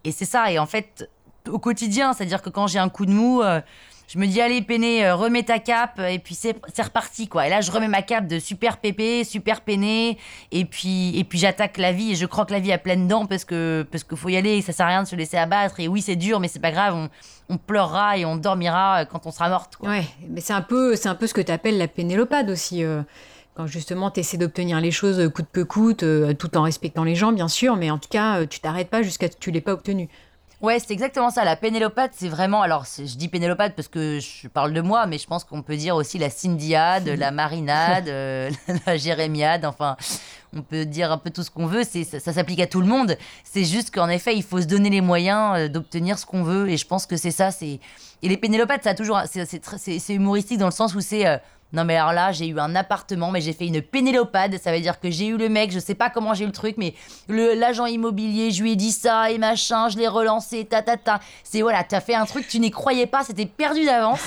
Et 0.04 0.12
c'est 0.12 0.26
ça. 0.26 0.52
Et 0.52 0.58
en 0.58 0.66
fait, 0.66 1.08
au 1.48 1.58
quotidien. 1.58 2.12
C'est-à-dire 2.12 2.42
que 2.42 2.50
quand 2.50 2.66
j'ai 2.66 2.78
un 2.78 2.88
coup 2.88 3.06
de 3.06 3.12
mou, 3.12 3.42
euh, 3.42 3.60
je 4.08 4.18
me 4.18 4.26
dis 4.26 4.40
allez 4.40 4.62
Péné, 4.62 5.06
euh, 5.06 5.14
remets 5.14 5.42
ta 5.42 5.58
cape 5.58 6.00
et 6.00 6.18
puis 6.18 6.34
c'est 6.34 6.54
reparti 6.78 7.28
quoi. 7.28 7.46
Et 7.46 7.50
là 7.50 7.60
je 7.60 7.70
remets 7.70 7.88
ma 7.88 8.02
cape 8.02 8.26
de 8.26 8.38
super 8.38 8.76
pépé, 8.76 9.24
super 9.24 9.62
peiné 9.62 10.18
et 10.50 10.64
puis 10.64 11.18
et 11.18 11.24
puis 11.24 11.38
j'attaque 11.38 11.78
la 11.78 11.92
vie 11.92 12.12
et 12.12 12.14
je 12.14 12.26
crois 12.26 12.44
que 12.44 12.52
la 12.52 12.60
vie 12.60 12.72
a 12.72 12.78
pleine 12.78 13.08
dents 13.08 13.26
parce 13.26 13.44
que 13.44 13.86
parce 13.90 14.04
qu'il 14.04 14.18
faut 14.18 14.28
y 14.28 14.36
aller, 14.36 14.60
ça 14.60 14.72
sert 14.72 14.86
à 14.86 14.90
rien 14.90 15.02
de 15.02 15.08
se 15.08 15.16
laisser 15.16 15.38
abattre 15.38 15.80
et 15.80 15.88
oui 15.88 16.02
c'est 16.02 16.16
dur 16.16 16.40
mais 16.40 16.48
c'est 16.48 16.60
pas 16.60 16.72
grave, 16.72 17.08
on, 17.48 17.56
pleurera 17.58 18.16
et 18.16 18.24
on 18.24 18.36
dormira 18.36 19.04
quand 19.04 19.26
on 19.26 19.30
sera 19.30 19.48
morte. 19.48 19.76
Quoi. 19.76 19.90
Ouais, 19.90 20.04
mais 20.28 20.40
c'est 20.40 20.54
un 20.54 20.62
peu 20.62 20.96
c'est 20.96 21.08
un 21.08 21.14
peu 21.14 21.26
ce 21.26 21.34
que 21.34 21.40
tu 21.40 21.52
appelles 21.52 21.78
la 21.78 21.88
pénélopade 21.88 22.50
aussi. 22.50 22.84
Euh 22.84 23.02
quand 23.54 23.66
justement 23.66 24.10
tu 24.10 24.20
essaies 24.20 24.38
d'obtenir 24.38 24.80
les 24.80 24.90
choses 24.90 25.30
coûte 25.32 25.48
que 25.52 25.60
coûte, 25.60 26.02
euh, 26.02 26.32
tout 26.34 26.56
en 26.56 26.62
respectant 26.62 27.04
les 27.04 27.14
gens 27.14 27.32
bien 27.32 27.48
sûr, 27.48 27.76
mais 27.76 27.90
en 27.90 27.98
tout 27.98 28.08
cas 28.08 28.40
euh, 28.40 28.46
tu 28.46 28.60
t'arrêtes 28.60 28.88
pas 28.88 29.02
jusqu'à 29.02 29.28
ce 29.28 29.32
que 29.32 29.40
tu 29.40 29.50
l'aies 29.50 29.60
pas 29.60 29.72
obtenu. 29.72 30.08
Ouais, 30.62 30.78
c'est 30.78 30.92
exactement 30.92 31.30
ça. 31.30 31.44
La 31.44 31.56
pénélopade, 31.56 32.12
c'est 32.14 32.28
vraiment. 32.28 32.62
Alors, 32.62 32.84
je 32.96 33.16
dis 33.16 33.26
pénélopade 33.26 33.74
parce 33.74 33.88
que 33.88 34.20
je 34.20 34.46
parle 34.46 34.72
de 34.72 34.80
moi, 34.80 35.06
mais 35.06 35.18
je 35.18 35.26
pense 35.26 35.42
qu'on 35.42 35.60
peut 35.60 35.76
dire 35.76 35.96
aussi 35.96 36.18
la 36.18 36.30
Cindyade, 36.30 37.08
la 37.08 37.32
Marinade, 37.32 38.06
euh, 38.08 38.48
la 38.86 38.96
Jérémiade. 38.96 39.64
Enfin, 39.64 39.96
on 40.56 40.62
peut 40.62 40.84
dire 40.84 41.10
un 41.10 41.18
peu 41.18 41.30
tout 41.30 41.42
ce 41.42 41.50
qu'on 41.50 41.66
veut. 41.66 41.82
Ça, 41.82 42.20
ça 42.20 42.32
s'applique 42.32 42.60
à 42.60 42.68
tout 42.68 42.80
le 42.80 42.86
monde. 42.86 43.18
C'est 43.42 43.64
juste 43.64 43.92
qu'en 43.92 44.08
effet, 44.08 44.36
il 44.36 44.44
faut 44.44 44.60
se 44.60 44.66
donner 44.66 44.88
les 44.88 45.00
moyens 45.00 45.54
euh, 45.56 45.68
d'obtenir 45.68 46.16
ce 46.16 46.26
qu'on 46.26 46.44
veut. 46.44 46.70
Et 46.70 46.76
je 46.76 46.86
pense 46.86 47.06
que 47.06 47.16
c'est 47.16 47.32
ça. 47.32 47.50
C'est... 47.50 47.80
Et 48.22 48.28
les 48.28 48.36
pénélopades, 48.36 48.82
ça 48.82 48.94
toujours. 48.94 49.20
C'est, 49.26 50.14
humoristique 50.14 50.58
dans 50.58 50.66
le 50.66 50.72
sens 50.72 50.94
où 50.94 51.00
c'est. 51.00 51.26
Euh, 51.26 51.36
non 51.72 51.84
mais 51.84 51.96
alors 51.96 52.12
là, 52.12 52.32
j'ai 52.32 52.48
eu 52.48 52.60
un 52.60 52.74
appartement, 52.76 53.30
mais 53.30 53.40
j'ai 53.40 53.54
fait 53.54 53.66
une 53.66 53.80
pénélopade. 53.80 54.58
Ça 54.58 54.72
veut 54.72 54.80
dire 54.80 55.00
que 55.00 55.10
j'ai 55.10 55.26
eu 55.26 55.38
le 55.38 55.48
mec, 55.48 55.72
je 55.72 55.78
sais 55.78 55.94
pas 55.94 56.10
comment 56.10 56.34
j'ai 56.34 56.44
eu 56.44 56.46
le 56.46 56.52
truc, 56.52 56.76
mais 56.76 56.94
l'agent 57.28 57.86
immobilier, 57.86 58.50
je 58.50 58.62
lui 58.62 58.72
ai 58.72 58.76
dit 58.76 58.92
ça 58.92 59.30
et 59.30 59.38
machin, 59.38 59.88
je 59.88 59.96
l'ai 59.96 60.08
relancé, 60.08 60.66
ta 60.66 60.82
ta 60.82 60.98
ta. 60.98 61.20
C'est 61.44 61.62
voilà, 61.62 61.82
t'as 61.82 62.00
fait 62.00 62.14
un 62.14 62.26
truc, 62.26 62.46
tu 62.46 62.60
n'y 62.60 62.70
croyais 62.70 63.06
pas, 63.06 63.24
c'était 63.24 63.46
perdu 63.46 63.86
d'avance. 63.86 64.20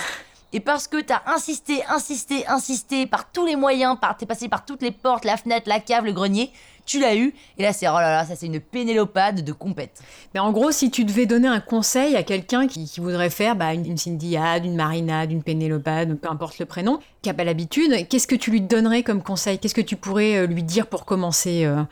Et 0.56 0.62
parce 0.62 0.88
que 0.88 1.02
t'as 1.02 1.22
insisté, 1.26 1.84
insisté, 1.90 2.48
insisté 2.48 3.08
par 3.08 3.30
tous 3.30 3.46
les 3.46 3.58
moyens, 3.58 3.98
par, 4.00 4.16
t'es 4.16 4.26
passé 4.26 4.48
par 4.48 4.64
toutes 4.64 4.82
les 4.84 4.92
portes, 4.92 5.26
la 5.26 5.36
fenêtre, 5.36 5.68
la 5.68 5.82
cave, 5.82 6.06
le 6.06 6.14
grenier, 6.14 6.50
tu 6.86 6.98
l'as 6.98 7.18
eu. 7.18 7.34
Et 7.58 7.64
là, 7.64 7.74
c'est 7.74 7.90
oh 7.90 7.96
là 7.96 8.10
là, 8.10 8.26
ça 8.26 8.38
c'est 8.38 8.46
une 8.46 8.62
pénélopade 8.62 9.44
de 9.44 9.52
compète. 9.52 10.02
Mais 10.34 10.40
en 10.40 10.54
gros, 10.54 10.72
si 10.72 10.90
tu 10.90 11.04
devais 11.04 11.26
donner 11.26 11.50
un 11.50 11.60
conseil 11.60 12.16
à 12.16 12.24
quelqu'un 12.24 12.68
qui, 12.68 12.86
qui, 12.86 13.02
voudrait 13.02 13.30
faire 13.30 13.58
bah, 13.58 13.74
une, 13.74 13.86
une 13.86 13.98
Cindyade, 13.98 14.64
une 14.64 14.78
Marinade, 14.78 15.30
une 15.30 15.44
pénélopade, 15.44 16.18
peu 16.18 16.30
importe 16.30 16.58
le 16.60 16.66
prénom, 16.66 17.00
qui 17.22 17.28
n'a 17.28 17.34
pas 17.34 17.44
l'habitude, 17.44 18.08
qu'est-ce 18.08 18.26
que 18.26 18.36
tu 18.36 18.50
lui 18.50 18.62
donnerais 18.62 19.04
comme 19.04 19.22
conseil? 19.22 19.60
Qu'est-ce 19.60 19.76
que 19.76 19.82
tu 19.82 19.98
pourrais 19.98 20.38
euh, 20.38 20.48
lui 20.48 20.64
dire 20.64 20.88
pour 20.88 21.04
commencer 21.04 21.66
euh... 21.66 21.84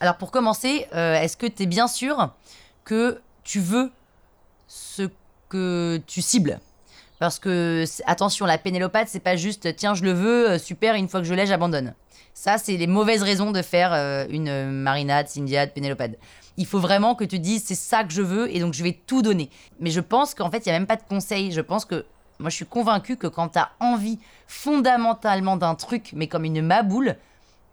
Alors 0.00 0.16
pour 0.16 0.32
commencer, 0.32 0.88
euh, 0.92 1.14
est-ce 1.20 1.36
que 1.36 1.46
tu 1.46 1.62
es 1.62 1.66
bien 1.66 1.86
sûr 1.86 2.34
que 2.82 3.20
tu 3.44 3.60
veux 3.60 3.92
ce 4.66 5.08
que 5.48 6.00
tu 6.08 6.20
cibles? 6.20 6.58
Parce 7.20 7.38
que 7.38 7.84
attention, 8.06 8.46
la 8.46 8.58
pénélopade, 8.58 9.06
c'est 9.06 9.20
pas 9.20 9.36
juste 9.36 9.76
tiens, 9.76 9.94
je 9.94 10.02
le 10.02 10.12
veux, 10.12 10.58
super, 10.58 10.94
une 10.94 11.06
fois 11.06 11.20
que 11.20 11.26
je 11.26 11.34
l'ai, 11.34 11.46
j'abandonne. 11.46 11.94
Ça, 12.32 12.56
c'est 12.56 12.78
les 12.78 12.86
mauvaises 12.86 13.22
raisons 13.22 13.50
de 13.50 13.60
faire 13.60 13.92
euh, 13.92 14.24
une 14.30 14.70
marinade, 14.70 15.28
cindiade, 15.28 15.74
pénélopade. 15.74 16.16
Il 16.56 16.64
faut 16.64 16.78
vraiment 16.78 17.14
que 17.14 17.24
tu 17.24 17.38
dises 17.38 17.64
c'est 17.66 17.74
ça 17.74 18.04
que 18.04 18.12
je 18.12 18.22
veux 18.22 18.54
et 18.54 18.58
donc 18.58 18.72
je 18.72 18.82
vais 18.82 18.98
tout 19.06 19.20
donner. 19.20 19.50
Mais 19.80 19.90
je 19.90 20.00
pense 20.00 20.34
qu'en 20.34 20.50
fait, 20.50 20.64
il 20.64 20.70
n'y 20.70 20.74
a 20.74 20.78
même 20.78 20.86
pas 20.86 20.96
de 20.96 21.02
conseil. 21.02 21.52
Je 21.52 21.60
pense 21.60 21.84
que 21.84 22.06
moi, 22.38 22.48
je 22.48 22.56
suis 22.56 22.64
convaincue 22.64 23.18
que 23.18 23.26
quand 23.26 23.50
tu 23.50 23.58
as 23.58 23.70
envie 23.80 24.18
fondamentalement 24.46 25.58
d'un 25.58 25.74
truc, 25.74 26.12
mais 26.14 26.26
comme 26.26 26.46
une 26.46 26.62
maboule, 26.62 27.16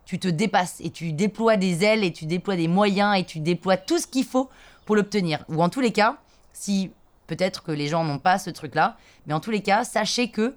tu 0.05 0.19
te 0.19 0.27
dépasses 0.27 0.81
et 0.81 0.89
tu 0.89 1.13
déploies 1.13 1.55
des 1.55 1.85
ailes 1.85 2.03
et 2.03 2.11
tu 2.11 2.25
déploies 2.25 2.57
des 2.57 2.67
moyens 2.67 3.17
et 3.17 3.23
tu 3.23 3.39
déploies 3.39 3.77
tout 3.77 3.97
ce 3.97 4.07
qu'il 4.07 4.25
faut 4.25 4.49
pour 4.85 4.97
l'obtenir. 4.97 5.45
Ou 5.47 5.63
en 5.63 5.69
tous 5.69 5.81
les 5.81 5.93
cas, 5.93 6.17
si 6.51 6.91
peut-être 7.27 7.63
que 7.63 7.71
les 7.71 7.87
gens 7.87 8.03
n'ont 8.03 8.19
pas 8.19 8.39
ce 8.39 8.49
truc-là, 8.49 8.97
mais 9.25 9.33
en 9.33 9.39
tous 9.39 9.51
les 9.51 9.61
cas, 9.61 9.83
sachez 9.83 10.29
que 10.29 10.55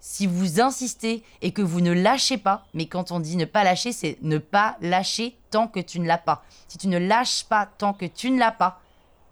si 0.00 0.26
vous 0.26 0.60
insistez 0.60 1.22
et 1.42 1.52
que 1.52 1.62
vous 1.62 1.80
ne 1.80 1.92
lâchez 1.92 2.38
pas, 2.38 2.64
mais 2.74 2.86
quand 2.86 3.10
on 3.10 3.20
dit 3.20 3.36
ne 3.36 3.44
pas 3.44 3.64
lâcher, 3.64 3.92
c'est 3.92 4.18
ne 4.22 4.38
pas 4.38 4.76
lâcher 4.80 5.36
tant 5.50 5.66
que 5.66 5.80
tu 5.80 6.00
ne 6.00 6.06
l'as 6.06 6.18
pas. 6.18 6.44
Si 6.68 6.78
tu 6.78 6.88
ne 6.88 6.98
lâches 6.98 7.44
pas 7.44 7.68
tant 7.78 7.92
que 7.92 8.06
tu 8.06 8.30
ne 8.30 8.38
l'as 8.38 8.52
pas, 8.52 8.80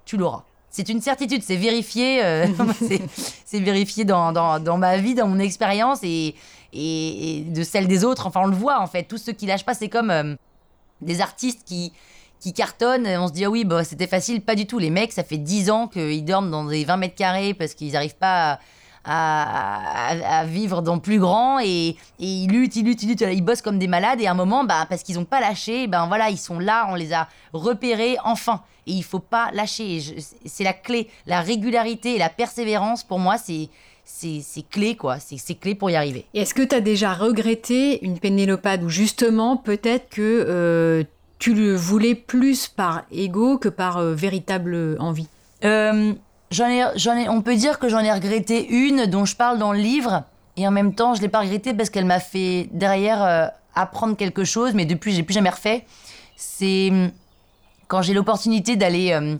tu 0.05 0.17
l'auras. 0.17 0.45
C'est 0.71 0.89
une 0.89 1.01
certitude, 1.01 1.43
c'est 1.43 1.57
vérifié, 1.57 2.23
euh, 2.25 2.47
c'est 3.45 3.61
vérifié 3.61 4.05
dans, 4.05 4.33
dans, 4.33 4.79
ma 4.79 4.99
vie, 4.99 5.15
dans 5.15 5.29
mon 5.29 5.39
expérience 5.39 6.01
et, 6.03 6.35
et, 6.73 7.45
de 7.47 7.63
celle 7.63 7.87
des 7.87 8.05
autres. 8.05 8.27
Enfin, 8.27 8.43
on 8.43 8.47
le 8.47 8.57
voit 8.57 8.81
en 8.81 8.87
fait. 8.87 9.05
Tous 9.05 9.19
ceux 9.19 9.33
qui 9.33 9.47
lâchent 9.47 9.65
pas, 9.65 9.75
c'est 9.75 9.89
comme 9.89 10.11
euh, 10.11 10.35
des 11.01 11.21
artistes 11.21 11.63
qui, 11.65 11.93
qui 12.41 12.53
cartonnent. 12.53 13.07
On 13.07 13.29
se 13.29 13.33
dit, 13.33 13.45
ah 13.45 13.51
oui, 13.51 13.65
bah, 13.65 13.85
c'était 13.85 14.07
facile. 14.07 14.41
Pas 14.41 14.55
du 14.55 14.67
tout. 14.67 14.79
Les 14.79 14.91
mecs, 14.91 15.13
ça 15.13 15.25
fait 15.25 15.39
10 15.39 15.71
ans 15.71 15.89
qu'ils 15.89 16.25
dorment 16.25 16.51
dans 16.51 16.65
des 16.65 16.85
20 16.85 16.97
mètres 16.97 17.15
carrés 17.15 17.55
parce 17.55 17.75
qu'ils 17.75 17.93
n'arrivent 17.93 18.17
pas 18.17 18.59
à 19.09 20.45
vivre 20.47 20.83
dans 20.83 20.99
plus 20.99 21.19
grand 21.19 21.61
et, 21.61 21.97
ils 22.19 22.49
luttent, 22.49 22.77
ils 22.77 22.85
luttent, 22.85 23.03
ils 23.03 23.09
luttent, 23.11 23.25
ils 23.33 23.43
bossent 23.43 23.63
comme 23.63 23.79
des 23.79 23.87
malades 23.87 24.21
et 24.21 24.27
à 24.27 24.33
un 24.33 24.35
moment, 24.35 24.65
bah, 24.65 24.87
parce 24.89 25.03
qu'ils 25.03 25.17
n'ont 25.17 25.25
pas 25.25 25.41
lâché, 25.41 25.87
ben 25.87 26.07
voilà, 26.07 26.31
ils 26.31 26.39
sont 26.39 26.59
là, 26.59 26.89
on 26.91 26.95
les 26.95 27.13
a 27.13 27.29
repérés 27.53 28.17
enfin. 28.25 28.63
Et 28.89 28.93
il 28.93 29.05
faut 29.05 29.21
pas 29.21 29.51
lâcher. 29.53 30.01
C'est 30.45 30.65
la 30.65 30.73
clé, 30.73 31.09
la 31.27 31.41
régularité 31.41 32.15
et 32.15 32.19
la 32.19 32.29
persévérance 32.29 33.03
pour 33.03 33.19
moi, 33.19 33.37
c'est 33.39 33.69
c'est 34.09 34.63
clé, 34.71 34.95
quoi. 34.95 35.19
C'est 35.19 35.59
clé 35.59 35.75
pour 35.75 35.91
y 35.91 35.97
arriver. 35.97 36.27
Est-ce 36.33 36.55
que 36.55 36.63
tu 36.63 36.77
as 36.77 36.81
déjà 36.81 37.13
regretté 37.13 38.05
une 38.05 38.21
pénélopade 38.21 38.85
où 38.85 38.89
justement, 38.89 39.57
peut-être 39.57 40.09
que 40.11 40.45
euh, 40.49 41.03
tu 41.39 41.55
le 41.55 41.75
voulais 41.75 42.15
plus 42.15 42.69
par 42.69 43.03
ego 43.11 43.59
que 43.59 43.69
par 43.69 43.99
euh, 43.99 44.15
véritable 44.15 44.97
envie 45.01 45.29
euh, 45.65 46.13
J'en 46.51 46.69
ai, 46.69 46.79
ai, 46.79 47.29
on 47.29 47.43
peut 47.43 47.57
dire 47.57 47.79
que 47.79 47.89
j'en 47.89 47.99
ai 48.01 48.13
regretté 48.13 48.69
une 48.69 49.07
dont 49.07 49.25
je 49.25 49.35
parle 49.35 49.59
dans 49.59 49.73
le 49.73 49.81
livre, 49.81 50.23
et 50.57 50.67
en 50.67 50.71
même 50.71 50.95
temps, 50.95 51.15
je 51.15 51.21
l'ai 51.21 51.29
pas 51.29 51.41
regrettée 51.41 51.75
parce 51.75 51.91
qu'elle 51.91 52.05
m'a 52.05 52.21
fait 52.21 52.69
derrière 52.73 53.23
euh, 53.23 53.47
apprendre 53.75 54.17
quelque 54.17 54.45
chose, 54.45 54.73
mais 54.73 54.87
depuis, 54.87 55.13
j'ai 55.13 55.25
plus 55.25 55.35
jamais 55.35 55.51
refait. 55.51 55.85
C'est 56.37 56.91
hum, 56.91 57.11
quand 57.89 58.01
j'ai 58.01 58.15
l'opportunité 58.15 58.77
d'aller 58.77 59.15
hum, 59.15 59.39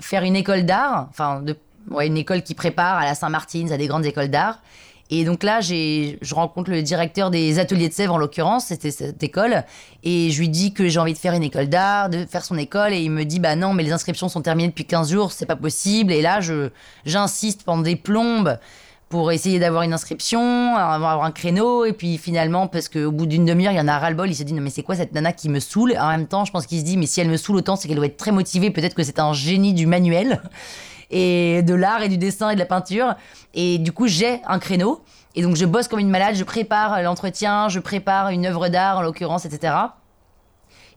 faire 0.00 0.22
une 0.22 0.36
école 0.36 0.64
d'art, 0.64 1.08
enfin, 1.10 1.42
ouais, 1.90 2.06
une 2.06 2.18
école 2.18 2.42
qui 2.42 2.54
prépare 2.54 2.98
à 2.98 3.04
la 3.04 3.14
Saint-Martin, 3.14 3.70
à 3.70 3.76
des 3.76 3.86
grandes 3.86 4.06
écoles 4.06 4.28
d'art. 4.28 4.60
Et 5.10 5.24
donc 5.24 5.42
là, 5.42 5.60
je 5.60 6.34
rencontre 6.34 6.70
le 6.70 6.80
directeur 6.82 7.30
des 7.30 7.58
ateliers 7.58 7.88
de 7.88 7.92
Sèvres, 7.92 8.14
en 8.14 8.18
l'occurrence, 8.18 8.66
c'était 8.66 8.90
cette 8.90 9.22
école, 9.22 9.64
et 10.02 10.30
je 10.30 10.40
lui 10.40 10.48
dis 10.48 10.72
que 10.72 10.88
j'ai 10.88 10.98
envie 10.98 11.12
de 11.12 11.18
faire 11.18 11.34
une 11.34 11.42
école 11.42 11.68
d'art, 11.68 12.08
de 12.08 12.24
faire 12.24 12.44
son 12.44 12.56
école, 12.56 12.94
et 12.94 13.00
il 13.00 13.10
me 13.10 13.24
dit, 13.24 13.38
bah 13.38 13.54
non, 13.54 13.74
mais 13.74 13.82
les 13.82 13.92
inscriptions 13.92 14.30
sont 14.30 14.40
terminées 14.40 14.68
depuis 14.68 14.86
15 14.86 15.12
jours, 15.12 15.32
c'est 15.32 15.46
pas 15.46 15.56
possible. 15.56 16.10
Et 16.10 16.22
là, 16.22 16.40
j'insiste 17.04 17.64
pendant 17.64 17.82
des 17.82 17.96
plombes 17.96 18.58
pour 19.10 19.30
essayer 19.30 19.58
d'avoir 19.58 19.82
une 19.82 19.92
inscription, 19.92 20.74
avoir 20.74 21.22
un 21.22 21.30
créneau, 21.30 21.84
et 21.84 21.92
puis 21.92 22.16
finalement, 22.16 22.66
parce 22.66 22.88
qu'au 22.88 23.12
bout 23.12 23.26
d'une 23.26 23.44
demi-heure, 23.44 23.72
il 23.72 23.76
y 23.76 23.80
en 23.80 23.86
a 23.86 23.98
ras-le-bol, 23.98 24.28
il 24.28 24.34
se 24.34 24.42
dit, 24.42 24.54
non 24.54 24.62
mais 24.62 24.70
c'est 24.70 24.82
quoi 24.82 24.96
cette 24.96 25.12
nana 25.12 25.32
qui 25.32 25.50
me 25.50 25.60
saoule? 25.60 25.94
En 26.00 26.08
même 26.08 26.26
temps, 26.26 26.46
je 26.46 26.50
pense 26.50 26.66
qu'il 26.66 26.80
se 26.80 26.84
dit, 26.84 26.96
mais 26.96 27.06
si 27.06 27.20
elle 27.20 27.28
me 27.28 27.36
saoule 27.36 27.56
autant, 27.56 27.76
c'est 27.76 27.86
qu'elle 27.86 27.98
doit 27.98 28.06
être 28.06 28.16
très 28.16 28.32
motivée, 28.32 28.70
peut-être 28.70 28.94
que 28.94 29.04
c'est 29.04 29.20
un 29.20 29.34
génie 29.34 29.74
du 29.74 29.86
manuel 29.86 30.40
et 31.10 31.62
de 31.62 31.74
l'art 31.74 32.02
et 32.02 32.08
du 32.08 32.18
dessin 32.18 32.50
et 32.50 32.54
de 32.54 32.60
la 32.60 32.66
peinture. 32.66 33.14
Et 33.54 33.78
du 33.78 33.92
coup, 33.92 34.06
j'ai 34.06 34.40
un 34.46 34.58
créneau. 34.58 35.02
Et 35.34 35.42
donc, 35.42 35.56
je 35.56 35.64
bosse 35.64 35.88
comme 35.88 35.98
une 35.98 36.10
malade, 36.10 36.36
je 36.36 36.44
prépare 36.44 37.02
l'entretien, 37.02 37.68
je 37.68 37.80
prépare 37.80 38.30
une 38.30 38.46
œuvre 38.46 38.68
d'art, 38.68 38.98
en 38.98 39.02
l'occurrence, 39.02 39.44
etc. 39.44 39.74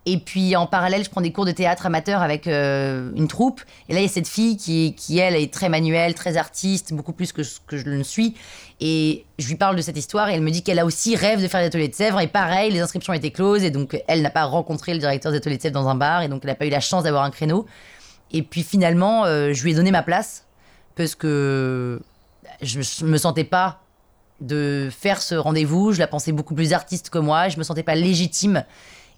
Et 0.10 0.20
puis 0.20 0.56
en 0.56 0.68
parallèle, 0.68 1.04
je 1.04 1.10
prends 1.10 1.20
des 1.20 1.34
cours 1.34 1.44
de 1.44 1.52
théâtre 1.52 1.86
amateur 1.86 2.22
avec 2.22 2.48
euh, 2.48 3.12
une 3.18 3.28
troupe. 3.28 3.60
Et 3.90 3.94
là, 3.94 4.00
il 4.00 4.04
y 4.04 4.06
a 4.06 4.10
cette 4.10 4.30
fille 4.30 4.56
qui, 4.56 4.96
qui, 4.96 5.20
elle, 5.20 5.36
est 5.36 5.54
très 5.54 5.67
manuelle, 5.67 6.13
très 6.13 6.38
artiste, 6.38 6.93
beaucoup 6.93 7.12
plus 7.12 7.34
que, 7.34 7.41
que 7.67 7.76
je 7.76 7.84
le 7.84 8.02
suis. 8.06 8.34
Et 8.80 9.26
je 9.38 9.50
lui 9.50 9.56
parle 9.56 9.76
de 9.76 9.82
cette 9.82 9.98
histoire 9.98 10.30
et 10.30 10.36
elle 10.36 10.41
me 10.41 10.50
dit 10.50 10.63
qu'elle 10.63 10.80
a 10.80 10.86
aussi 10.86 11.17
rêve 11.17 11.41
de 11.41 11.48
faire 11.50 11.60
des 11.60 11.65
ateliers 11.65 11.89
de 11.89 11.93
Sèvres. 11.93 12.22
Et 12.22 12.28
pareil, 12.28 12.72
les 12.72 12.80
inscriptions 12.80 13.12
étaient 13.12 13.32
closes 13.32 13.65
et 13.65 13.70
donc 13.70 14.02
elle 14.08 14.22
n'a 14.22 14.30
pas 14.30 14.46
rencontré 14.46 14.93
le 14.93 15.00
directeur 15.00 15.34
des 15.34 15.39
ateliers 15.39 15.58
de 15.58 15.62
Sèvres 15.62 15.74
dans 15.74 15.89
un 15.89 15.96
bar 15.96 16.22
et 16.22 16.30
donc 16.30 16.39
elle 16.43 16.52
n'a 16.52 16.56
pas 16.56 16.65
eu 16.65 16.70
la 16.70 16.80
chance 16.80 17.04
d'avoir 17.04 17.24
un 17.24 17.32
créneau. 17.32 17.65
Et 18.32 18.44
puis 18.44 18.63
finalement, 18.63 19.26
euh, 19.26 19.54
je 19.54 19.63
lui 19.63 19.72
ai 19.72 19.76
donné 19.76 19.92
ma 19.92 20.04
place 20.04 20.46
parce 20.96 21.16
que 21.16 22.02
je 22.62 23.06
me 23.06 23.18
sentais 23.18 23.44
pas 23.44 23.82
de 24.42 24.90
faire 24.92 25.22
ce 25.22 25.36
rendez-vous. 25.36 25.94
Je 25.94 26.00
la 26.00 26.08
pensais 26.08 26.32
beaucoup 26.32 26.56
plus 26.56 26.74
artiste 26.74 27.10
que 27.10 27.20
moi. 27.20 27.50
Je 27.50 27.58
me 27.58 27.63
sentais 27.63 27.84
pas 27.84 27.96
légitime. 27.96 28.63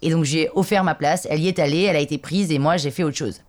Et 0.02 0.10
donc 0.10 0.24
j'ai 0.24 0.48
offert 0.54 0.84
ma 0.84 0.94
place. 0.94 1.26
Elle 1.30 1.40
y 1.40 1.48
est 1.48 1.58
allée, 1.58 1.82
elle 1.82 1.96
a 1.96 2.00
été 2.00 2.18
prise 2.18 2.50
et 2.50 2.58
moi 2.58 2.76
j'ai 2.76 2.90
fait 2.90 3.02
autre 3.02 3.16
chose. 3.16 3.40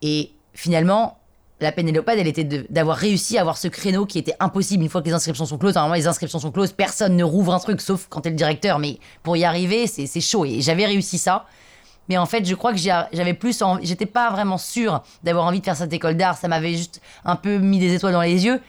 Et 0.00 0.32
finalement, 0.54 1.18
la 1.60 1.70
Pénélopade, 1.70 2.18
elle 2.18 2.26
était 2.26 2.44
d'avoir 2.44 2.96
réussi 2.96 3.38
à 3.38 3.40
avoir 3.40 3.56
ce 3.56 3.68
créneau 3.68 4.04
qui 4.04 4.18
était 4.18 4.34
impossible 4.40 4.82
une 4.82 4.88
fois 4.90 5.00
que 5.00 5.06
les 5.06 5.12
inscriptions 5.12 5.46
sont 5.46 5.58
closes. 5.58 5.74
Normalement, 5.74 5.94
les 5.94 6.08
inscriptions 6.08 6.40
sont 6.40 6.50
closes, 6.50 6.72
personne 6.72 7.16
ne 7.16 7.22
rouvre 7.22 7.54
un 7.54 7.60
truc 7.60 7.80
sauf 7.80 8.06
quand 8.08 8.22
t'es 8.22 8.30
le 8.30 8.36
directeur. 8.36 8.80
Mais 8.80 8.98
pour 9.22 9.36
y 9.36 9.44
arriver, 9.44 9.86
c'est 9.86 10.20
chaud. 10.20 10.44
Et 10.44 10.60
j'avais 10.60 10.86
réussi 10.86 11.18
ça. 11.18 11.46
Mais 12.12 12.18
en 12.18 12.26
fait, 12.26 12.44
je 12.44 12.54
crois 12.54 12.74
que 12.74 12.78
j'avais 12.78 13.32
plus 13.32 13.62
envie, 13.62 13.86
j'étais 13.86 14.04
pas 14.04 14.30
vraiment 14.30 14.58
sûre 14.58 15.02
d'avoir 15.22 15.46
envie 15.46 15.60
de 15.60 15.64
faire 15.64 15.76
cette 15.76 15.94
école 15.94 16.14
d'art. 16.14 16.36
Ça 16.36 16.46
m'avait 16.46 16.74
juste 16.74 17.00
un 17.24 17.36
peu 17.36 17.56
mis 17.56 17.78
des 17.78 17.94
étoiles 17.94 18.12
dans 18.12 18.20
les 18.20 18.44
yeux. 18.44 18.60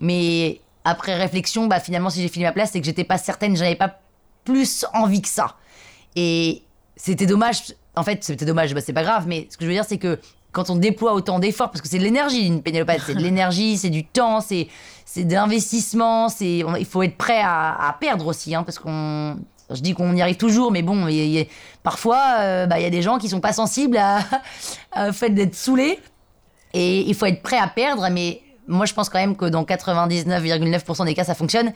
Mais 0.00 0.60
après 0.84 1.14
réflexion, 1.14 1.66
bah 1.66 1.80
finalement, 1.80 2.10
si 2.10 2.20
j'ai 2.20 2.28
fini 2.28 2.44
ma 2.44 2.52
place, 2.52 2.72
c'est 2.72 2.80
que 2.80 2.84
j'étais 2.84 3.04
pas 3.04 3.16
certaine, 3.16 3.56
j'avais 3.56 3.74
pas 3.74 4.00
plus 4.44 4.84
envie 4.92 5.22
que 5.22 5.30
ça. 5.30 5.56
Et 6.14 6.62
c'était 6.94 7.24
dommage. 7.24 7.74
En 7.96 8.02
fait, 8.02 8.22
c'était 8.22 8.44
dommage, 8.44 8.74
bah, 8.74 8.82
c'est 8.82 8.92
pas 8.92 9.02
grave. 9.02 9.24
Mais 9.26 9.46
ce 9.48 9.56
que 9.56 9.64
je 9.64 9.70
veux 9.70 9.74
dire, 9.74 9.86
c'est 9.88 9.96
que 9.96 10.20
quand 10.52 10.68
on 10.68 10.76
déploie 10.76 11.14
autant 11.14 11.38
d'efforts, 11.38 11.70
parce 11.70 11.80
que 11.80 11.88
c'est 11.88 11.98
de 11.98 12.04
l'énergie, 12.04 12.46
une 12.46 12.60
pénélopade, 12.60 13.00
c'est 13.06 13.14
de 13.14 13.20
l'énergie, 13.20 13.78
c'est 13.78 13.88
du 13.88 14.04
temps, 14.04 14.42
c'est 14.42 14.68
de 15.16 15.32
l'investissement, 15.32 16.28
il 16.38 16.84
faut 16.84 17.02
être 17.02 17.16
prêt 17.16 17.40
à, 17.40 17.88
à 17.88 17.94
perdre 17.94 18.26
aussi, 18.26 18.54
hein, 18.54 18.62
parce 18.62 18.78
qu'on 18.78 19.38
je 19.70 19.80
dis 19.80 19.94
qu'on 19.94 20.14
y 20.14 20.22
arrive 20.22 20.36
toujours, 20.36 20.70
mais 20.70 20.82
bon, 20.82 21.06
parfois, 21.82 22.36
euh, 22.40 22.66
bah, 22.66 22.78
il 22.78 22.82
y 22.82 22.86
a 22.86 22.90
des 22.90 23.02
gens 23.02 23.18
qui 23.18 23.28
sont 23.28 23.40
pas 23.40 23.52
sensibles 23.52 23.96
à, 23.96 24.20
fait 25.12 25.30
d'être 25.30 25.54
saoulés. 25.54 25.98
Et 26.72 27.00
il 27.08 27.14
faut 27.14 27.26
être 27.26 27.42
prêt 27.42 27.58
à 27.58 27.68
perdre, 27.68 28.08
mais 28.10 28.42
moi, 28.66 28.84
je 28.86 28.94
pense 28.94 29.08
quand 29.08 29.18
même 29.18 29.36
que 29.36 29.44
dans 29.44 29.62
99,9% 29.62 31.04
des 31.04 31.14
cas, 31.14 31.24
ça 31.24 31.34
fonctionne. 31.34 31.72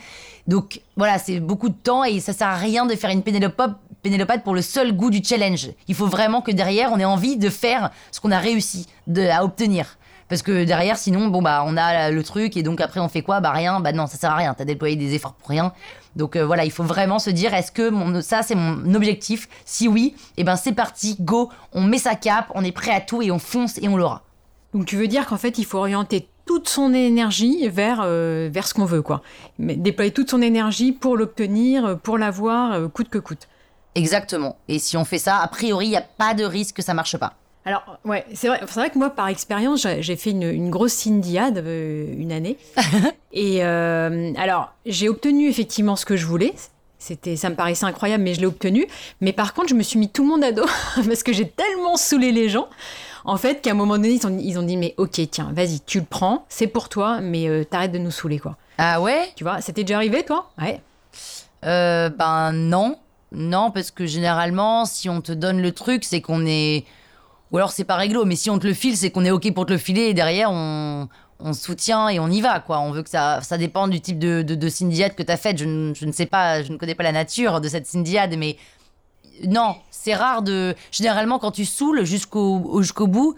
Donc 0.46 0.80
voilà, 0.96 1.18
c'est 1.18 1.40
beaucoup 1.40 1.68
de 1.68 1.74
temps 1.74 2.04
et 2.04 2.20
ça 2.20 2.32
sert 2.32 2.48
à 2.48 2.56
rien 2.56 2.86
de 2.86 2.94
faire 2.94 3.10
une 3.10 3.22
pénélopade 3.22 4.42
pour 4.42 4.54
le 4.54 4.62
seul 4.62 4.92
goût 4.92 5.10
du 5.10 5.22
challenge. 5.22 5.70
Il 5.86 5.94
faut 5.94 6.06
vraiment 6.06 6.40
que 6.40 6.50
derrière, 6.50 6.90
on 6.92 6.98
ait 6.98 7.04
envie 7.04 7.36
de 7.36 7.48
faire 7.48 7.90
ce 8.10 8.20
qu'on 8.20 8.32
a 8.32 8.38
réussi 8.38 8.86
à 9.30 9.44
obtenir. 9.44 9.98
Parce 10.28 10.42
que 10.42 10.64
derrière, 10.64 10.98
sinon, 10.98 11.28
bon, 11.28 11.40
bah, 11.40 11.64
on 11.66 11.76
a 11.76 12.10
le 12.10 12.22
truc 12.22 12.56
et 12.56 12.62
donc 12.62 12.80
après, 12.80 13.00
on 13.00 13.08
fait 13.08 13.22
quoi? 13.22 13.40
Bah, 13.40 13.50
rien. 13.50 13.80
Bah, 13.80 13.92
non, 13.92 14.06
ça 14.06 14.18
sert 14.18 14.30
à 14.30 14.36
rien. 14.36 14.54
T'as 14.54 14.64
déployé 14.64 14.94
des 14.96 15.14
efforts 15.14 15.34
pour 15.34 15.48
rien. 15.48 15.72
Donc 16.18 16.34
euh, 16.34 16.44
voilà, 16.44 16.64
il 16.64 16.72
faut 16.72 16.82
vraiment 16.82 17.20
se 17.20 17.30
dire 17.30 17.54
est-ce 17.54 17.72
que 17.72 17.88
mon, 17.88 18.20
ça, 18.20 18.42
c'est 18.42 18.56
mon 18.56 18.94
objectif? 18.94 19.48
Si 19.64 19.88
oui, 19.88 20.14
et 20.36 20.40
eh 20.42 20.44
ben 20.44 20.56
c'est 20.56 20.72
parti, 20.72 21.16
go. 21.20 21.48
On 21.72 21.82
met 21.82 21.98
sa 21.98 22.16
cape, 22.16 22.50
on 22.54 22.64
est 22.64 22.72
prêt 22.72 22.90
à 22.90 23.00
tout 23.00 23.22
et 23.22 23.30
on 23.30 23.38
fonce 23.38 23.78
et 23.78 23.88
on 23.88 23.96
l'aura. 23.96 24.24
Donc 24.74 24.84
tu 24.84 24.96
veux 24.96 25.06
dire 25.06 25.26
qu'en 25.26 25.38
fait, 25.38 25.56
il 25.58 25.64
faut 25.64 25.78
orienter 25.78 26.28
toute 26.44 26.68
son 26.68 26.92
énergie 26.92 27.68
vers, 27.68 28.00
euh, 28.02 28.50
vers 28.52 28.66
ce 28.66 28.74
qu'on 28.74 28.84
veut, 28.84 29.00
quoi. 29.00 29.22
Mais 29.58 29.76
déployer 29.76 30.10
toute 30.10 30.30
son 30.30 30.42
énergie 30.42 30.92
pour 30.92 31.16
l'obtenir, 31.16 31.98
pour 32.02 32.18
l'avoir, 32.18 32.90
coûte 32.90 33.08
que 33.08 33.18
coûte. 33.18 33.46
Exactement. 33.94 34.58
Et 34.66 34.78
si 34.78 34.96
on 34.96 35.04
fait 35.04 35.18
ça, 35.18 35.38
a 35.38 35.46
priori, 35.46 35.86
il 35.86 35.90
n'y 35.90 35.96
a 35.96 36.02
pas 36.02 36.34
de 36.34 36.44
risque 36.44 36.76
que 36.76 36.82
ça 36.82 36.94
marche 36.94 37.16
pas. 37.16 37.34
Alors, 37.68 37.98
ouais, 38.06 38.24
c'est 38.32 38.48
vrai, 38.48 38.60
vrai 38.64 38.88
que 38.88 38.96
moi, 38.96 39.10
par 39.10 39.28
expérience, 39.28 39.86
j'ai 40.00 40.16
fait 40.16 40.30
une, 40.30 40.70
grosse 40.70 40.94
syndiade 40.94 41.58
euh, 41.58 42.06
une 42.16 42.32
année. 42.32 42.56
et 43.34 43.62
euh, 43.62 44.32
alors, 44.38 44.72
j'ai 44.86 45.10
obtenu 45.10 45.50
effectivement 45.50 45.94
ce 45.94 46.06
que 46.06 46.16
je 46.16 46.24
voulais. 46.24 46.54
C'était, 46.98 47.36
ça 47.36 47.50
me 47.50 47.56
paraissait 47.56 47.84
incroyable, 47.84 48.24
mais 48.24 48.32
je 48.32 48.40
l'ai 48.40 48.46
obtenu. 48.46 48.88
Mais 49.20 49.34
par 49.34 49.52
contre, 49.52 49.68
je 49.68 49.74
me 49.74 49.82
suis 49.82 49.98
mis 49.98 50.08
tout 50.08 50.22
le 50.22 50.30
monde 50.30 50.44
à 50.44 50.52
dos 50.52 50.64
parce 50.94 51.22
que 51.22 51.34
j'ai 51.34 51.46
tellement 51.46 51.96
saoulé 51.96 52.32
les 52.32 52.48
gens. 52.48 52.68
En 53.26 53.36
fait, 53.36 53.60
qu'à 53.60 53.72
un 53.72 53.74
moment 53.74 53.98
donné, 53.98 54.18
ils 54.18 54.58
ont, 54.58 54.62
dit 54.62 54.78
Mais 54.78 54.94
ok, 54.96 55.20
tiens, 55.30 55.50
vas-y, 55.52 55.80
tu 55.80 55.98
le 55.98 56.06
prends, 56.08 56.46
c'est 56.48 56.68
pour 56.68 56.88
toi, 56.88 57.20
mais 57.20 57.50
euh, 57.50 57.64
t'arrêtes 57.64 57.92
de 57.92 57.98
nous 57.98 58.10
saouler, 58.10 58.38
quoi. 58.38 58.56
Ah 58.78 59.02
ouais? 59.02 59.28
Tu 59.36 59.44
vois, 59.44 59.60
c'était 59.60 59.84
déjà 59.84 59.96
arrivé, 59.96 60.24
toi? 60.24 60.50
Ouais. 60.58 60.80
ben 61.62 62.52
non. 62.54 62.96
Non, 63.30 63.70
parce 63.70 63.90
que 63.90 64.06
généralement, 64.06 64.86
si 64.86 65.10
on 65.10 65.20
te 65.20 65.32
donne 65.32 65.60
le 65.60 65.72
truc, 65.72 66.04
c'est 66.04 66.22
qu'on 66.22 66.46
est 66.46 66.86
ou 67.50 67.56
alors 67.56 67.72
c'est 67.72 67.84
pas 67.84 67.96
réglo, 67.96 68.24
mais 68.24 68.36
si 68.36 68.50
on 68.50 68.58
te 68.58 68.66
le 68.66 68.74
file, 68.74 68.96
c'est 68.96 69.10
qu'on 69.10 69.24
est 69.24 69.30
OK 69.30 69.52
pour 69.54 69.66
te 69.66 69.72
le 69.72 69.78
filer 69.78 70.02
et 70.02 70.14
derrière 70.14 70.50
on, 70.50 71.08
on 71.40 71.52
soutient 71.52 72.08
et 72.08 72.18
on 72.18 72.28
y 72.28 72.40
va, 72.40 72.60
quoi. 72.60 72.80
On 72.80 72.90
veut 72.90 73.02
que 73.02 73.10
ça, 73.10 73.40
ça 73.42 73.58
dépend 73.58 73.88
du 73.88 74.00
type 74.00 74.18
de, 74.18 74.42
de, 74.42 74.54
de 74.54 74.68
syndiade 74.68 75.14
que 75.14 75.22
tu 75.22 75.32
as 75.32 75.36
faite. 75.36 75.58
Je, 75.58 75.64
ne 75.64 76.12
sais 76.12 76.26
pas, 76.26 76.62
je 76.62 76.72
ne 76.72 76.76
connais 76.76 76.94
pas 76.94 77.04
la 77.04 77.12
nature 77.12 77.60
de 77.60 77.68
cette 77.68 77.86
syndiade, 77.86 78.34
mais 78.36 78.56
non, 79.44 79.76
c'est 79.90 80.14
rare 80.14 80.42
de. 80.42 80.74
Généralement, 80.90 81.38
quand 81.38 81.52
tu 81.52 81.64
saoules 81.64 82.04
jusqu'au 82.04 82.82
jusqu'au 82.82 83.06
bout, 83.06 83.36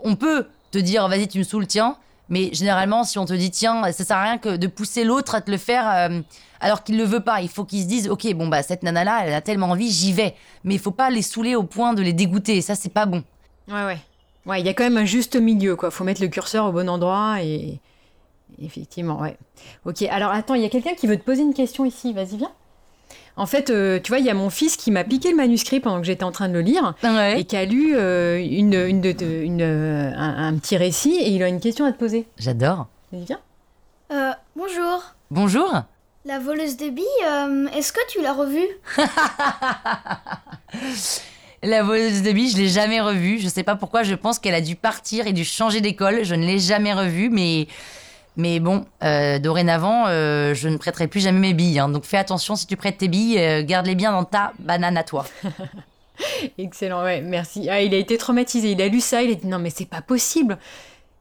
on 0.00 0.14
peut 0.14 0.46
te 0.70 0.78
dire 0.78 1.08
vas-y, 1.08 1.26
tu 1.28 1.38
me 1.38 1.44
saoules, 1.44 1.66
tiens. 1.66 1.96
Mais 2.28 2.50
généralement, 2.52 3.04
si 3.04 3.18
on 3.18 3.24
te 3.24 3.32
dit 3.32 3.50
tiens, 3.50 3.82
ça 3.92 4.04
sert 4.04 4.16
à 4.16 4.22
rien 4.22 4.38
que 4.38 4.56
de 4.56 4.66
pousser 4.66 5.04
l'autre 5.04 5.34
à 5.34 5.40
te 5.40 5.50
le 5.50 5.58
faire 5.58 5.88
euh, 5.88 6.20
alors 6.60 6.82
qu'il 6.82 6.96
le 6.96 7.04
veut 7.04 7.20
pas. 7.20 7.40
Il 7.40 7.48
faut 7.48 7.64
qu'ils 7.64 7.82
se 7.82 7.88
disent 7.88 8.08
ok, 8.08 8.32
bon 8.34 8.48
bah 8.48 8.62
cette 8.62 8.82
nana 8.82 9.04
là, 9.04 9.22
elle 9.24 9.34
a 9.34 9.40
tellement 9.40 9.70
envie, 9.70 9.90
j'y 9.90 10.12
vais. 10.12 10.34
Mais 10.64 10.74
il 10.74 10.80
faut 10.80 10.90
pas 10.90 11.10
les 11.10 11.22
saouler 11.22 11.54
au 11.54 11.62
point 11.62 11.94
de 11.94 12.02
les 12.02 12.12
dégoûter. 12.12 12.60
Ça 12.62 12.74
c'est 12.74 12.92
pas 12.92 13.06
bon. 13.06 13.22
Ouais 13.68 13.84
ouais. 13.84 13.98
Ouais, 14.44 14.60
il 14.60 14.66
y 14.66 14.68
a 14.68 14.74
quand 14.74 14.84
même 14.84 14.96
un 14.96 15.04
juste 15.04 15.36
milieu 15.36 15.76
quoi. 15.76 15.90
Faut 15.90 16.04
mettre 16.04 16.22
le 16.22 16.28
curseur 16.28 16.66
au 16.66 16.72
bon 16.72 16.88
endroit 16.88 17.42
et 17.42 17.80
Effectivement, 18.62 19.20
ouais. 19.20 19.36
Ok, 19.84 20.02
alors 20.02 20.30
attends, 20.30 20.54
il 20.54 20.62
y 20.62 20.64
a 20.64 20.68
quelqu'un 20.68 20.94
qui 20.94 21.06
veut 21.06 21.18
te 21.18 21.24
poser 21.24 21.42
une 21.42 21.54
question 21.54 21.84
ici. 21.84 22.12
Vas-y, 22.12 22.36
viens. 22.36 22.52
En 23.38 23.44
fait, 23.46 23.68
euh, 23.70 24.00
tu 24.02 24.10
vois, 24.12 24.18
il 24.18 24.24
y 24.24 24.30
a 24.30 24.34
mon 24.34 24.48
fils 24.48 24.76
qui 24.76 24.90
m'a 24.90 25.04
piqué 25.04 25.30
le 25.30 25.36
manuscrit 25.36 25.78
pendant 25.80 26.00
que 26.00 26.06
j'étais 26.06 26.24
en 26.24 26.32
train 26.32 26.48
de 26.48 26.54
le 26.54 26.62
lire 26.62 26.94
Ouais. 27.04 27.40
et 27.40 27.44
qui 27.44 27.56
a 27.56 27.64
lu 27.66 27.94
euh, 27.94 28.38
une, 28.38 28.72
une 28.74 29.00
de- 29.02 29.12
de- 29.12 29.26
une, 29.42 29.60
euh, 29.62 30.10
un, 30.16 30.48
un 30.48 30.56
petit 30.58 30.76
récit 30.78 31.16
et 31.16 31.28
il 31.28 31.42
a 31.42 31.48
une 31.48 31.60
question 31.60 31.84
à 31.84 31.92
te 31.92 31.98
poser. 31.98 32.26
J'adore. 32.38 32.86
Vas-y, 33.12 33.24
viens. 33.26 33.40
Euh, 34.12 34.30
bonjour. 34.56 35.02
Bonjour. 35.30 35.70
La 36.24 36.38
voleuse 36.38 36.76
de 36.78 36.88
billes, 36.88 37.04
euh, 37.26 37.66
est-ce 37.76 37.92
que 37.92 38.00
tu 38.10 38.22
l'as 38.22 38.32
revue? 38.32 38.66
La 41.62 41.82
voleuse 41.82 42.22
de 42.22 42.32
billes, 42.32 42.50
je 42.50 42.56
l'ai 42.58 42.68
jamais 42.68 43.00
revue. 43.00 43.38
Je 43.38 43.48
sais 43.48 43.62
pas 43.62 43.76
pourquoi. 43.76 44.02
Je 44.02 44.14
pense 44.14 44.38
qu'elle 44.38 44.54
a 44.54 44.60
dû 44.60 44.76
partir 44.76 45.26
et 45.26 45.32
dû 45.32 45.44
changer 45.44 45.80
d'école. 45.80 46.22
Je 46.24 46.34
ne 46.34 46.44
l'ai 46.46 46.58
jamais 46.58 46.92
revue, 46.92 47.28
mais 47.30 47.66
mais 48.36 48.60
bon, 48.60 48.84
euh, 49.02 49.38
dorénavant, 49.38 50.04
euh, 50.08 50.54
je 50.54 50.68
ne 50.68 50.76
prêterai 50.76 51.06
plus 51.08 51.20
jamais 51.20 51.38
mes 51.40 51.54
billes. 51.54 51.78
hein. 51.78 51.88
Donc 51.88 52.04
fais 52.04 52.18
attention 52.18 52.56
si 52.56 52.66
tu 52.66 52.76
prêtes 52.76 52.98
tes 52.98 53.08
billes, 53.08 53.38
euh, 53.38 53.62
garde-les 53.64 53.94
bien 53.94 54.12
dans 54.12 54.24
ta 54.24 54.52
banane 54.58 54.96
à 54.96 55.04
toi. 55.04 55.24
Excellent, 56.58 57.02
ouais, 57.04 57.20
merci. 57.20 57.68
Ah, 57.70 57.82
il 57.82 57.92
a 57.94 57.98
été 57.98 58.16
traumatisé. 58.16 58.70
Il 58.72 58.80
a 58.82 58.88
lu 58.88 59.00
ça, 59.00 59.22
il 59.22 59.30
a 59.32 59.34
dit 59.34 59.46
non, 59.46 59.58
mais 59.58 59.70
c'est 59.70 59.84
pas 59.88 60.00
possible. 60.00 60.58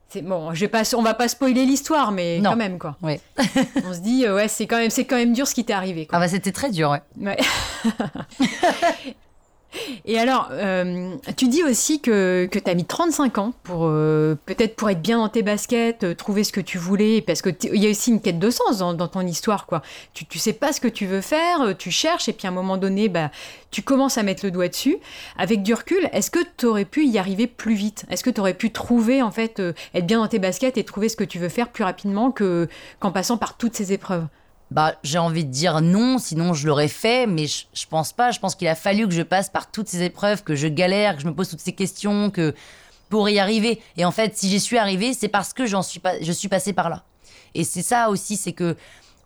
C'est 0.08 0.22
bon, 0.22 0.54
je 0.54 0.62
vais 0.62 0.68
pas, 0.70 0.84
on 0.96 1.02
va 1.02 1.14
pas 1.14 1.28
spoiler 1.28 1.66
l'histoire, 1.66 2.12
mais 2.14 2.40
Non. 2.40 2.52
quand 2.52 2.56
même 2.56 2.78
quoi. 2.80 2.96
Ouais. 3.02 3.20
On 3.86 3.94
se 3.94 4.00
dit 4.00 4.26
ouais, 4.30 4.48
c'est 4.48 4.66
quand 4.68 4.78
même, 4.78 4.90
c'est 4.90 5.04
quand 5.04 5.18
même 5.18 5.34
dur 5.34 5.46
ce 5.48 5.54
qui 5.56 5.66
t'est 5.66 5.74
arrivé. 5.74 6.06
Quoi. 6.06 6.18
Ah 6.18 6.22
bah 6.22 6.28
c'était 6.30 6.54
très 6.54 6.70
dur. 6.72 6.92
Ouais. 6.92 7.02
Ouais. 7.20 7.38
Et 10.06 10.20
alors, 10.20 10.50
euh, 10.52 11.16
tu 11.38 11.48
dis 11.48 11.64
aussi 11.64 12.00
que, 12.00 12.48
que 12.52 12.60
tu 12.60 12.70
as 12.70 12.74
mis 12.74 12.86
35 12.86 13.38
ans 13.38 13.54
pour 13.64 13.86
euh, 13.86 14.36
peut-être 14.46 14.76
pour 14.76 14.90
être 14.90 15.02
bien 15.02 15.18
dans 15.18 15.30
tes 15.30 15.44
baskets, 15.44 16.04
euh, 16.04 16.14
trouver 16.14 16.44
ce 16.44 16.52
que 16.52 16.62
tu 16.62 16.78
voulais, 16.78 17.22
parce 17.22 17.42
que 17.42 17.50
il 17.64 17.84
y 17.84 17.88
a 17.88 17.90
aussi 17.90 18.12
une 18.12 18.22
quête 18.22 18.40
de 18.40 18.50
sens 18.50 18.80
dans, 18.80 19.08
ton 19.08 19.22
histoire, 19.22 19.66
quoi. 19.66 19.82
Tu, 20.14 20.26
tu 20.26 20.40
sais 20.40 20.54
pas 20.54 20.74
ce 20.74 20.82
que 20.82 20.88
tu 20.88 21.06
veux 21.06 21.22
faire, 21.22 21.76
tu 21.78 21.92
cherches, 21.92 22.30
et 22.30 22.34
puis 22.34 22.48
à 22.48 22.52
un 22.52 22.54
moment 22.54 22.78
donné, 22.78 23.10
bah, 23.10 23.32
tu 23.72 23.82
commences 23.82 24.18
à 24.18 24.24
mettre 24.24 24.46
le 24.46 24.52
doigt 24.52 24.68
dessus. 24.68 24.98
Avec 25.38 25.64
du 25.64 25.74
recul, 25.74 26.10
est-ce 26.12 26.32
que 26.32 26.40
tu 26.58 26.66
aurais 26.66 26.86
pu 26.86 27.06
y 27.06 27.18
arriver 27.18 27.48
plus 27.48 27.76
vite? 27.76 28.06
Est-ce 28.10 28.24
que 28.24 28.30
tu 28.30 28.40
aurais 28.40 28.54
pu 28.54 28.72
trouver, 28.72 29.22
en 29.22 29.32
fait, 29.32 29.62
être 29.94 30.06
bien 30.06 30.20
dans 30.20 30.28
tes 30.28 30.40
baskets 30.40 30.78
et 30.78 30.84
trouver 30.84 31.10
ce 31.10 31.16
que 31.16 31.24
tu 31.24 31.40
veux 31.40 31.50
faire 31.50 31.70
plus 31.70 31.84
rapidement 31.84 32.32
que, 32.32 32.68
qu'en 33.00 33.12
passant 33.12 33.38
par 33.38 33.58
toutes 33.58 33.76
ces 33.76 33.94
épreuves? 33.94 34.26
Bah 34.72 34.96
j'ai 35.04 35.20
envie 35.20 35.46
de 35.46 35.52
dire 35.52 35.82
non, 35.82 36.18
sinon 36.18 36.54
je 36.54 36.68
l'aurais 36.68 36.88
fait, 36.88 37.28
mais 37.28 37.46
je, 37.48 37.88
pense 37.88 38.14
pas. 38.14 38.32
Je 38.32 38.40
pense 38.40 38.56
qu'il 38.56 38.68
a 38.68 38.76
fallu 38.76 39.08
que 39.08 39.14
je 39.14 39.22
passe 39.22 39.50
par 39.50 39.72
toutes 39.72 39.88
ces 39.88 40.02
épreuves, 40.02 40.44
que 40.44 40.56
je 40.56 40.68
galère, 40.68 41.16
que 41.16 41.22
je 41.22 41.28
me 41.28 41.34
pose 41.34 41.50
toutes 41.50 41.60
ces 41.60 41.74
questions, 41.74 42.32
que 42.32 42.56
pour 43.10 43.30
y 43.30 43.40
arriver. 43.40 43.80
Et 43.98 44.06
en 44.06 44.12
fait, 44.12 44.36
si 44.36 44.50
j'y 44.50 44.60
suis 44.60 44.78
arrivée, 44.78 45.14
c'est 45.14 45.28
parce 45.28 45.54
que 45.54 45.66
j'en 45.66 45.84
suis 45.84 46.00
pas, 46.00 46.14
je 46.20 46.32
suis 46.32 46.48
passée 46.48 46.74
par 46.74 46.90
là. 46.90 47.04
Et 47.54 47.64
c'est 47.64 47.84
ça 47.84 48.10
aussi, 48.10 48.38
c'est 48.38 48.54
que 48.54 48.76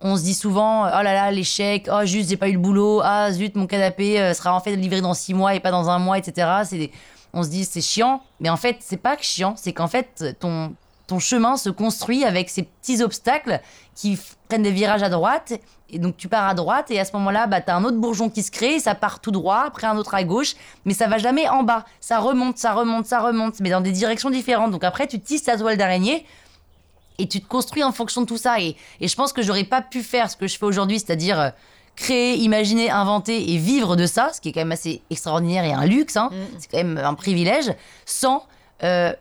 on 0.02 0.16
se 0.16 0.24
dit 0.24 0.34
souvent, 0.34 0.86
oh 0.86 0.90
là 0.90 1.14
là, 1.14 1.32
l'échec, 1.32 1.90
oh 1.92 2.06
juste 2.06 2.30
j'ai 2.30 2.38
pas 2.38 2.50
eu 2.50 2.54
le 2.54 2.60
boulot, 2.60 3.02
ah 3.04 3.32
zut, 3.32 3.56
mon 3.56 3.68
canapé 3.68 4.20
euh, 4.20 4.34
sera 4.34 4.54
en 4.54 4.60
fait 4.62 4.76
livré 4.76 5.02
dans 5.02 5.14
six 5.14 5.34
mois 5.34 5.56
et 5.56 5.60
pas 5.60 5.72
dans 5.72 5.90
un 5.90 6.00
mois, 6.00 6.18
etc. 6.18 6.48
C'est 6.64 6.92
on 7.34 7.44
se 7.44 7.50
dit 7.50 7.66
c'est 7.66 7.82
chiant, 7.82 8.22
mais 8.40 8.50
en 8.50 8.58
fait 8.58 8.78
c'est 8.80 8.98
pas 8.98 9.16
que 9.16 9.24
chiant, 9.24 9.56
c'est 9.58 9.74
qu'en 9.74 9.88
fait 9.88 10.38
ton 10.40 10.74
ton 11.10 11.18
chemin 11.18 11.58
se 11.58 11.70
construit 11.70 12.24
avec 12.24 12.50
ces 12.52 12.62
petits 12.62 13.02
obstacles 13.02 13.62
qui 13.96 14.18
prennent 14.48 14.62
des 14.62 14.72
virages 14.72 15.02
à 15.02 15.10
droite. 15.10 15.54
Et 15.90 15.98
donc 15.98 16.18
tu 16.18 16.28
pars 16.28 16.48
à 16.48 16.54
droite 16.54 16.92
et 16.92 17.00
à 17.00 17.06
ce 17.06 17.14
moment-là, 17.14 17.48
bah, 17.48 17.62
tu 17.62 17.72
as 17.72 17.76
un 17.76 17.84
autre 17.84 17.98
bourgeon 17.98 18.30
qui 18.30 18.44
se 18.44 18.52
crée, 18.52 18.76
et 18.76 18.80
ça 18.80 18.94
part 18.94 19.20
tout 19.20 19.32
droit, 19.32 19.64
après 19.66 19.88
un 19.88 19.98
autre 19.98 20.14
à 20.14 20.24
gauche, 20.24 20.54
mais 20.86 20.94
ça 20.94 21.08
va 21.08 21.18
jamais 21.18 21.50
en 21.50 21.64
bas. 21.64 21.84
Ça 22.00 22.20
remonte, 22.20 22.60
ça 22.60 22.74
remonte, 22.74 23.08
ça 23.08 23.20
remonte, 23.22 23.60
mais 23.60 23.72
dans 23.72 23.82
des 23.82 23.92
directions 23.92 24.30
différentes. 24.30 24.70
Donc 24.70 24.84
après, 24.84 25.08
tu 25.08 25.20
tisses 25.20 25.44
ta 25.44 25.58
toile 25.58 25.78
d'araignée 25.78 26.28
et 27.18 27.28
tu 27.28 27.42
te 27.42 27.48
construis 27.48 27.84
en 27.84 27.92
fonction 27.92 28.22
de 28.22 28.28
tout 28.28 28.38
ça. 28.38 28.62
Et, 28.62 28.76
et 29.02 29.08
je 29.08 29.16
pense 29.16 29.34
que 29.34 29.42
j'aurais 29.42 29.64
pas 29.64 29.82
pu 29.82 30.04
faire 30.04 30.30
ce 30.30 30.38
que 30.38 30.46
je 30.46 30.60
fais 30.60 30.66
aujourd'hui, 30.66 31.00
c'est-à-dire 31.00 31.40
euh, 31.40 31.50
créer, 31.96 32.36
imaginer, 32.36 32.92
inventer 32.92 33.52
et 33.52 33.58
vivre 33.58 33.96
de 33.96 34.06
ça, 34.06 34.30
ce 34.32 34.42
qui 34.42 34.50
est 34.50 34.52
quand 34.52 34.62
même 34.62 34.72
assez 34.72 35.02
extraordinaire 35.10 35.66
et 35.66 35.74
un 35.74 35.88
luxe, 35.88 36.18
hein. 36.18 36.30
c'est 36.60 36.70
quand 36.70 36.78
même 36.78 37.00
un 37.00 37.16
privilège, 37.16 37.74
sans 38.06 38.46
euh, 38.84 39.12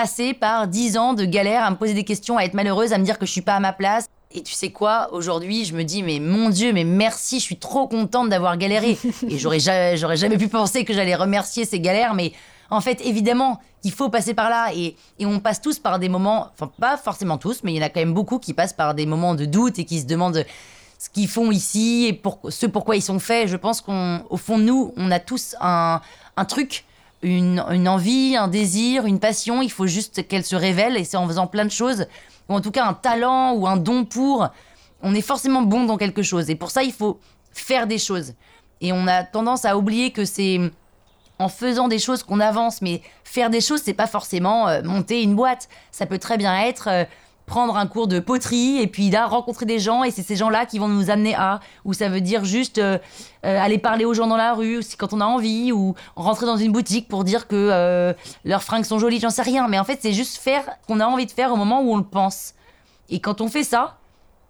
passer 0.00 0.32
par 0.32 0.68
dix 0.68 0.96
ans 0.96 1.12
de 1.12 1.24
galère 1.24 1.64
à 1.64 1.70
me 1.72 1.74
poser 1.74 1.92
des 1.92 2.04
questions, 2.04 2.38
à 2.38 2.44
être 2.44 2.54
malheureuse, 2.54 2.92
à 2.92 2.98
me 2.98 3.04
dire 3.04 3.18
que 3.18 3.26
je 3.26 3.32
suis 3.32 3.40
pas 3.40 3.56
à 3.56 3.58
ma 3.58 3.72
place. 3.72 4.06
Et 4.30 4.44
tu 4.44 4.54
sais 4.54 4.70
quoi, 4.70 5.08
aujourd'hui, 5.10 5.64
je 5.64 5.74
me 5.74 5.82
dis, 5.82 6.04
mais 6.04 6.20
mon 6.20 6.50
Dieu, 6.50 6.72
mais 6.72 6.84
merci, 6.84 7.40
je 7.40 7.44
suis 7.44 7.56
trop 7.56 7.88
contente 7.88 8.28
d'avoir 8.28 8.56
galéré. 8.58 8.96
Et 9.28 9.38
j'aurais 9.38 9.58
jamais, 9.58 9.96
j'aurais 9.96 10.16
jamais 10.16 10.38
pu 10.38 10.46
penser 10.46 10.84
que 10.84 10.94
j'allais 10.94 11.16
remercier 11.16 11.64
ces 11.64 11.80
galères, 11.80 12.14
mais 12.14 12.32
en 12.70 12.80
fait, 12.80 13.00
évidemment, 13.04 13.58
il 13.82 13.90
faut 13.90 14.08
passer 14.08 14.34
par 14.34 14.50
là. 14.50 14.70
Et, 14.72 14.94
et 15.18 15.26
on 15.26 15.40
passe 15.40 15.60
tous 15.60 15.80
par 15.80 15.98
des 15.98 16.08
moments, 16.08 16.46
enfin, 16.54 16.70
pas 16.78 16.96
forcément 16.96 17.36
tous, 17.36 17.64
mais 17.64 17.72
il 17.72 17.78
y 17.78 17.82
en 17.82 17.86
a 17.86 17.88
quand 17.88 17.98
même 17.98 18.14
beaucoup 18.14 18.38
qui 18.38 18.54
passent 18.54 18.74
par 18.74 18.94
des 18.94 19.04
moments 19.04 19.34
de 19.34 19.46
doute 19.46 19.80
et 19.80 19.84
qui 19.84 19.98
se 19.98 20.06
demandent 20.06 20.46
ce 21.00 21.10
qu'ils 21.10 21.28
font 21.28 21.50
ici 21.50 22.06
et 22.06 22.12
pour, 22.12 22.38
ce 22.50 22.66
pourquoi 22.66 22.94
ils 22.94 23.02
sont 23.02 23.18
faits. 23.18 23.48
Je 23.48 23.56
pense 23.56 23.80
qu'au 23.80 24.36
fond 24.36 24.58
de 24.58 24.62
nous, 24.62 24.92
on 24.96 25.10
a 25.10 25.18
tous 25.18 25.56
un, 25.60 26.00
un 26.36 26.44
truc, 26.44 26.84
une, 27.22 27.60
envie, 27.88 28.36
un 28.36 28.48
désir, 28.48 29.06
une 29.06 29.20
passion. 29.20 29.62
Il 29.62 29.70
faut 29.70 29.86
juste 29.86 30.26
qu'elle 30.28 30.44
se 30.44 30.56
révèle 30.56 30.96
et 30.96 31.04
c'est 31.04 31.16
en 31.16 31.26
faisant 31.26 31.46
plein 31.46 31.64
de 31.64 31.70
choses, 31.70 32.06
ou 32.48 32.54
en 32.54 32.60
tout 32.60 32.70
cas 32.70 32.86
un 32.86 32.94
talent 32.94 33.52
ou 33.54 33.66
un 33.66 33.76
don 33.76 34.04
pour. 34.04 34.48
On 35.02 35.14
est 35.14 35.22
forcément 35.22 35.62
bon 35.62 35.84
dans 35.84 35.96
quelque 35.96 36.22
chose. 36.22 36.50
Et 36.50 36.54
pour 36.54 36.70
ça, 36.70 36.82
il 36.82 36.92
faut 36.92 37.20
faire 37.52 37.86
des 37.86 37.98
choses. 37.98 38.34
Et 38.80 38.92
on 38.92 39.06
a 39.06 39.22
tendance 39.24 39.64
à 39.64 39.76
oublier 39.76 40.12
que 40.12 40.24
c'est 40.24 40.60
en 41.38 41.48
faisant 41.48 41.88
des 41.88 41.98
choses 41.98 42.22
qu'on 42.22 42.40
avance, 42.40 42.82
mais 42.82 43.00
faire 43.24 43.50
des 43.50 43.60
choses, 43.60 43.80
c'est 43.84 43.94
pas 43.94 44.06
forcément 44.06 44.68
euh, 44.68 44.82
monter 44.82 45.22
une 45.22 45.36
boîte. 45.36 45.68
Ça 45.92 46.06
peut 46.06 46.18
très 46.18 46.36
bien 46.36 46.56
être 46.62 46.88
euh, 46.88 47.04
prendre 47.48 47.76
un 47.76 47.88
cours 47.88 48.06
de 48.06 48.20
poterie 48.20 48.78
et 48.78 48.86
puis 48.86 49.10
là 49.10 49.26
rencontrer 49.26 49.66
des 49.66 49.80
gens 49.80 50.04
et 50.04 50.12
c'est 50.12 50.22
ces 50.22 50.36
gens-là 50.36 50.66
qui 50.66 50.78
vont 50.78 50.86
nous 50.86 51.10
amener 51.10 51.34
à. 51.34 51.58
Ou 51.84 51.92
ça 51.92 52.08
veut 52.08 52.20
dire 52.20 52.44
juste 52.44 52.78
euh, 52.78 52.98
euh, 53.44 53.60
aller 53.60 53.78
parler 53.78 54.04
aux 54.04 54.14
gens 54.14 54.28
dans 54.28 54.36
la 54.36 54.54
rue 54.54 54.76
aussi 54.76 54.96
quand 54.96 55.12
on 55.12 55.20
a 55.20 55.24
envie 55.24 55.72
ou 55.72 55.96
rentrer 56.14 56.46
dans 56.46 56.56
une 56.56 56.70
boutique 56.70 57.08
pour 57.08 57.24
dire 57.24 57.48
que 57.48 57.56
euh, 57.56 58.12
leurs 58.44 58.62
fringues 58.62 58.84
sont 58.84 59.00
jolies, 59.00 59.18
j'en 59.18 59.30
sais 59.30 59.42
rien. 59.42 59.66
Mais 59.66 59.80
en 59.80 59.84
fait, 59.84 59.98
c'est 60.00 60.12
juste 60.12 60.36
faire 60.36 60.62
qu'on 60.86 61.00
a 61.00 61.06
envie 61.06 61.26
de 61.26 61.32
faire 61.32 61.52
au 61.52 61.56
moment 61.56 61.80
où 61.80 61.92
on 61.92 61.96
le 61.96 62.04
pense. 62.04 62.54
Et 63.08 63.18
quand 63.18 63.40
on 63.40 63.48
fait 63.48 63.64
ça, 63.64 63.96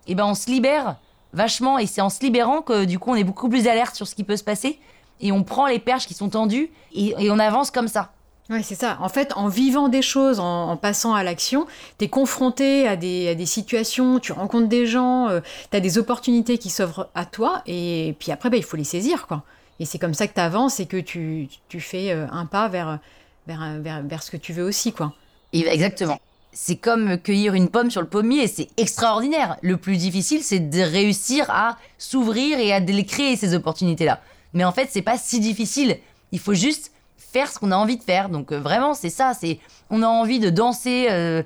eh 0.06 0.14
ben 0.14 0.26
on 0.26 0.34
se 0.34 0.50
libère 0.50 0.96
vachement 1.32 1.78
et 1.78 1.86
c'est 1.86 2.00
en 2.00 2.10
se 2.10 2.20
libérant 2.20 2.60
que 2.60 2.84
du 2.84 2.98
coup 2.98 3.10
on 3.12 3.14
est 3.14 3.24
beaucoup 3.24 3.48
plus 3.48 3.68
alerte 3.68 3.94
sur 3.94 4.06
ce 4.06 4.14
qui 4.14 4.24
peut 4.24 4.36
se 4.36 4.44
passer 4.44 4.80
et 5.20 5.30
on 5.30 5.44
prend 5.44 5.66
les 5.66 5.78
perches 5.78 6.06
qui 6.06 6.14
sont 6.14 6.28
tendues 6.28 6.70
et 6.92 7.30
on 7.30 7.38
avance 7.38 7.70
comme 7.70 7.88
ça. 7.88 8.10
Ouais, 8.50 8.62
c'est 8.62 8.74
ça. 8.74 8.96
En 9.00 9.10
fait, 9.10 9.32
en 9.36 9.48
vivant 9.48 9.88
des 9.88 10.00
choses, 10.00 10.40
en, 10.40 10.76
passant 10.76 11.14
à 11.14 11.22
l'action, 11.22 11.66
tu 11.98 12.06
es 12.06 12.08
confronté 12.08 12.88
à 12.88 12.96
des, 12.96 13.46
situations, 13.46 14.18
tu 14.18 14.32
rencontres 14.32 14.68
des 14.68 14.86
gens, 14.86 15.28
tu 15.70 15.76
as 15.76 15.80
des 15.80 15.98
opportunités 15.98 16.56
qui 16.56 16.70
s'offrent 16.70 17.08
à 17.14 17.26
toi, 17.26 17.62
et 17.66 18.14
puis 18.18 18.32
après, 18.32 18.48
bah, 18.48 18.56
il 18.56 18.64
faut 18.64 18.78
les 18.78 18.84
saisir. 18.84 19.26
quoi. 19.26 19.44
Et 19.80 19.84
c'est 19.84 19.98
comme 19.98 20.14
ça 20.14 20.26
que 20.26 20.34
tu 20.34 20.40
avances 20.40 20.80
et 20.80 20.86
que 20.86 20.96
tu, 20.96 21.48
tu 21.68 21.80
fais 21.80 22.10
euh, 22.10 22.26
un 22.32 22.46
pas 22.46 22.68
vers, 22.68 22.98
vers, 23.46 23.80
vers, 23.80 24.02
vers 24.02 24.22
ce 24.22 24.30
que 24.30 24.36
tu 24.36 24.52
veux 24.52 24.64
aussi. 24.64 24.92
quoi. 24.92 25.12
Et 25.52 25.66
exactement. 25.66 26.18
C'est 26.52 26.76
comme 26.76 27.18
cueillir 27.18 27.54
une 27.54 27.68
pomme 27.68 27.90
sur 27.90 28.00
le 28.00 28.08
pommier, 28.08 28.48
c'est 28.48 28.68
extraordinaire. 28.76 29.56
Le 29.62 29.76
plus 29.76 29.96
difficile, 29.96 30.42
c'est 30.42 30.58
de 30.58 30.80
réussir 30.80 31.48
à 31.50 31.76
s'ouvrir 31.98 32.58
et 32.58 32.72
à 32.72 32.80
créer 32.80 33.36
ces 33.36 33.54
opportunités-là. 33.54 34.20
Mais 34.54 34.64
en 34.64 34.72
fait, 34.72 34.88
c'est 34.90 35.02
pas 35.02 35.18
si 35.18 35.40
difficile. 35.40 35.98
Il 36.32 36.40
faut 36.40 36.54
juste 36.54 36.90
faire 37.32 37.50
ce 37.50 37.58
qu'on 37.58 37.70
a 37.70 37.76
envie 37.76 37.96
de 37.96 38.02
faire. 38.02 38.28
Donc 38.28 38.52
euh, 38.52 38.58
vraiment, 38.58 38.94
c'est 38.94 39.10
ça. 39.10 39.32
C'est 39.38 39.58
on 39.90 40.02
a 40.02 40.06
envie 40.06 40.40
de 40.40 40.50
danser 40.50 41.08
euh, 41.10 41.42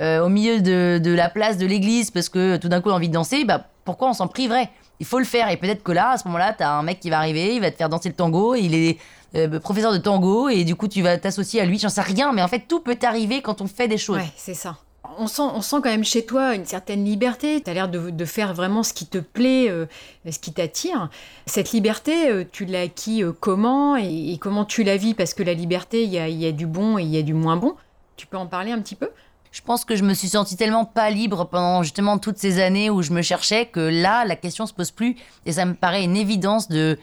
euh, 0.00 0.24
au 0.24 0.28
milieu 0.28 0.60
de, 0.60 1.14
la 1.14 1.28
place 1.28 1.56
de 1.56 1.66
l'église 1.66 2.10
parce 2.10 2.28
que 2.28 2.56
tout 2.56 2.68
d'un 2.68 2.80
coup 2.80 2.90
on 2.90 2.92
a 2.92 2.96
envie 2.96 3.08
de 3.08 3.14
danser. 3.14 3.44
Bah 3.44 3.64
pourquoi 3.84 4.08
on 4.08 4.12
s'en 4.12 4.28
priverait? 4.28 4.70
Il 5.00 5.06
faut 5.06 5.18
le 5.18 5.24
faire. 5.24 5.50
Et 5.50 5.56
peut-être 5.56 5.82
que 5.82 5.92
là, 5.92 6.10
à 6.10 6.18
ce 6.18 6.26
moment-là, 6.28 6.54
t'as 6.56 6.70
un 6.70 6.82
mec 6.82 7.00
qui 7.00 7.10
va 7.10 7.18
arriver, 7.18 7.54
il 7.54 7.60
va 7.60 7.70
te 7.70 7.76
faire 7.76 7.88
danser 7.88 8.08
le 8.08 8.14
tango. 8.14 8.54
Il 8.54 8.74
est 8.74 8.98
euh, 9.34 9.58
professeur 9.60 9.92
de 9.92 9.98
tango 9.98 10.48
et 10.48 10.64
du 10.64 10.76
coup 10.76 10.86
tu 10.88 11.02
vas 11.02 11.18
t'associer 11.18 11.60
à 11.60 11.64
lui. 11.64 11.78
J'en 11.78 11.88
sais 11.88 12.00
rien. 12.00 12.32
Mais 12.32 12.42
en 12.42 12.48
fait, 12.48 12.64
tout 12.68 12.80
peut 12.80 12.98
arriver 13.02 13.42
quand 13.42 13.60
on 13.60 13.66
fait 13.66 13.88
des 13.88 13.98
choses. 13.98 14.18
Ouais, 14.18 14.32
c'est 14.36 14.54
ça. 14.54 14.76
On 15.18 15.26
sent, 15.26 15.42
quand 15.70 15.84
même 15.84 16.04
chez 16.04 16.24
toi 16.24 16.54
une 16.54 16.64
certaine 16.64 17.04
liberté. 17.04 17.60
Tu 17.62 17.70
as 17.70 17.74
l'air 17.74 17.88
de, 17.88 18.24
faire 18.24 18.54
vraiment 18.54 18.82
ce 18.82 18.92
qui 18.92 19.06
te 19.06 19.18
plaît, 19.18 19.68
euh, 19.68 19.86
ce 20.30 20.38
qui 20.38 20.52
t'attire. 20.52 21.10
Cette 21.46 21.72
liberté, 21.72 22.30
euh, 22.30 22.44
tu 22.50 22.64
l'as 22.64 22.82
acquis 22.82 23.22
euh, 23.22 23.32
comment 23.38 23.96
et, 23.96 24.38
comment 24.40 24.64
tu 24.64 24.82
la 24.82 24.96
vis? 24.96 25.14
Parce 25.14 25.34
que 25.34 25.42
la 25.42 25.54
liberté, 25.54 26.04
il 26.04 26.10
y 26.10 26.18
a, 26.18 26.28
y 26.28 26.46
a 26.46 26.52
du 26.52 26.66
bon 26.66 26.98
et 26.98 27.02
il 27.02 27.10
y 27.10 27.18
a 27.18 27.22
du 27.22 27.34
moins 27.34 27.56
bon. 27.56 27.74
Tu 28.16 28.26
peux 28.26 28.36
en 28.36 28.46
parler 28.46 28.72
un 28.72 28.80
petit 28.80 28.94
peu? 28.94 29.10
Je 29.52 29.60
pense 29.62 29.84
que 29.84 29.94
je 29.94 30.02
me 30.02 30.14
suis 30.14 30.28
sentie 30.28 30.56
tellement 30.56 30.84
pas 30.84 31.10
libre 31.10 31.44
pendant 31.44 31.82
justement 31.84 32.18
toutes 32.18 32.38
ces 32.38 32.60
années 32.60 32.90
où 32.90 33.02
je 33.02 33.12
me 33.12 33.22
cherchais 33.22 33.66
que 33.66 33.80
là, 33.80 34.24
la 34.24 34.36
question 34.36 34.66
se 34.66 34.74
pose 34.74 34.90
plus. 34.90 35.16
Et 35.46 35.52
ça 35.52 35.64
me 35.64 35.74
paraît 35.74 36.02
une 36.02 36.16
évidence 36.16 36.68
de, 36.68 36.98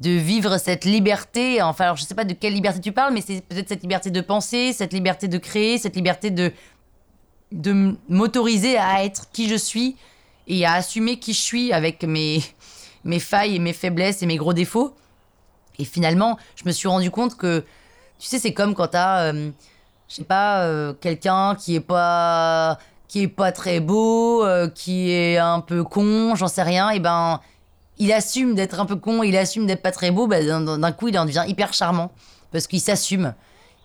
de 0.00 0.10
vivre 0.10 0.58
cette 0.58 0.84
liberté. 0.84 1.62
Enfin, 1.62 1.84
alors 1.84 1.96
je 1.96 2.04
sais 2.04 2.14
pas 2.14 2.24
de 2.24 2.34
quelle 2.34 2.52
liberté 2.52 2.80
tu 2.80 2.92
parles, 2.92 3.14
mais 3.14 3.20
c'est 3.20 3.40
peut-être 3.42 3.68
cette 3.68 3.82
liberté 3.82 4.10
de 4.10 4.20
penser, 4.20 4.72
cette 4.72 4.92
liberté 4.92 5.28
de 5.28 5.38
créer, 5.38 5.78
cette 5.78 5.96
liberté 5.96 6.30
de, 6.30 6.52
de 7.54 7.94
m'autoriser 8.08 8.76
à 8.76 9.04
être 9.04 9.30
qui 9.32 9.48
je 9.48 9.54
suis 9.54 9.96
et 10.46 10.66
à 10.66 10.74
assumer 10.74 11.18
qui 11.18 11.32
je 11.32 11.40
suis 11.40 11.72
avec 11.72 12.02
mes, 12.04 12.42
mes 13.04 13.20
failles 13.20 13.56
et 13.56 13.58
mes 13.58 13.72
faiblesses 13.72 14.22
et 14.22 14.26
mes 14.26 14.36
gros 14.36 14.52
défauts. 14.52 14.94
Et 15.78 15.84
finalement, 15.84 16.38
je 16.56 16.64
me 16.66 16.72
suis 16.72 16.88
rendu 16.88 17.10
compte 17.10 17.36
que, 17.36 17.64
tu 18.18 18.28
sais, 18.28 18.38
c'est 18.38 18.52
comme 18.52 18.74
quand 18.74 18.88
t'as, 18.88 19.32
euh, 19.32 19.50
je 20.08 20.14
sais 20.14 20.24
pas, 20.24 20.64
euh, 20.64 20.92
quelqu'un 21.00 21.54
qui 21.54 21.74
est 21.76 21.80
pas 21.80 22.78
qui 23.08 23.22
est 23.22 23.28
pas 23.28 23.52
très 23.52 23.78
beau, 23.78 24.44
euh, 24.44 24.68
qui 24.68 25.12
est 25.12 25.36
un 25.36 25.60
peu 25.60 25.84
con, 25.84 26.34
j'en 26.34 26.48
sais 26.48 26.64
rien, 26.64 26.90
et 26.90 26.98
ben 26.98 27.40
il 27.98 28.12
assume 28.12 28.56
d'être 28.56 28.80
un 28.80 28.86
peu 28.86 28.96
con, 28.96 29.22
il 29.22 29.36
assume 29.36 29.66
d'être 29.66 29.82
pas 29.82 29.92
très 29.92 30.10
beau, 30.10 30.26
ben, 30.26 30.64
d'un 30.64 30.92
coup 30.92 31.08
il 31.08 31.18
en 31.18 31.24
devient 31.24 31.44
hyper 31.46 31.72
charmant 31.72 32.10
parce 32.50 32.66
qu'il 32.66 32.80
s'assume. 32.80 33.34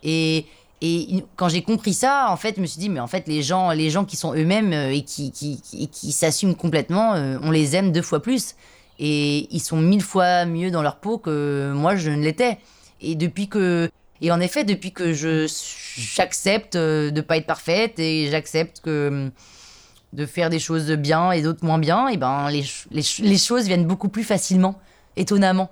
Et, 0.02 0.46
et 0.82 1.24
quand 1.36 1.48
j'ai 1.50 1.62
compris 1.62 1.92
ça, 1.92 2.28
en 2.30 2.36
fait, 2.36 2.54
je 2.56 2.60
me 2.62 2.66
suis 2.66 2.80
dit 2.80 2.88
mais 2.88 3.00
en 3.00 3.06
fait 3.06 3.28
les 3.28 3.42
gens, 3.42 3.70
les 3.72 3.90
gens 3.90 4.04
qui 4.04 4.16
sont 4.16 4.34
eux-mêmes 4.34 4.72
euh, 4.72 4.92
et 4.92 5.02
qui 5.02 5.30
qui, 5.30 5.60
qui, 5.60 5.88
qui 5.88 6.12
s'assument 6.12 6.54
complètement, 6.54 7.14
euh, 7.14 7.38
on 7.42 7.50
les 7.50 7.76
aime 7.76 7.92
deux 7.92 8.02
fois 8.02 8.22
plus 8.22 8.54
et 8.98 9.48
ils 9.50 9.60
sont 9.60 9.78
mille 9.78 10.02
fois 10.02 10.44
mieux 10.46 10.70
dans 10.70 10.82
leur 10.82 10.96
peau 10.96 11.18
que 11.18 11.72
moi 11.74 11.96
je 11.96 12.10
ne 12.10 12.22
l'étais. 12.22 12.58
Et 13.02 13.14
depuis 13.14 13.48
que 13.48 13.90
et 14.22 14.30
en 14.32 14.40
effet, 14.40 14.64
depuis 14.64 14.92
que 14.92 15.12
je 15.12 15.46
j'accepte 15.96 16.76
euh, 16.76 17.10
de 17.10 17.20
pas 17.20 17.36
être 17.36 17.46
parfaite 17.46 17.98
et 17.98 18.28
j'accepte 18.30 18.80
que 18.80 19.08
hum, 19.08 19.30
de 20.12 20.26
faire 20.26 20.50
des 20.50 20.58
choses 20.58 20.90
bien 20.92 21.30
et 21.30 21.42
d'autres 21.42 21.64
moins 21.64 21.78
bien, 21.78 22.08
et 22.08 22.16
ben 22.16 22.50
les, 22.50 22.64
les, 22.90 23.02
les 23.20 23.38
choses 23.38 23.66
viennent 23.66 23.86
beaucoup 23.86 24.08
plus 24.08 24.24
facilement, 24.24 24.80
étonnamment. 25.16 25.70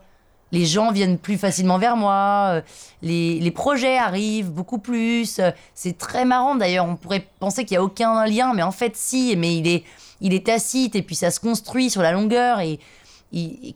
Les 0.50 0.64
gens 0.64 0.92
viennent 0.92 1.18
plus 1.18 1.37
facilement 1.37 1.78
vers 1.78 1.96
moi, 1.96 2.52
euh, 2.52 2.61
les, 3.02 3.38
les 3.38 3.50
projets 3.50 3.98
arrivent 3.98 4.50
beaucoup 4.50 4.78
plus. 4.78 5.38
euh, 5.40 5.50
C'est 5.74 5.98
très 5.98 6.24
marrant 6.24 6.54
d'ailleurs, 6.54 6.87
on 6.87 6.96
pourrait 6.96 7.26
penser 7.38 7.64
qu'il 7.64 7.74
n'y 7.74 7.78
a 7.78 7.84
aucun 7.84 8.24
lien, 8.26 8.54
mais 8.54 8.62
en 8.62 8.72
fait 8.72 8.96
si, 8.96 9.37
mais 9.37 9.56
il 9.56 9.68
est, 9.68 9.84
il 10.20 10.32
est 10.32 10.46
tacite 10.46 10.96
et 10.96 11.02
puis 11.02 11.14
ça 11.16 11.30
se 11.30 11.38
construit 11.38 11.90
sur 11.90 12.02
la 12.02 12.12
longueur 12.12 12.61
et, 12.61 12.78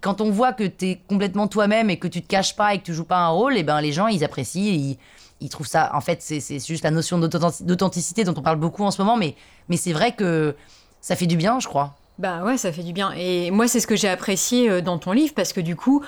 quand 0.01 0.23
on 0.23 0.31
voit 0.31 0.55
que 0.55 0.65
tu 0.65 0.87
es 0.87 1.01
complètement 1.09 1.47
toi-même 1.47 1.91
et 1.91 1.99
que 1.99 2.09
tu 2.09 2.23
te 2.23 2.27
caches 2.27 2.57
pas 2.57 2.73
et 2.73 2.79
que 2.79 2.85
tu 2.85 2.95
joues 2.95 3.05
pas 3.05 3.19
un 3.19 3.29
rôle, 3.29 3.59
et 3.59 3.63
ben 3.63 3.83
les 3.83 3.93
gens 3.93 4.07
ils 4.07 4.25
apprécient, 4.25 4.73
ils, 4.73 4.97
ils 5.43 5.51
trouvent 5.51 5.67
ça. 5.67 5.91
En 5.93 6.01
fait, 6.01 6.23
c'est 6.23 6.67
juste 6.67 6.85
la 6.85 6.91
notion 6.91 7.19
d'authentic- 7.19 7.67
d'authenticité 7.67 8.25
dont 8.25 8.33
on 8.35 8.41
parle 8.41 8.57
beaucoup 8.57 8.83
en 8.83 8.91
ce 8.91 9.03
moment, 9.03 9.19
mais, 9.19 9.35
mais 9.69 9.77
c'est 9.77 9.93
vrai 9.93 10.13
que 10.13 10.57
ça 11.03 11.17
fait 11.17 11.27
du 11.27 11.37
bien, 11.37 11.61
je 11.61 11.69
crois. 11.69 11.95
Bah 12.19 12.43
ouais, 12.45 12.57
ça 12.57 12.73
fait 12.73 12.83
du 12.83 12.95
bien. 12.95 13.13
Et 13.15 13.51
moi, 13.51 13.69
c'est 13.69 13.81
ce 13.81 13.87
que 13.87 13.95
j'ai 13.97 14.09
apprécié 14.09 14.71
euh, 14.71 14.81
dans 14.81 14.97
ton 14.97 15.13
livre 15.13 15.35
parce 15.35 15.53
que 15.53 15.61
du 15.61 15.77
coup, 15.77 16.03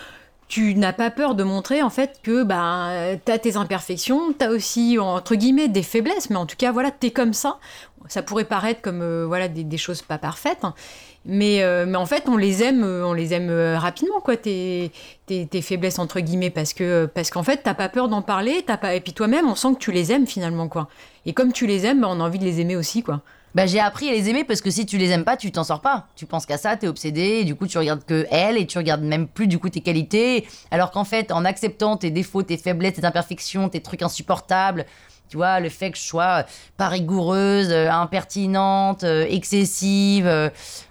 tu 0.48 0.74
n'as 0.74 0.92
pas 0.92 1.10
peur 1.10 1.34
de 1.34 1.42
montrer 1.42 1.82
en 1.82 1.90
fait 1.90 2.20
que 2.22 2.42
bah, 2.42 2.90
tu 3.24 3.32
as 3.32 3.38
tes 3.38 3.56
imperfections, 3.56 4.32
tu 4.38 4.44
as 4.44 4.50
aussi 4.50 4.98
entre 4.98 5.34
guillemets 5.34 5.68
des 5.68 5.82
faiblesses, 5.82 6.30
mais 6.30 6.36
en 6.36 6.46
tout 6.46 6.56
cas, 6.56 6.72
voilà, 6.72 6.90
tu 6.90 7.08
es 7.08 7.10
comme 7.10 7.32
ça. 7.32 7.58
Ça 8.08 8.22
pourrait 8.22 8.44
paraître 8.44 8.82
comme 8.82 9.00
euh, 9.00 9.24
voilà 9.26 9.48
des, 9.48 9.78
choses 9.78 10.02
pas 10.02 10.18
parfaites, 10.18 10.62
hein. 10.62 10.74
mais, 11.24 11.62
euh, 11.62 11.86
mais 11.88 11.96
en 11.96 12.04
fait, 12.04 12.24
on 12.28 12.36
les 12.36 12.62
aime, 12.62 12.84
euh, 12.84 13.06
on 13.06 13.14
les 13.14 13.32
aime 13.32 13.50
rapidement 13.78 14.20
quoi, 14.20 14.36
tes, 14.36 14.92
tes, 15.24 15.46
tes 15.46 15.62
faiblesses 15.62 15.98
entre 15.98 16.20
guillemets 16.20 16.50
parce 16.50 16.74
que 16.74 17.06
parce 17.06 17.30
qu'en 17.30 17.42
fait, 17.42 17.62
t'as 17.64 17.72
pas 17.72 17.88
peur 17.88 18.08
d'en 18.08 18.20
parler, 18.20 18.62
t'as 18.66 18.76
pas 18.76 18.94
et 18.94 19.00
puis 19.00 19.14
toi-même, 19.14 19.48
on 19.48 19.54
sent 19.54 19.74
que 19.74 19.78
tu 19.78 19.90
les 19.90 20.12
aimes 20.12 20.26
finalement 20.26 20.68
quoi. 20.68 20.88
Et 21.24 21.32
comme 21.32 21.52
tu 21.52 21.66
les 21.66 21.86
aimes, 21.86 22.02
bah, 22.02 22.08
on 22.10 22.20
a 22.20 22.24
envie 22.24 22.38
de 22.38 22.44
les 22.44 22.60
aimer 22.60 22.76
aussi 22.76 23.02
quoi. 23.02 23.22
Bah, 23.54 23.66
j'ai 23.66 23.78
appris 23.78 24.08
à 24.08 24.12
les 24.12 24.28
aimer 24.28 24.42
parce 24.42 24.60
que 24.60 24.70
si 24.70 24.84
tu 24.84 24.98
les 24.98 25.10
aimes 25.10 25.24
pas, 25.24 25.36
tu 25.36 25.52
t'en 25.52 25.62
sors 25.62 25.80
pas. 25.80 26.08
Tu 26.16 26.26
penses 26.26 26.44
qu'à 26.44 26.58
ça, 26.58 26.76
t'es 26.76 26.88
obsédé, 26.88 27.38
et 27.40 27.44
du 27.44 27.54
coup 27.54 27.68
tu 27.68 27.78
regardes 27.78 28.04
que 28.04 28.26
elle 28.32 28.56
et 28.56 28.66
tu 28.66 28.78
regardes 28.78 29.02
même 29.02 29.28
plus 29.28 29.46
du 29.46 29.60
coup 29.60 29.68
tes 29.68 29.80
qualités. 29.80 30.46
Alors 30.72 30.90
qu'en 30.90 31.04
fait, 31.04 31.30
en 31.30 31.44
acceptant 31.44 31.96
tes 31.96 32.10
défauts, 32.10 32.42
tes 32.42 32.56
faiblesses, 32.56 32.94
tes 32.94 33.04
imperfections, 33.04 33.68
tes 33.68 33.80
trucs 33.80 34.02
insupportables, 34.02 34.86
tu 35.28 35.36
vois, 35.36 35.60
le 35.60 35.68
fait 35.68 35.92
que 35.92 35.98
je 35.98 36.02
sois 36.02 36.40
euh, 36.40 36.42
pas 36.76 36.88
rigoureuse, 36.88 37.70
euh, 37.70 37.90
impertinente, 37.90 39.04
euh, 39.04 39.24
excessive, 39.28 40.26
euh, 40.26 40.50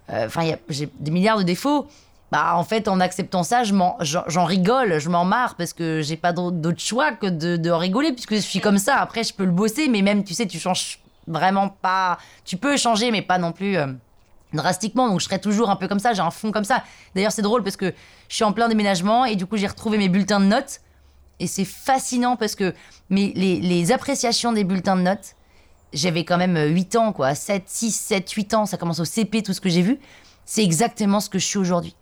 enfin, 0.10 0.56
j'ai 0.70 0.90
des 1.00 1.12
milliards 1.12 1.38
de 1.38 1.44
défauts. 1.44 1.88
Bah, 2.32 2.54
en 2.56 2.64
fait, 2.64 2.88
en 2.88 3.00
acceptant 3.00 3.44
ça, 3.44 3.62
j'en 3.64 4.46
rigole, 4.46 5.00
je 5.00 5.10
m'en 5.10 5.24
marre 5.24 5.56
parce 5.56 5.72
que 5.72 6.02
j'ai 6.02 6.18
pas 6.18 6.34
d'autre 6.34 6.58
d'autre 6.58 6.80
choix 6.80 7.12
que 7.12 7.28
de, 7.28 7.58
de 7.58 7.70
rigoler 7.70 8.12
puisque 8.12 8.34
je 8.34 8.40
suis 8.40 8.60
comme 8.60 8.80
ça. 8.80 8.96
Après, 8.96 9.24
je 9.24 9.34
peux 9.36 9.46
le 9.46 9.52
bosser, 9.52 9.88
mais 9.88 10.02
même, 10.02 10.24
tu 10.24 10.34
sais, 10.34 10.48
tu 10.48 10.58
changes 10.58 10.98
vraiment 11.28 11.70
pas. 11.70 12.18
Tu 12.46 12.58
peux 12.58 12.78
changer, 12.78 13.12
mais 13.12 13.22
pas 13.22 13.38
non 13.38 13.52
plus 13.52 13.78
euh, 13.78 13.88
drastiquement. 14.54 15.08
Donc, 15.08 15.20
je 15.20 15.26
serai 15.26 15.40
toujours 15.40 15.70
un 15.70 15.76
peu 15.76 15.88
comme 15.88 16.00
ça, 16.00 16.14
j'ai 16.14 16.22
un 16.22 16.32
fond 16.32 16.52
comme 16.52 16.64
ça. 16.64 16.84
D'ailleurs, 17.16 17.32
c'est 17.32 17.42
drôle 17.42 17.64
parce 17.64 17.78
que 17.78 17.94
je 18.30 18.36
suis 18.36 18.44
en 18.44 18.54
plein 18.54 18.68
déménagement 18.68 19.26
et 19.26 19.36
du 19.36 19.46
coup, 19.46 19.58
j'ai 19.58 19.68
retrouvé 19.68 19.98
mes 19.98 20.10
bulletins 20.10 20.40
de 20.40 20.46
notes. 20.46 20.82
Et 21.40 21.48
c'est 21.48 21.66
fascinant 21.66 22.36
parce 22.36 22.56
que 22.56 22.74
mes, 23.10 23.34
les, 23.34 23.60
les 23.60 23.92
appréciations 23.92 24.54
des 24.54 24.64
bulletins 24.64 24.96
de 24.96 25.02
notes, 25.02 25.36
j'avais 25.92 26.26
quand 26.26 26.38
même 26.38 26.58
8 26.58 26.96
ans, 26.96 27.14
quoi. 27.14 27.36
7, 27.36 27.64
6, 27.68 27.92
7, 27.92 28.30
8 28.30 28.54
ans, 28.54 28.66
ça 28.66 28.78
commence 28.78 29.00
au 29.00 29.06
CP, 29.06 29.44
tout 29.44 29.54
ce 29.54 29.62
que 29.62 29.70
j'ai 29.70 29.82
vu. 29.82 30.00
C'est 30.46 30.64
exactement 30.64 31.20
ce 31.20 31.30
que 31.30 31.40
je 31.40 31.46
suis 31.46 31.58
aujourd'hui. 31.60 31.96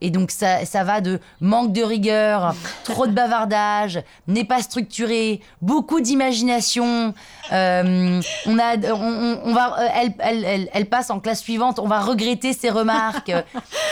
Et 0.00 0.10
donc 0.10 0.30
ça, 0.30 0.64
ça 0.64 0.82
va 0.82 1.00
de 1.00 1.20
manque 1.40 1.72
de 1.72 1.82
rigueur, 1.82 2.54
trop 2.84 3.06
de 3.06 3.12
bavardage, 3.12 4.02
n'est 4.26 4.44
pas 4.44 4.62
structuré, 4.62 5.40
beaucoup 5.60 6.00
d'imagination. 6.00 7.12
euh, 7.52 8.20
on 8.46 8.58
a, 8.58 8.76
on, 8.92 9.52
va, 9.52 9.78
euh, 9.80 9.88
elle, 9.94 10.14
elle, 10.20 10.44
elle, 10.44 10.70
elle 10.72 10.86
passe 10.86 11.10
en 11.10 11.20
classe 11.20 11.40
suivante, 11.40 11.78
on 11.78 11.86
va 11.86 12.00
regretter 12.00 12.52
ses 12.52 12.70
remarques. 12.70 13.32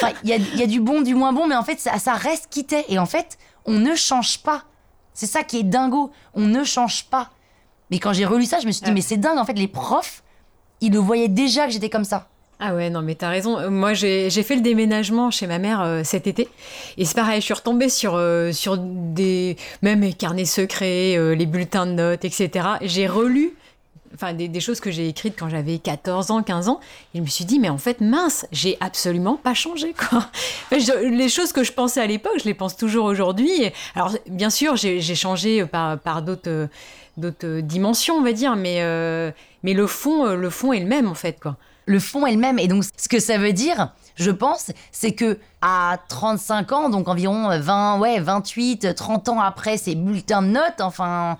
Enfin, 0.01 0.13
il 0.25 0.31
y 0.31 0.33
a, 0.33 0.37
y 0.37 0.63
a 0.63 0.67
du 0.67 0.81
bon, 0.81 1.03
du 1.03 1.15
moins 1.15 1.33
bon, 1.33 1.47
mais 1.47 1.57
en 1.57 1.65
fait 1.65 1.79
ça, 1.79 1.99
ça 1.99 2.15
reste 2.15 2.47
qui 2.51 2.65
t'es. 2.65 2.85
Et 2.89 2.99
en 2.99 3.07
fait, 3.07 3.39
on 3.67 3.73
ne 3.75 3.95
change 3.95 4.39
pas. 4.39 4.63
C'est 5.13 5.27
ça 5.27 5.43
qui 5.43 5.59
est 5.59 5.63
dingo. 5.65 6.11
On 6.35 6.43
ne 6.43 6.65
change 6.65 7.05
pas. 7.07 7.31
Mais 7.91 7.99
quand 7.99 8.13
j'ai 8.13 8.25
relu 8.25 8.45
ça, 8.45 8.61
je 8.61 8.67
me 8.67 8.73
suis 8.73 8.85
dit 8.85 8.93
mais 8.93 9.01
c'est 9.01 9.17
dingue. 9.17 9.39
En 9.39 9.45
fait, 9.45 9.55
les 9.55 9.69
profs, 9.69 10.23
ils 10.81 10.93
le 10.93 10.99
voyaient 10.99 11.29
déjà 11.29 11.67
que 11.67 11.73
j'étais 11.73 11.91
comme 11.91 12.05
ça. 12.05 12.29
Ah 12.61 12.75
ouais, 12.75 12.91
non, 12.91 13.03
mais 13.03 13.15
t'as 13.15 13.31
raison. 13.31 13.59
Euh, 13.59 13.71
Moi, 13.71 13.95
j'ai 13.95 14.31
fait 14.31 14.57
le 14.57 14.63
déménagement 14.63 15.31
chez 15.31 15.47
ma 15.47 15.59
mère 15.59 15.81
euh, 15.81 16.03
cet 16.03 16.27
été. 16.27 16.49
Et 16.97 17.05
c'est 17.05 17.15
pareil, 17.15 17.41
je 17.41 17.45
suis 17.45 17.55
retombée 17.55 17.89
sur, 17.89 18.15
euh, 18.17 18.51
sur 18.53 18.77
des. 18.79 19.57
Même 19.83 20.01
mes 20.01 20.13
carnets 20.13 20.45
secrets, 20.45 21.17
les 21.37 21.47
bulletins 21.47 21.87
de 21.87 21.93
notes, 21.93 22.25
etc. 22.25 22.69
Et 22.81 22.89
J'ai 22.89 23.07
relu. 23.07 23.55
Enfin, 24.15 24.33
des, 24.33 24.49
des 24.49 24.61
choses 24.61 24.81
que 24.81 24.91
j'ai 24.91 25.07
écrites 25.07 25.35
quand 25.39 25.51
j'avais 25.51 25.79
14 25.79 26.31
ans, 26.31 26.43
15 26.43 26.69
ans. 26.69 26.81
Et 27.15 27.19
je 27.19 27.23
me 27.23 27.27
suis 27.27 27.45
dit, 27.45 27.61
mais 27.61 27.69
en 27.69 27.79
fait, 27.79 28.01
mince, 28.01 28.47
j'ai 28.51 28.77
absolument 28.81 29.37
pas 29.37 29.55
changé, 29.55 29.95
quoi. 29.95 30.27
Les 30.73 31.29
choses 31.29 31.53
que 31.53 31.63
je 31.63 31.73
pensais 31.73 32.01
à 32.01 32.07
l'époque, 32.07 32.33
je 32.39 32.45
les 32.45 32.55
pense 32.55 32.77
toujours 32.77 33.05
aujourd'hui. 33.05 33.51
Alors, 33.95 34.13
bien 34.27 34.51
sûr, 34.51 34.77
j'ai 34.77 35.15
changé 35.15 35.65
par, 35.67 35.99
par 35.99 36.23
d'autres 36.23 37.61
dimensions, 37.61 38.17
on 38.17 38.23
va 38.23 38.33
dire. 38.33 38.57
Mais, 38.57 38.83
mais 39.63 39.75
le, 39.75 39.87
fond, 39.87 40.25
le 40.35 40.51
fond 40.51 40.73
est 40.73 40.81
le 40.81 40.87
même, 40.87 41.07
en 41.07 41.15
fait, 41.15 41.39
quoi. 41.39 41.57
Le 41.89 42.01
fond 42.01 42.27
est 42.27 42.33
le 42.33 42.39
même. 42.39 42.59
Et 42.59 42.69
donc, 42.69 42.85
ce 42.97 43.09
que 43.09 43.19
ça 43.19 43.39
veut 43.39 43.53
dire, 43.53 43.95
je 44.15 44.31
pense, 44.31 44.71
c'est 44.93 45.13
que 45.13 45.39
à 45.63 45.99
35 46.09 46.73
ans, 46.73 46.89
donc 46.91 47.09
environ 47.09 47.49
20, 47.59 47.99
ouais, 47.99 48.21
28, 48.21 48.95
30 48.95 49.31
ans 49.31 49.41
après 49.41 49.79
ces 49.79 49.95
bulletins 49.95 50.43
de 50.43 50.49
notes, 50.49 50.81
enfin, 50.81 51.39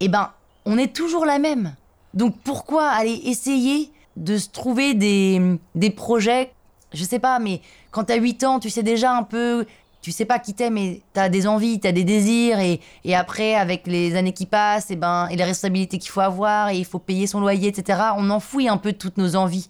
eh 0.00 0.08
ben, 0.08 0.30
on 0.64 0.78
est 0.78 0.94
toujours 0.94 1.26
la 1.26 1.38
même. 1.38 1.74
Donc, 2.14 2.36
pourquoi 2.44 2.88
aller 2.88 3.20
essayer 3.24 3.90
de 4.16 4.38
se 4.38 4.48
trouver 4.48 4.94
des, 4.94 5.58
des 5.74 5.90
projets, 5.90 6.52
je 6.92 7.04
sais 7.04 7.18
pas, 7.18 7.38
mais 7.38 7.60
quand 7.90 8.04
t'as 8.04 8.16
8 8.16 8.44
ans, 8.44 8.60
tu 8.60 8.70
sais 8.70 8.82
déjà 8.82 9.12
un 9.12 9.22
peu, 9.24 9.66
tu 10.00 10.12
sais 10.12 10.24
pas 10.24 10.38
qui 10.38 10.54
t'es, 10.54 10.70
mais 10.70 11.02
t'as 11.12 11.28
des 11.28 11.46
envies, 11.46 11.80
t'as 11.80 11.92
des 11.92 12.04
désirs, 12.04 12.60
et, 12.60 12.80
et 13.04 13.14
après, 13.16 13.56
avec 13.56 13.86
les 13.86 14.14
années 14.16 14.32
qui 14.32 14.46
passent, 14.46 14.90
et 14.90 14.96
ben, 14.96 15.26
et 15.28 15.36
les 15.36 15.44
responsabilités 15.44 15.98
qu'il 15.98 16.10
faut 16.10 16.20
avoir, 16.20 16.70
et 16.70 16.76
il 16.76 16.84
faut 16.84 16.98
payer 17.00 17.26
son 17.26 17.40
loyer, 17.40 17.68
etc., 17.68 18.00
on 18.16 18.30
enfouit 18.30 18.68
un 18.68 18.76
peu 18.76 18.92
toutes 18.92 19.18
nos 19.18 19.34
envies. 19.34 19.68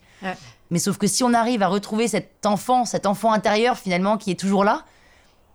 Mais 0.70 0.78
sauf 0.78 0.98
que 0.98 1.06
si 1.06 1.24
on 1.24 1.32
arrive 1.32 1.62
à 1.62 1.68
retrouver 1.68 2.08
cet 2.08 2.44
enfant, 2.44 2.84
cet 2.84 3.06
enfant 3.06 3.32
intérieur 3.32 3.78
finalement 3.78 4.18
qui 4.18 4.30
est 4.30 4.38
toujours 4.38 4.64
là, 4.64 4.84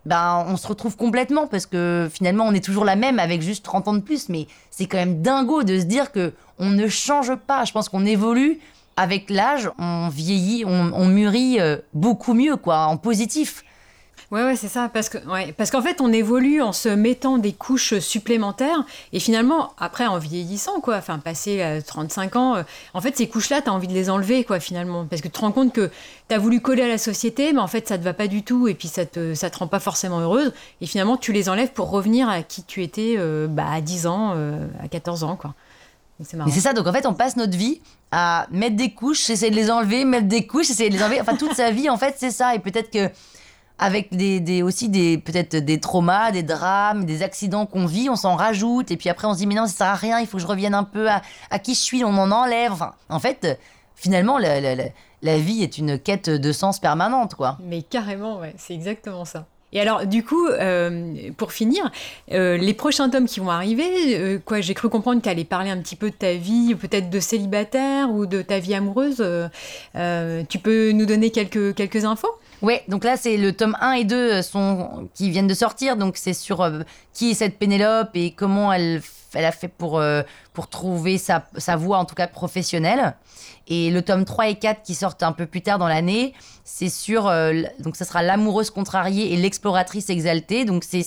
ben 0.06 0.46
on 0.48 0.58
se 0.58 0.68
retrouve 0.68 0.98
complètement 0.98 1.48
parce 1.48 1.66
que 1.66 2.10
finalement 2.12 2.46
on 2.46 2.54
est 2.54 2.64
toujours 2.64 2.84
la 2.84 2.96
même 2.96 3.20
avec 3.20 3.42
juste 3.42 3.64
30 3.64 3.88
ans 3.88 3.94
de 3.94 4.00
plus. 4.00 4.30
Mais 4.30 4.48
c'est 4.72 4.86
quand 4.86 4.98
même 4.98 5.22
dingo 5.22 5.64
de 5.64 5.80
se 5.80 5.86
dire 5.86 6.12
que 6.12 6.34
on 6.60 6.70
ne 6.70 6.88
change 6.88 7.36
pas. 7.36 7.66
Je 7.66 7.72
pense 7.72 7.90
qu'on 7.90 8.06
évolue 8.06 8.60
avec 8.96 9.30
l'âge, 9.30 9.70
on 9.80 10.10
vieillit, 10.10 10.66
on, 10.66 10.92
on 10.94 11.08
mûrit 11.08 11.60
euh, 11.60 11.78
beaucoup 11.94 12.34
mieux 12.34 12.58
quoi, 12.58 12.86
en 12.86 12.98
positif. 12.98 13.64
Ouais, 14.34 14.44
ouais, 14.44 14.56
c'est 14.56 14.68
ça. 14.68 14.90
Parce 14.92 15.10
que, 15.10 15.20
ouais, 15.28 15.54
parce 15.56 15.70
qu'en 15.70 15.84
fait, 15.84 16.02
on 16.02 16.12
évolue 16.12 16.60
en 16.60 16.72
se 16.72 16.90
mettant 16.90 17.38
des 17.38 17.54
couches 17.54 18.00
supplémentaires. 18.00 18.84
Et 19.12 19.20
finalement, 19.20 19.74
après, 19.78 20.08
en 20.08 20.18
vieillissant, 20.18 20.80
quoi, 20.82 20.96
enfin, 20.96 21.20
passé 21.20 21.62
euh, 21.62 21.82
35 21.86 22.36
ans, 22.36 22.56
euh, 22.56 22.64
en 22.96 23.02
fait, 23.02 23.16
ces 23.16 23.30
couches-là, 23.30 23.62
tu 23.62 23.70
as 23.70 23.74
envie 23.74 23.88
de 23.88 23.94
les 23.94 24.10
enlever, 24.10 24.44
quoi, 24.44 24.60
finalement. 24.60 25.06
Parce 25.06 25.22
que 25.22 25.28
tu 25.28 25.34
te 25.34 25.40
rends 25.40 25.52
compte 25.52 25.72
que 25.72 25.92
tu 26.30 26.34
as 26.34 26.40
voulu 26.40 26.62
coller 26.62 26.82
à 26.82 26.88
la 26.88 26.98
société, 26.98 27.54
mais 27.54 27.60
en 27.60 27.68
fait, 27.68 27.88
ça 27.88 28.00
te 28.00 28.04
va 28.04 28.16
pas 28.16 28.26
du 28.26 28.42
tout. 28.42 28.68
Et 28.68 28.74
puis, 28.74 28.88
ça 28.88 29.06
te, 29.06 29.36
ça 29.36 29.52
te 29.52 29.60
rend 29.60 29.68
pas 29.68 29.80
forcément 29.80 30.20
heureuse. 30.20 30.52
Et 30.82 30.88
finalement, 30.88 31.16
tu 31.16 31.32
les 31.32 31.48
enlèves 31.48 31.72
pour 31.72 31.92
revenir 31.92 32.28
à 32.28 32.42
qui 32.42 32.64
tu 32.64 32.82
étais 32.82 33.14
euh, 33.20 33.46
bah, 33.48 33.68
à 33.72 33.82
10 33.82 34.08
ans, 34.08 34.34
euh, 34.36 34.66
à 34.84 34.88
14 34.88 35.26
ans, 35.26 35.36
quoi. 35.36 35.54
Mais 36.20 36.52
c'est 36.52 36.60
ça, 36.60 36.74
donc 36.74 36.88
en 36.88 36.94
fait, 36.94 37.06
on 37.06 37.14
passe 37.14 37.36
notre 37.36 37.58
vie 37.58 37.82
à 38.12 38.48
mettre 38.52 38.76
des 38.76 38.94
couches, 38.94 39.30
essayer 39.30 39.52
de 39.52 39.56
les 39.56 39.70
enlever, 39.70 40.06
mettre 40.06 40.28
des 40.28 40.48
couches, 40.48 40.70
essayer 40.70 40.90
de 40.90 40.96
les 40.96 41.04
enlever. 41.04 41.22
Enfin, 41.22 41.36
toute 41.36 41.54
sa 41.54 41.70
vie, 41.72 41.90
en 41.90 41.98
fait, 41.98 42.16
c'est 42.18 42.32
ça. 42.32 42.56
Et 42.56 42.60
peut-être 42.60 42.90
que 42.90 43.10
avec 43.80 44.16
des, 44.16 44.62
aussi 44.64 44.88
des 44.90 45.18
peut-être 45.18 45.56
des 45.58 45.80
traumas, 45.80 46.32
des 46.32 46.44
drames, 46.44 47.06
des 47.06 47.24
accidents 47.24 47.66
qu'on 47.66 47.86
vit, 47.86 48.10
on 48.10 48.16
s'en 48.16 48.36
rajoute. 48.36 48.92
Et 48.92 48.98
puis 48.98 49.10
après, 49.10 49.28
on 49.28 49.34
se 49.34 49.40
dit, 49.40 49.48
mais 49.48 49.56
non, 49.56 49.66
ça 49.66 49.74
sert 49.74 49.88
à 49.88 49.96
rien, 49.96 50.20
il 50.20 50.28
faut 50.28 50.38
que 50.38 50.44
je 50.44 50.48
revienne 50.48 50.74
un 50.76 50.84
peu 50.84 51.08
à, 51.10 51.60
qui 51.60 51.74
je 51.74 51.80
suis, 51.80 52.04
on 52.04 52.18
en 52.18 52.32
enlève. 52.32 52.84
En 53.10 53.20
fait, 53.20 53.60
finalement, 53.96 54.38
la, 54.38 54.62
la- 54.62 54.76
la- 55.22 55.38
vie 55.38 55.64
est 55.64 55.78
une 55.78 55.98
quête 56.00 56.30
de 56.30 56.52
sens 56.52 56.80
permanente, 56.80 57.36
quoi. 57.36 57.58
Mais 57.64 57.82
carrément, 57.82 58.40
ouais, 58.40 58.54
c'est 58.58 58.74
exactement 58.74 59.26
ça. 59.26 59.48
Et 59.76 59.82
alors, 59.82 60.06
du 60.06 60.24
coup, 60.24 60.46
euh, 60.48 61.32
pour 61.36 61.52
finir, 61.52 61.90
euh, 62.32 62.58
les 62.58 62.76
prochains 62.76 63.10
tomes 63.10 63.26
qui 63.26 63.40
vont 63.40 63.50
arriver, 63.50 64.16
euh, 64.16 64.38
quoi, 64.38 64.62
j'ai 64.62 64.76
cru 64.76 64.88
comprendre 64.88 65.18
que 65.18 65.24
tu 65.24 65.30
allais 65.30 65.46
parler 65.46 65.72
un 65.72 65.80
petit 65.80 65.96
peu 65.96 66.12
de 66.12 66.16
ta 66.16 66.34
vie, 66.36 66.76
peut-être 66.76 67.10
de 67.10 67.20
célibataire 67.20 68.12
ou 68.12 68.28
de 68.28 68.44
ta 68.44 68.60
vie 68.60 68.76
amoureuse. 68.76 69.18
tu 70.50 70.60
peux 70.60 70.92
nous 70.92 71.08
donner 71.08 71.32
quelques, 71.32 71.74
quelques 71.74 72.06
infos? 72.06 72.28
Ouais, 72.64 72.84
donc 72.88 73.04
là, 73.04 73.18
c'est 73.18 73.38
le 73.38 73.54
tome 73.54 73.78
1 73.82 73.92
et 73.92 74.04
2 74.06 74.42
sont, 74.42 75.10
qui 75.14 75.30
viennent 75.30 75.48
de 75.48 75.54
sortir. 75.54 75.98
Donc, 75.98 76.18
c'est 76.18 76.34
sur 76.34 76.68
qui 77.14 77.32
est 77.32 77.34
cette 77.36 77.60
Pénélope 77.60 78.12
et 78.16 78.32
comment 78.32 78.74
elle, 78.74 79.02
elle 79.34 79.46
a 79.46 79.52
fait 79.52 79.68
pour, 79.68 80.02
pour 80.54 80.70
trouver 80.70 81.18
sa, 81.18 81.46
sa 81.58 81.76
voie, 81.76 81.98
en 81.98 82.06
tout 82.06 82.16
cas 82.16 82.28
professionnelle. 82.28 83.16
Et 83.68 83.92
le 83.92 84.02
tome 84.02 84.26
3 84.26 84.50
et 84.50 84.56
4 84.56 84.84
qui 84.84 84.96
sortent 84.96 85.24
un 85.24 85.32
peu 85.32 85.46
plus 85.46 85.62
tard 85.62 85.78
dans 85.78 85.88
l'année, 85.88 86.34
c'est 86.64 86.90
sur. 86.90 87.28
Euh, 87.28 87.62
donc, 87.80 87.96
ça 87.96 88.06
sera 88.06 88.22
l'amoureuse 88.22 88.70
contrariée 88.70 89.34
et 89.34 89.38
l'exploratrice 89.38 90.10
exaltée. 90.10 90.66
Donc, 90.66 90.84
c'est. 90.84 91.06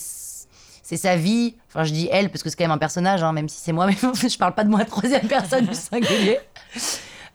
C'est 0.88 0.97
sa 0.97 1.16
vie, 1.16 1.57
enfin 1.69 1.83
je 1.83 1.92
dis 1.92 2.09
elle 2.12 2.31
parce 2.31 2.45
que 2.45 2.49
c'est 2.49 2.55
quand 2.55 2.62
même 2.62 2.71
un 2.71 2.79
personnage, 2.79 3.21
hein, 3.25 3.33
même 3.33 3.49
si 3.49 3.61
c'est 3.61 3.73
moi, 3.73 3.88
mais 3.88 3.95
je 4.29 4.38
parle 4.38 4.55
pas 4.55 4.62
de 4.62 4.69
moi 4.69 4.83
à 4.83 4.85
troisième 4.85 5.27
personne 5.27 5.66
du 5.66 5.75
singulier. 5.75 6.38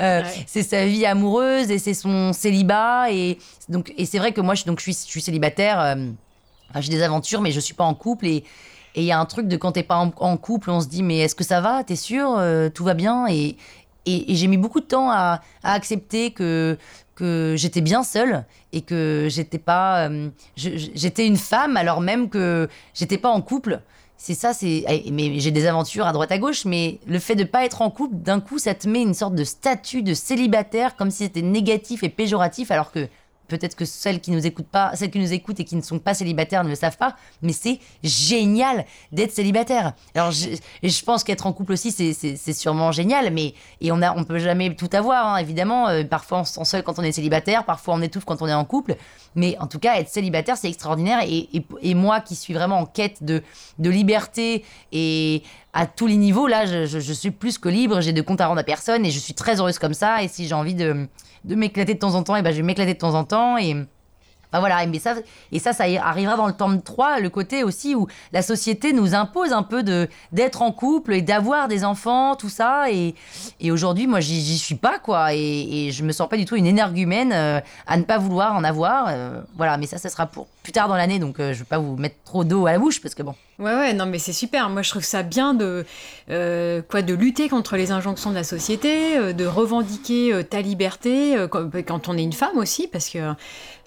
Euh, 0.01 0.23
c'est 0.47 0.63
sa 0.63 0.85
vie 0.85 1.05
amoureuse 1.05 1.69
et 1.69 1.77
c'est 1.77 1.93
son 1.93 2.33
célibat 2.33 3.11
et 3.11 3.37
donc 3.69 3.93
et 3.97 4.05
c'est 4.05 4.17
vrai 4.17 4.31
que 4.31 4.41
moi 4.41 4.55
je, 4.55 4.63
donc 4.65 4.79
je 4.79 4.83
suis, 4.83 4.93
je 4.93 5.11
suis 5.11 5.21
célibataire 5.21 5.79
euh, 5.79 5.95
enfin 6.69 6.81
j'ai 6.81 6.89
des 6.89 7.03
aventures 7.03 7.41
mais 7.41 7.51
je 7.51 7.59
suis 7.59 7.75
pas 7.75 7.83
en 7.83 7.93
couple 7.93 8.25
et 8.25 8.43
et 8.93 9.01
il 9.01 9.05
y 9.05 9.11
a 9.13 9.19
un 9.19 9.25
truc 9.25 9.47
de 9.47 9.55
quand 9.55 9.73
t'es 9.73 9.83
pas 9.83 9.95
en, 9.95 10.37
couple 10.37 10.69
on 10.69 10.81
se 10.81 10.87
dit 10.87 11.01
mais 11.01 11.19
est-ce 11.19 11.35
que 11.35 11.45
ça 11.45 11.61
va? 11.61 11.81
T'es 11.81 11.95
sûr? 11.95 12.37
Tout 12.73 12.83
va 12.83 12.93
bien? 12.93 13.25
Et, 13.27 13.55
et, 14.05 14.35
j'ai 14.35 14.47
mis 14.47 14.57
beaucoup 14.57 14.79
de 14.79 14.85
temps 14.85 15.11
à, 15.11 15.41
accepter 15.63 16.31
que, 16.31 16.77
que 17.15 17.55
j'étais 17.57 17.81
bien 17.81 18.03
seule 18.03 18.45
et 18.73 18.81
que 18.81 19.27
j'étais 19.29 19.59
pas. 19.59 20.09
Euh, 20.09 20.29
j'étais 20.55 21.27
une 21.27 21.37
femme 21.37 21.77
alors 21.77 22.01
même 22.01 22.29
que 22.29 22.67
j'étais 22.93 23.17
pas 23.17 23.29
en 23.29 23.41
couple. 23.41 23.81
C'est 24.23 24.36
ça, 24.36 24.53
c'est. 24.53 24.84
Eh, 24.88 25.10
mais 25.10 25.39
j'ai 25.39 25.49
des 25.49 25.65
aventures 25.65 26.05
à 26.05 26.13
droite 26.13 26.31
à 26.31 26.38
gauche, 26.38 26.65
mais 26.65 26.99
le 27.07 27.17
fait 27.17 27.34
de 27.34 27.43
pas 27.43 27.65
être 27.65 27.81
en 27.81 27.89
couple, 27.89 28.17
d'un 28.17 28.39
coup, 28.39 28.60
ça 28.60 28.75
te 28.75 28.88
met 28.88 29.01
une 29.01 29.15
sorte 29.15 29.34
de 29.34 29.43
statut 29.43 30.03
de 30.03 30.13
célibataire, 30.13 30.95
comme 30.95 31.10
si 31.10 31.23
c'était 31.23 31.41
négatif 31.41 32.03
et 32.03 32.10
péjoratif, 32.10 32.69
alors 32.69 32.91
que 32.91 33.07
peut-être 33.51 33.75
que 33.75 33.85
celles 33.85 34.21
qui 34.21 34.31
nous 34.31 34.45
écoutent 34.47 34.67
pas, 34.67 34.95
celles 34.95 35.11
qui 35.11 35.19
nous 35.19 35.33
écoutent 35.33 35.59
et 35.59 35.65
qui 35.65 35.75
ne 35.75 35.81
sont 35.81 35.99
pas 35.99 36.13
célibataires 36.13 36.63
ne 36.63 36.69
le 36.69 36.75
savent 36.75 36.97
pas, 36.97 37.15
mais 37.41 37.53
c'est 37.53 37.79
génial 38.03 38.85
d'être 39.11 39.31
célibataire. 39.31 39.93
Alors, 40.15 40.31
je, 40.31 41.03
pense 41.03 41.23
qu'être 41.23 41.45
en 41.45 41.53
couple 41.53 41.73
aussi, 41.73 41.91
c'est 41.91 42.53
sûrement 42.53 42.91
génial, 42.91 43.31
mais 43.31 43.53
et 43.81 43.91
on 43.91 44.01
a, 44.01 44.15
on 44.15 44.23
peut 44.23 44.39
jamais 44.39 44.73
tout 44.75 44.89
avoir, 44.93 45.27
hein, 45.27 45.37
évidemment. 45.37 45.89
Euh, 45.89 46.03
parfois, 46.03 46.39
on 46.39 46.43
se 46.43 46.53
sent 46.53 46.65
seul 46.65 46.83
quand 46.83 46.97
on 46.99 47.03
est 47.03 47.11
célibataire, 47.11 47.65
parfois 47.65 47.95
on 47.95 48.01
étouffe 48.01 48.25
quand 48.25 48.41
on 48.41 48.47
est 48.47 48.53
en 48.53 48.65
couple, 48.65 48.95
mais 49.35 49.57
en 49.59 49.67
tout 49.67 49.79
cas, 49.79 49.95
être 49.99 50.09
célibataire, 50.09 50.57
c'est 50.57 50.69
extraordinaire. 50.69 51.19
Et, 51.27 51.49
et, 51.81 51.93
moi, 51.93 52.21
qui 52.21 52.35
suis 52.35 52.53
vraiment 52.53 52.79
en 52.79 52.85
quête 52.85 53.23
de, 53.23 53.43
de 53.79 53.89
liberté 53.89 54.63
et 54.91 55.43
à 55.73 55.85
tous 55.85 56.07
les 56.07 56.17
niveaux, 56.17 56.47
là, 56.47 56.65
je, 56.65 56.85
je 56.85 57.13
suis 57.13 57.31
plus 57.31 57.57
que 57.57 57.69
libre. 57.69 58.01
J'ai 58.01 58.13
de 58.13 58.21
compte 58.21 58.41
à 58.41 58.47
rendre 58.47 58.59
à 58.59 58.63
personne 58.63 59.05
et 59.05 59.11
je 59.11 59.19
suis 59.19 59.33
très 59.33 59.59
heureuse 59.59 59.79
comme 59.79 59.93
ça. 59.93 60.23
Et 60.23 60.27
si 60.27 60.47
j'ai 60.47 60.55
envie 60.55 60.75
de 60.75 61.07
de 61.45 61.56
m'éclater 61.56 61.93
de 61.93 61.99
temps 61.99 62.15
en 62.15 62.23
temps, 62.23 62.36
et 62.36 62.41
ben 62.41 62.51
je 62.51 62.58
vais 62.58 62.63
m'éclater 62.63 62.93
de 62.93 62.99
temps 62.99 63.15
en 63.15 63.23
temps. 63.23 63.58
Et 63.58 63.75
voilà, 64.60 64.86
mais 64.86 64.99
ça, 64.99 65.15
et 65.51 65.60
ça, 65.60 65.71
ça 65.71 65.86
arrivera 66.01 66.36
dans 66.36 66.47
le 66.47 66.54
tome 66.54 66.82
3, 66.82 67.19
le 67.19 67.30
côté 67.30 67.63
aussi 67.63 67.95
où 67.95 68.08
la 68.34 68.41
société 68.41 68.91
nous 68.91 69.15
impose 69.15 69.54
un 69.54 69.63
peu 69.63 69.82
de 69.82 70.10
d'être 70.34 70.62
en 70.62 70.71
couple 70.71 71.13
et 71.13 71.21
d'avoir 71.21 71.67
des 71.69 71.86
enfants, 71.86 72.36
tout 72.36 72.49
ça. 72.49 72.91
Et, 72.91 73.15
et 73.62 73.71
aujourd'hui, 73.71 74.08
moi, 74.08 74.19
j'y 74.19 74.58
suis 74.58 74.75
pas, 74.75 74.99
quoi. 74.99 75.34
Et, 75.34 75.88
et, 75.88 75.91
je 75.91 76.04
me 76.04 76.12
sens 76.12 76.27
pas 76.27 76.38
du 76.38 76.45
tout 76.45 76.56
une 76.56 76.67
énergumène 76.67 77.32
euh, 77.34 77.62
à 77.88 77.97
ne 77.97 78.04
pas 78.04 78.17
vouloir 78.17 78.56
en 78.56 78.63
avoir. 78.63 79.06
Euh, 79.08 79.41
voilà, 79.56 79.77
mais 79.77 79.86
ça, 79.86 79.97
ça 79.97 80.10
sera 80.10 80.25
pour 80.25 80.47
plus 80.63 80.71
tard 80.71 80.88
dans 80.88 80.95
l'année, 80.95 81.19
donc 81.19 81.39
euh, 81.39 81.54
je 81.54 81.60
vais 81.60 81.65
pas 81.65 81.80
vous 81.80 81.95
mettre 81.95 82.15
trop 82.24 82.43
d'eau 82.43 82.65
à 82.65 82.71
la 82.71 82.80
bouche, 82.80 83.02
parce 83.02 83.15
que 83.15 83.24
bon. 83.24 83.36
Ouais, 83.60 83.76
ouais, 83.76 83.93
non, 83.93 84.06
mais 84.06 84.19
c'est 84.19 84.34
super. 84.34 84.69
Moi, 84.69 84.82
je 84.82 84.89
trouve 84.89 85.04
ça 85.04 85.21
bien 85.24 85.54
de, 85.54 85.86
quoi, 86.28 87.02
de 87.02 87.13
lutter 87.13 87.47
contre 87.47 87.76
les 87.78 87.91
injonctions 87.91 88.32
de 88.32 88.36
la 88.36 88.43
société, 88.43 89.34
de 89.34 89.45
revendiquer 89.45 90.43
ta 90.50 90.62
liberté 90.62 91.36
quand 91.52 92.10
on 92.10 92.17
est 92.17 92.24
une 92.24 92.34
femme 92.34 92.58
aussi, 92.58 92.88
parce 92.88 93.10
que 93.10 93.19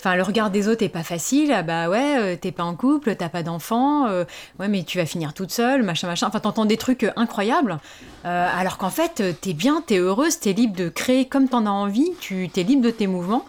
Enfin, 0.04 0.16
le 0.16 0.22
regard 0.22 0.50
des 0.50 0.68
autres 0.68 0.82
est 0.82 0.90
pas 0.90 1.02
facile. 1.02 1.50
Ah 1.50 1.62
bah 1.62 1.88
ouais, 1.88 2.18
euh, 2.18 2.36
t'es 2.38 2.52
pas 2.52 2.64
en 2.64 2.74
couple, 2.74 3.16
t'as 3.16 3.30
pas 3.30 3.42
d'enfant. 3.42 4.06
Euh, 4.06 4.24
ouais, 4.60 4.68
mais 4.68 4.82
tu 4.82 4.98
vas 4.98 5.06
finir 5.06 5.32
toute 5.32 5.50
seule, 5.50 5.82
machin, 5.82 6.06
machin. 6.06 6.26
Enfin, 6.26 6.40
t'entends 6.40 6.66
des 6.66 6.76
trucs 6.76 7.10
incroyables. 7.16 7.78
Euh, 8.26 8.48
alors 8.54 8.76
qu'en 8.76 8.90
fait, 8.90 9.22
t'es 9.40 9.54
bien, 9.54 9.82
t'es 9.86 9.96
heureuse, 9.96 10.40
t'es 10.40 10.52
libre 10.52 10.76
de 10.76 10.90
créer 10.90 11.24
comme 11.24 11.48
t'en 11.48 11.64
as 11.64 11.70
envie. 11.70 12.10
Tu 12.20 12.50
t'es 12.50 12.64
libre 12.64 12.82
de 12.82 12.90
tes 12.90 13.06
mouvements. 13.06 13.46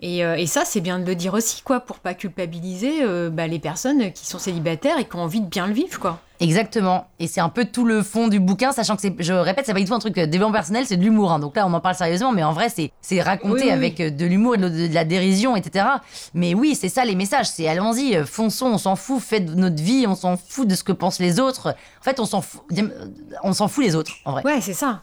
Et, 0.00 0.18
et, 0.18 0.46
ça, 0.46 0.64
c'est 0.64 0.80
bien 0.80 0.98
de 0.98 1.04
le 1.04 1.14
dire 1.14 1.34
aussi, 1.34 1.62
quoi, 1.62 1.80
pour 1.80 1.98
pas 1.98 2.14
culpabiliser 2.14 3.04
bah, 3.30 3.46
les 3.46 3.58
personnes 3.58 4.12
qui 4.12 4.26
sont 4.26 4.38
célibataires 4.38 4.98
et 4.98 5.04
qui 5.04 5.16
ont 5.16 5.22
envie 5.22 5.40
de 5.40 5.46
bien 5.46 5.66
le 5.66 5.72
vivre, 5.72 5.98
quoi. 5.98 6.20
Exactement. 6.40 7.08
Et 7.18 7.26
c'est 7.26 7.40
un 7.40 7.48
peu 7.48 7.64
tout 7.64 7.84
le 7.84 8.02
fond 8.02 8.28
du 8.28 8.38
bouquin, 8.38 8.72
sachant 8.72 8.94
que 8.94 9.02
c'est, 9.02 9.14
je 9.18 9.32
répète, 9.32 9.66
c'est 9.66 9.72
pas 9.72 9.80
du 9.80 9.86
tout 9.86 9.94
un 9.94 9.98
truc 9.98 10.16
euh, 10.18 10.26
développement 10.26 10.52
personnel, 10.52 10.84
c'est 10.86 10.96
de 10.96 11.02
l'humour. 11.02 11.32
Hein. 11.32 11.40
Donc 11.40 11.56
là, 11.56 11.66
on 11.66 11.72
en 11.72 11.80
parle 11.80 11.96
sérieusement, 11.96 12.32
mais 12.32 12.44
en 12.44 12.52
vrai, 12.52 12.68
c'est, 12.68 13.22
raconté 13.22 13.72
avec 13.72 14.00
euh, 14.00 14.10
de 14.10 14.24
l'humour 14.24 14.54
et 14.54 14.58
de, 14.58 14.94
la 14.94 15.04
dérision, 15.04 15.56
etc. 15.56 15.86
Mais 16.34 16.54
oui, 16.54 16.76
c'est 16.76 16.88
ça 16.88 17.04
les 17.04 17.16
messages. 17.16 17.48
C'est 17.48 17.66
allons-y, 17.66 18.16
euh, 18.16 18.24
fonçons, 18.24 18.66
on 18.66 18.78
s'en 18.78 18.94
fout, 18.94 19.20
faites 19.20 19.48
notre 19.48 19.82
vie, 19.82 20.06
on 20.06 20.14
s'en 20.14 20.36
fout 20.36 20.68
de 20.68 20.74
ce 20.74 20.84
que 20.84 20.92
pensent 20.92 21.18
les 21.18 21.40
autres. 21.40 21.74
En 22.00 22.04
fait, 22.04 22.20
on 22.20 22.26
s'en 22.26 22.40
fout, 22.40 22.62
on 23.42 23.52
s'en 23.52 23.66
fout 23.66 23.84
les 23.84 23.96
autres, 23.96 24.12
en 24.24 24.32
vrai. 24.32 24.42
Ouais, 24.44 24.60
c'est 24.60 24.74
ça. 24.74 25.02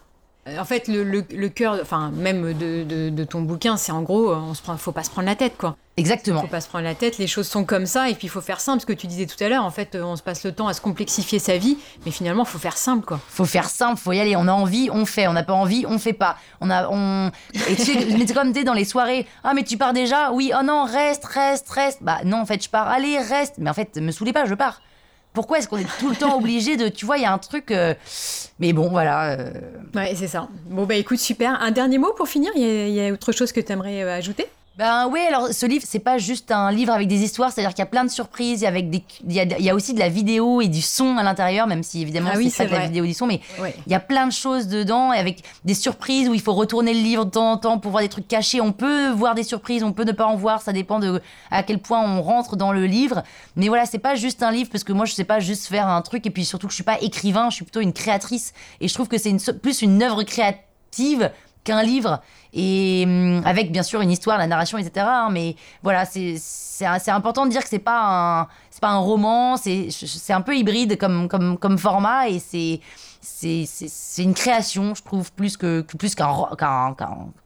En 0.58 0.64
fait, 0.64 0.86
le, 0.86 1.02
le, 1.02 1.48
cœur, 1.48 1.78
enfin, 1.82 2.12
même 2.14 2.52
de, 2.52 2.84
de, 2.84 3.10
de 3.10 3.24
ton 3.24 3.42
bouquin, 3.42 3.76
c'est 3.76 3.90
en 3.90 4.02
gros, 4.02 4.32
on 4.32 4.54
se 4.54 4.62
prend, 4.62 4.76
faut 4.76 4.92
pas 4.92 5.02
se 5.02 5.10
prendre 5.10 5.26
la 5.26 5.34
tête, 5.34 5.56
quoi. 5.58 5.76
Exactement. 5.96 6.42
Faut 6.42 6.46
pas 6.46 6.60
se 6.60 6.68
prendre 6.68 6.84
la 6.84 6.94
tête, 6.94 7.18
les 7.18 7.26
choses 7.26 7.48
sont 7.48 7.64
comme 7.64 7.86
ça, 7.86 8.10
et 8.10 8.14
puis 8.14 8.26
il 8.26 8.30
faut 8.30 8.42
faire 8.42 8.60
simple. 8.60 8.80
Ce 8.80 8.86
que 8.86 8.92
tu 8.92 9.06
disais 9.06 9.26
tout 9.26 9.42
à 9.42 9.48
l'heure, 9.48 9.64
en 9.64 9.70
fait, 9.70 9.96
on 10.00 10.14
se 10.14 10.22
passe 10.22 10.44
le 10.44 10.52
temps 10.52 10.68
à 10.68 10.74
se 10.74 10.80
complexifier 10.80 11.38
sa 11.38 11.56
vie, 11.56 11.78
mais 12.04 12.12
finalement, 12.12 12.44
il 12.44 12.48
faut 12.48 12.58
faire 12.58 12.76
simple, 12.76 13.04
quoi. 13.04 13.18
Faut 13.28 13.46
faire 13.46 13.68
simple, 13.68 13.98
faut 13.98 14.12
y 14.12 14.20
aller. 14.20 14.36
On 14.36 14.46
a 14.46 14.52
envie, 14.52 14.88
on 14.92 15.06
fait. 15.06 15.26
On 15.26 15.32
n'a 15.32 15.42
pas 15.42 15.54
envie, 15.54 15.84
on 15.88 15.98
fait 15.98 16.12
pas. 16.12 16.36
On 16.60 16.70
a, 16.70 16.88
on. 16.90 17.30
Et 17.68 17.74
tu 17.74 17.82
sais, 17.82 18.06
mais 18.16 18.26
comme 18.26 18.52
t'es 18.52 18.62
dans 18.62 18.74
les 18.74 18.84
soirées. 18.84 19.26
Ah, 19.42 19.54
mais 19.54 19.64
tu 19.64 19.78
pars 19.78 19.94
déjà? 19.94 20.30
Oui, 20.32 20.52
oh 20.56 20.62
non, 20.62 20.84
reste, 20.84 21.24
reste, 21.24 21.68
reste. 21.70 22.02
Bah 22.02 22.18
non, 22.24 22.42
en 22.42 22.46
fait, 22.46 22.62
je 22.62 22.68
pars. 22.68 22.88
Allez, 22.88 23.18
reste. 23.18 23.54
Mais 23.58 23.70
en 23.70 23.74
fait, 23.74 23.96
me 23.96 24.12
saoulez 24.12 24.34
pas, 24.34 24.44
je 24.44 24.54
pars. 24.54 24.82
Pourquoi 25.36 25.58
est-ce 25.58 25.68
qu'on 25.68 25.76
est 25.76 25.98
tout 25.98 26.08
le 26.08 26.16
temps 26.16 26.38
obligé 26.38 26.78
de. 26.78 26.88
Tu 26.88 27.04
vois, 27.04 27.18
il 27.18 27.22
y 27.22 27.26
a 27.26 27.32
un 27.32 27.36
truc. 27.36 27.70
Euh, 27.70 27.92
mais 28.58 28.72
bon, 28.72 28.88
voilà. 28.88 29.32
Euh. 29.32 29.50
Ouais, 29.94 30.14
c'est 30.16 30.28
ça. 30.28 30.48
Bon, 30.70 30.84
bah 30.86 30.94
écoute, 30.94 31.18
super. 31.18 31.62
Un 31.62 31.72
dernier 31.72 31.98
mot 31.98 32.14
pour 32.16 32.26
finir? 32.26 32.50
Il 32.56 32.88
y, 32.88 33.06
a 33.06 33.12
autre 33.12 33.32
chose 33.32 33.52
que 33.52 33.60
tu 33.60 33.70
aimerais 33.70 34.02
euh, 34.02 34.16
ajouter? 34.16 34.46
Ben 34.76 35.08
oui, 35.10 35.20
alors 35.26 35.48
ce 35.52 35.64
livre, 35.64 35.84
c'est 35.88 36.00
pas 36.00 36.18
juste 36.18 36.50
un 36.50 36.70
livre 36.70 36.92
avec 36.92 37.08
des 37.08 37.22
histoires, 37.22 37.50
c'est-à-dire 37.50 37.70
qu'il 37.70 37.78
y 37.78 37.82
a 37.82 37.86
plein 37.86 38.04
de 38.04 38.10
surprises, 38.10 38.60
il 38.60 38.64
y, 38.64 38.66
avec 38.66 38.90
des, 38.90 39.02
il 39.26 39.32
y, 39.32 39.70
a, 39.70 39.74
aussi 39.74 39.94
de 39.94 39.98
la 39.98 40.10
vidéo 40.10 40.60
et 40.60 40.68
du 40.68 40.82
son 40.82 41.16
à 41.16 41.22
l'intérieur, 41.22 41.66
même 41.66 41.82
si 41.82 42.02
évidemment 42.02 42.28
ah 42.34 42.38
c'est 42.50 42.64
pas 42.64 42.66
de 42.66 42.80
la 42.80 42.86
vidéo 42.86 43.04
et 43.04 43.08
du 43.08 43.14
son, 43.14 43.26
mais 43.26 43.40
il 43.58 43.92
y 43.92 43.94
a 43.94 44.00
plein 44.00 44.26
de 44.26 44.32
choses 44.32 44.68
dedans, 44.68 45.14
et 45.14 45.18
avec 45.18 45.42
des 45.64 45.72
surprises 45.72 46.28
où 46.28 46.34
il 46.34 46.42
faut 46.42 46.52
retourner 46.52 46.92
le 46.92 47.00
livre 47.00 47.24
de 47.24 47.30
temps 47.30 47.52
en 47.52 47.56
temps 47.56 47.78
pour 47.78 47.90
voir 47.90 48.02
des 48.02 48.10
trucs 48.10 48.28
cachés. 48.28 48.60
On 48.60 48.72
peut 48.72 49.10
voir 49.12 49.34
des 49.34 49.44
surprises, 49.44 49.82
on 49.82 49.94
peut 49.94 50.04
ne 50.04 50.12
pas 50.12 50.26
en 50.26 50.36
voir, 50.36 50.60
ça 50.60 50.74
dépend 50.74 50.98
de 50.98 51.22
à 51.50 51.62
quel 51.62 51.78
point 51.78 52.02
on 52.02 52.20
rentre 52.20 52.56
dans 52.56 52.72
le 52.72 52.84
livre. 52.84 53.22
Mais 53.56 53.68
voilà, 53.68 53.86
c'est 53.86 53.98
pas 53.98 54.14
juste 54.14 54.42
un 54.42 54.50
livre, 54.50 54.68
parce 54.70 54.84
que 54.84 54.92
moi 54.92 55.06
je 55.06 55.14
sais 55.14 55.24
pas 55.24 55.40
juste 55.40 55.68
faire 55.68 55.88
un 55.88 56.02
truc, 56.02 56.26
et 56.26 56.30
puis 56.30 56.44
surtout 56.44 56.66
que 56.66 56.72
je 56.72 56.76
suis 56.76 56.84
pas 56.84 57.00
écrivain, 57.00 57.48
je 57.48 57.54
suis 57.54 57.64
plutôt 57.64 57.80
une 57.80 57.94
créatrice, 57.94 58.52
et 58.82 58.88
je 58.88 58.92
trouve 58.92 59.08
que 59.08 59.16
c'est 59.16 59.30
une, 59.30 59.40
plus 59.40 59.80
une 59.80 60.02
œuvre 60.02 60.22
créative 60.22 61.30
qu'un 61.66 61.82
livre 61.82 62.22
et 62.54 63.04
hum, 63.06 63.42
avec 63.44 63.70
bien 63.72 63.82
sûr 63.82 64.00
une 64.00 64.10
histoire, 64.10 64.38
la 64.38 64.46
narration, 64.46 64.78
etc. 64.78 65.06
Hein, 65.08 65.28
mais 65.30 65.56
voilà, 65.82 66.06
c'est 66.06 66.36
c'est 66.38 67.10
important 67.10 67.46
de 67.46 67.50
dire 67.50 67.62
que 67.62 67.68
c'est 67.68 67.78
pas 67.78 68.00
un 68.42 68.48
c'est 68.70 68.80
pas 68.80 68.90
un 68.90 68.98
roman, 68.98 69.56
c'est 69.56 69.88
c'est 69.90 70.32
un 70.32 70.40
peu 70.40 70.56
hybride 70.56 70.96
comme 70.98 71.28
comme 71.28 71.58
comme 71.58 71.78
format 71.78 72.28
et 72.28 72.38
c'est 72.38 72.80
c'est 73.20 74.22
une 74.22 74.34
création, 74.34 74.94
je 74.94 75.02
trouve, 75.02 75.32
plus 75.32 75.56
que, 75.56 75.80
plus 75.80 76.14
qu'un 76.14 76.30
qu'un 76.56 76.94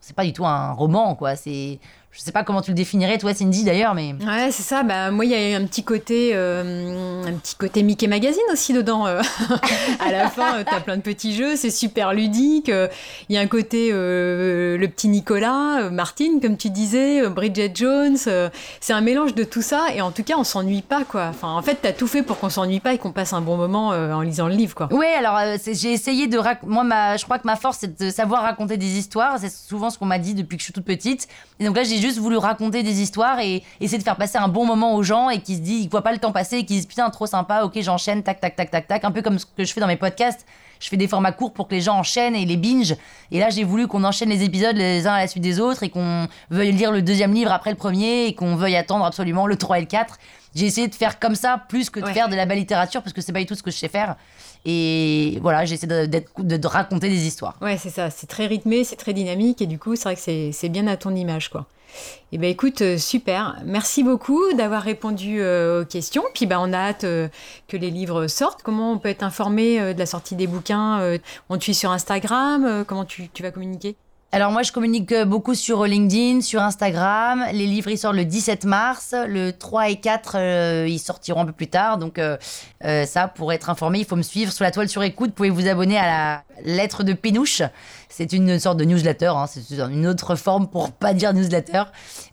c'est 0.01 0.15
pas 0.15 0.25
du 0.25 0.33
tout 0.33 0.47
un 0.47 0.73
roman 0.73 1.15
quoi. 1.15 1.37
C'est 1.37 1.81
je 2.13 2.23
sais 2.23 2.33
pas 2.33 2.43
comment 2.43 2.61
tu 2.61 2.73
le 2.73 2.75
définirais, 2.75 3.19
toi, 3.19 3.33
Cindy, 3.33 3.63
d'ailleurs, 3.63 3.95
mais. 3.95 4.15
Ouais, 4.15 4.51
c'est 4.51 4.65
ça. 4.65 4.83
Bah, 4.83 5.13
moi, 5.13 5.25
il 5.25 5.31
y 5.31 5.55
a 5.55 5.57
un 5.57 5.65
petit 5.65 5.85
côté, 5.85 6.33
euh, 6.35 7.23
un 7.25 7.33
petit 7.35 7.55
côté 7.55 7.85
Mickey 7.85 8.09
Magazine 8.09 8.43
aussi 8.53 8.73
dedans. 8.73 9.07
Euh. 9.07 9.23
à 10.01 10.11
la 10.11 10.29
fin, 10.29 10.57
euh, 10.57 10.65
tu 10.69 10.75
as 10.75 10.81
plein 10.81 10.97
de 10.97 11.03
petits 11.03 11.37
jeux, 11.37 11.55
c'est 11.55 11.71
super 11.71 12.13
ludique. 12.13 12.69
Il 13.29 13.35
y 13.37 13.39
a 13.39 13.41
un 13.41 13.47
côté 13.47 13.91
le 13.93 14.87
petit 14.87 15.07
Nicolas, 15.07 15.89
Martine, 15.91 16.41
comme 16.41 16.57
tu 16.57 16.71
disais, 16.71 17.29
Bridget 17.29 17.71
Jones. 17.75 18.17
c'est 18.17 18.93
un 18.93 19.01
mélange 19.01 19.37
de 19.37 19.45
tout 19.45 19.63
ça, 19.63 19.87
et 19.95 20.01
en 20.01 20.11
tout 20.11 20.25
cas, 20.25 20.35
on 20.37 20.45
s'ennuie 20.45 20.83
pas, 20.83 21.05
quoi. 21.05 21.27
Enfin, 21.31 21.53
en 21.53 21.63
fait, 21.63 21.79
tu 21.81 21.87
as 21.87 21.93
tout 21.93 22.09
fait 22.09 22.23
pour 22.23 22.41
qu'on 22.41 22.51
s'ennuie 22.51 22.81
pas 22.81 22.93
et 22.93 22.99
qu'on 22.99 23.13
passe 23.13 23.33
un 23.33 23.41
bon 23.41 23.57
moment 23.57 23.89
en 23.89 24.23
lisant 24.23 24.49
le 24.49 24.55
livre, 24.55 24.75
quoi. 24.75 24.93
Ouais, 24.93 25.15
alors 25.15 25.39
j'ai 25.65 25.93
essayé 25.93 26.27
de. 26.27 26.41
Moi, 26.67 26.83
ma... 26.83 27.17
je 27.17 27.25
crois 27.25 27.39
que 27.39 27.47
ma 27.47 27.57
force, 27.57 27.79
c'est 27.81 28.01
de 28.01 28.11
savoir 28.11 28.43
raconter 28.43 28.77
des 28.77 28.99
histoires. 28.99 29.39
C'est 29.39 29.53
souvent 29.53 29.91
ce 29.91 29.99
qu'on 29.99 30.07
m'a 30.07 30.19
dit 30.19 30.35
depuis 30.35 30.57
que 30.57 30.61
je 30.61 30.65
suis 30.65 30.73
toute 30.73 30.85
petite. 30.85 31.29
Et 31.61 31.65
donc 31.65 31.77
là, 31.77 31.85
j'ai 31.85 32.00
juste 32.01 32.19
voulu 32.19 32.37
raconter 32.37 32.83
des 32.83 33.01
histoires 33.01 33.39
et 33.41 33.63
essayer 33.81 33.99
de 33.99 34.03
faire 34.03 34.17
passer 34.17 34.39
un 34.39 34.49
bon 34.49 34.65
moment 34.67 34.95
aux 34.95 35.03
gens 35.03 35.31
et 35.31 35.41
qui 35.41 35.57
se 35.57 35.61
disent, 35.61 35.85
ils 35.85 35.89
voient 35.89 36.03
pas 36.03 36.13
le 36.13 36.19
temps 36.19 36.33
passer 36.33 36.59
et 36.59 36.65
qui 36.65 36.75
se 36.75 36.79
disent 36.81 36.87
putain, 36.87 37.09
trop 37.11 37.27
sympa, 37.27 37.63
ok, 37.65 37.79
j'enchaîne, 37.81 38.23
tac, 38.23 38.41
tac, 38.41 38.57
tac, 38.57 38.71
tac, 38.71 38.87
tac. 38.87 39.05
Un 39.05 39.11
peu 39.11 39.23
comme 39.23 39.39
ce 39.39 39.47
que 39.47 39.65
je 39.65 39.73
fais 39.73 39.81
dans 39.81 39.87
mes 39.87 39.97
podcasts. 39.97 40.45
Je 40.81 40.89
fais 40.89 40.97
des 40.97 41.09
formats 41.09 41.33
courts 41.33 41.53
pour 41.53 41.69
que 41.69 41.75
les 41.75 41.83
gens 41.83 41.97
enchaînent 41.99 42.35
et 42.35 42.47
les 42.47 42.57
binge. 42.57 42.97
Et 43.31 43.39
là, 43.39 43.51
j'ai 43.51 43.65
voulu 43.65 43.87
qu'on 43.87 44.03
enchaîne 44.03 44.31
les 44.31 44.43
épisodes 44.45 44.75
les 44.77 45.07
uns 45.07 45.13
à 45.13 45.19
la 45.21 45.27
suite 45.29 45.43
des 45.43 45.61
autres 45.61 45.83
et 45.83 45.91
qu'on 45.91 46.27
veuille 46.49 46.73
lire 46.73 46.91
le 46.91 47.03
deuxième 47.03 47.35
livre 47.35 47.53
après 47.53 47.69
le 47.71 47.77
premier 47.77 48.25
et 48.27 48.35
qu'on 48.35 48.57
veuille 48.57 48.77
attendre 48.77 49.05
absolument 49.05 49.47
le 49.47 49.57
3 49.57 49.77
et 49.77 49.81
le 49.83 49.87
4. 49.87 50.17
j'ai 50.55 50.65
essayé 50.65 50.89
de 50.89 50.95
faire 50.95 51.19
comme 51.21 51.35
ça 51.35 51.63
plus 51.69 51.91
que 51.91 52.01
de 52.01 52.07
Ouais. 52.07 52.15
faire 52.15 52.29
de 52.31 52.35
la 52.35 52.47
belle 52.47 52.59
littérature 52.59 53.03
parce 53.03 53.13
que 53.13 53.21
c'est 53.21 53.33
pas 53.33 53.39
du 53.41 53.47
tout 53.47 53.55
ce 53.55 53.63
que 53.63 53.71
je 53.71 53.77
sais 53.77 53.89
faire. 53.89 54.17
Et 54.65 55.39
voilà, 55.41 55.65
j'essaie 55.65 55.87
de, 55.87 56.07
de- 56.07 56.67
raconter 56.67 57.09
des 57.09 57.27
histoires. 57.27 57.57
Ouais, 57.63 57.79
c'est 57.79 57.91
ça. 57.91 58.11
C'est 58.11 58.27
très 58.27 58.47
rythmé, 58.47 58.85
c'est 58.85 58.97
très 58.97 59.13
dynamique 59.13 59.63
et 59.63 59.67
du 59.67 59.79
coup, 59.79 59.97
c'est 59.97 60.05
vrai 60.05 60.17
que 60.17 60.53
c'est 60.53 60.69
bien 60.69 60.87
à 60.87 60.97
ton 60.97 61.15
image, 61.15 61.49
quoi. 61.49 61.67
Et 62.31 62.39
ben 62.39 62.49
écoute, 62.49 62.83
euh, 62.83 62.99
super. 62.99 63.57
Merci 63.65 64.05
beaucoup 64.05 64.41
d'avoir 64.53 64.83
répondu 64.83 65.41
euh, 65.41 65.83
aux 65.83 65.85
questions. 65.85 66.23
Puis 66.35 66.47
ben 66.47 66.59
on 66.61 66.73
a 66.73 66.79
hâte 66.79 67.03
euh, 67.05 67.27
que 67.67 67.77
les 67.77 67.91
livres 67.91 68.29
sortent. 68.29 68.63
Comment 68.63 68.93
on 68.93 68.99
peut 68.99 69.09
être 69.09 69.25
informé 69.25 69.95
de 69.95 69.99
la 69.99 70.07
sortie 70.07 70.37
des 70.37 70.47
bouquins 70.47 71.19
On 71.49 71.59
te 71.59 71.65
suit 71.65 71.75
sur 71.75 71.91
Instagram 71.91 72.85
Comment 72.87 73.05
tu, 73.05 73.29
tu 73.31 73.43
vas 73.43 73.51
communiquer? 73.51 73.97
Alors 74.33 74.53
moi, 74.53 74.63
je 74.63 74.71
communique 74.71 75.11
euh, 75.11 75.25
beaucoup 75.25 75.57
sur 75.57 75.85
LinkedIn, 75.85 76.41
sur 76.41 76.63
Instagram. 76.63 77.45
Les 77.53 77.67
livres, 77.67 77.91
ils 77.91 77.99
sortent 77.99 78.15
le 78.15 78.25
17 78.25 78.65
mars. 78.65 79.13
Le 79.27 79.51
3 79.51 79.89
et 79.89 79.97
4, 79.97 80.33
euh, 80.37 80.87
ils 80.89 81.01
sortiront 81.01 81.41
un 81.43 81.47
peu 81.47 81.53
plus 81.53 81.67
tard. 81.67 81.99
Donc 81.99 82.17
euh, 82.19 82.37
euh, 82.85 83.05
ça, 83.07 83.27
pour 83.27 83.53
être 83.53 83.71
informé, 83.71 83.99
il 83.99 84.05
faut 84.05 84.15
me 84.15 84.23
suivre 84.23 84.53
sur 84.53 84.63
la 84.63 84.71
toile 84.71 84.89
sur 84.89 85.03
écoute. 85.03 85.31
Vous 85.31 85.35
pouvez 85.35 85.51
vous 85.51 85.67
abonner 85.67 85.99
à 85.99 86.07
la 86.07 86.43
lettre 86.65 87.03
de 87.03 87.13
Pénouche? 87.13 87.63
C'est 88.09 88.33
une 88.33 88.61
sorte 88.61 88.77
de 88.77 88.85
newsletter. 88.85 89.33
hein. 89.35 89.47
C'est 89.49 89.69
une 89.77 90.07
autre 90.07 90.37
forme 90.37 90.69
pour 90.69 90.93
pas 90.93 91.13
dire 91.13 91.33
newsletter. 91.35 91.83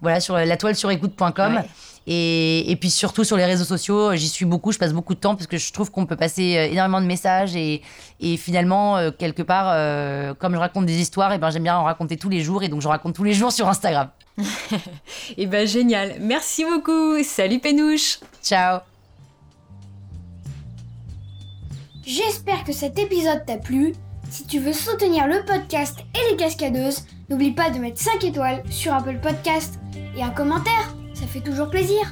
Voilà, 0.02 0.20
sur 0.20 0.36
la 0.38 0.58
toile 0.58 0.76
sur 0.76 0.92
écoute.com. 0.92 1.64
Et, 2.10 2.72
et 2.72 2.76
puis 2.78 2.90
surtout 2.90 3.26
sur 3.26 3.36
les 3.36 3.44
réseaux 3.44 3.66
sociaux, 3.66 4.16
j'y 4.16 4.30
suis 4.30 4.46
beaucoup, 4.46 4.72
je 4.72 4.80
passe 4.80 4.94
beaucoup 4.94 5.14
de 5.14 5.20
temps 5.20 5.36
parce 5.36 5.46
que 5.46 5.58
je 5.58 5.74
trouve 5.74 5.92
qu'on 5.92 6.06
peut 6.06 6.16
passer 6.16 6.56
euh, 6.58 6.72
énormément 6.72 7.02
de 7.02 7.06
messages 7.06 7.54
et, 7.54 7.82
et 8.22 8.38
finalement, 8.38 8.96
euh, 8.96 9.12
quelque 9.12 9.42
part, 9.42 9.66
euh, 9.68 10.34
comme 10.34 10.54
je 10.54 10.58
raconte 10.60 10.86
des 10.86 11.02
histoires, 11.02 11.34
et 11.34 11.38
ben, 11.38 11.50
j'aime 11.50 11.64
bien 11.64 11.76
en 11.76 11.84
raconter 11.84 12.16
tous 12.16 12.30
les 12.30 12.40
jours 12.40 12.64
et 12.64 12.70
donc 12.70 12.82
je 12.82 12.88
raconte 12.88 13.14
tous 13.14 13.26
les 13.26 13.34
jours 13.34 13.52
sur 13.52 13.68
Instagram. 13.68 14.10
Et 15.38 15.48
ben 15.48 15.68
génial. 15.68 16.18
Merci 16.22 16.64
beaucoup. 16.64 17.24
Salut 17.24 17.60
Pénouche. 17.60 18.20
Ciao 18.44 18.82
J'espère 22.06 22.64
que 22.64 22.72
cet 22.72 23.00
épisode 23.00 23.44
t'a 23.46 23.58
plu. 23.58 23.94
Si 24.30 24.46
tu 24.46 24.60
veux 24.60 24.74
soutenir 24.74 25.28
le 25.28 25.44
podcast 25.44 25.98
et 26.14 26.32
les 26.32 26.38
cascadeuses, 26.38 27.04
n'oublie 27.30 27.52
pas 27.52 27.72
de 27.72 27.80
mettre 27.80 28.00
5 28.00 28.24
étoiles 28.24 28.64
sur 28.70 28.94
Apple 28.94 29.20
Podcast 29.22 29.80
et 30.16 30.22
un 30.22 30.30
commentaire, 30.30 30.96
ça 31.18 31.26
fait 31.26 31.42
toujours 31.42 31.70
plaisir. 31.70 32.12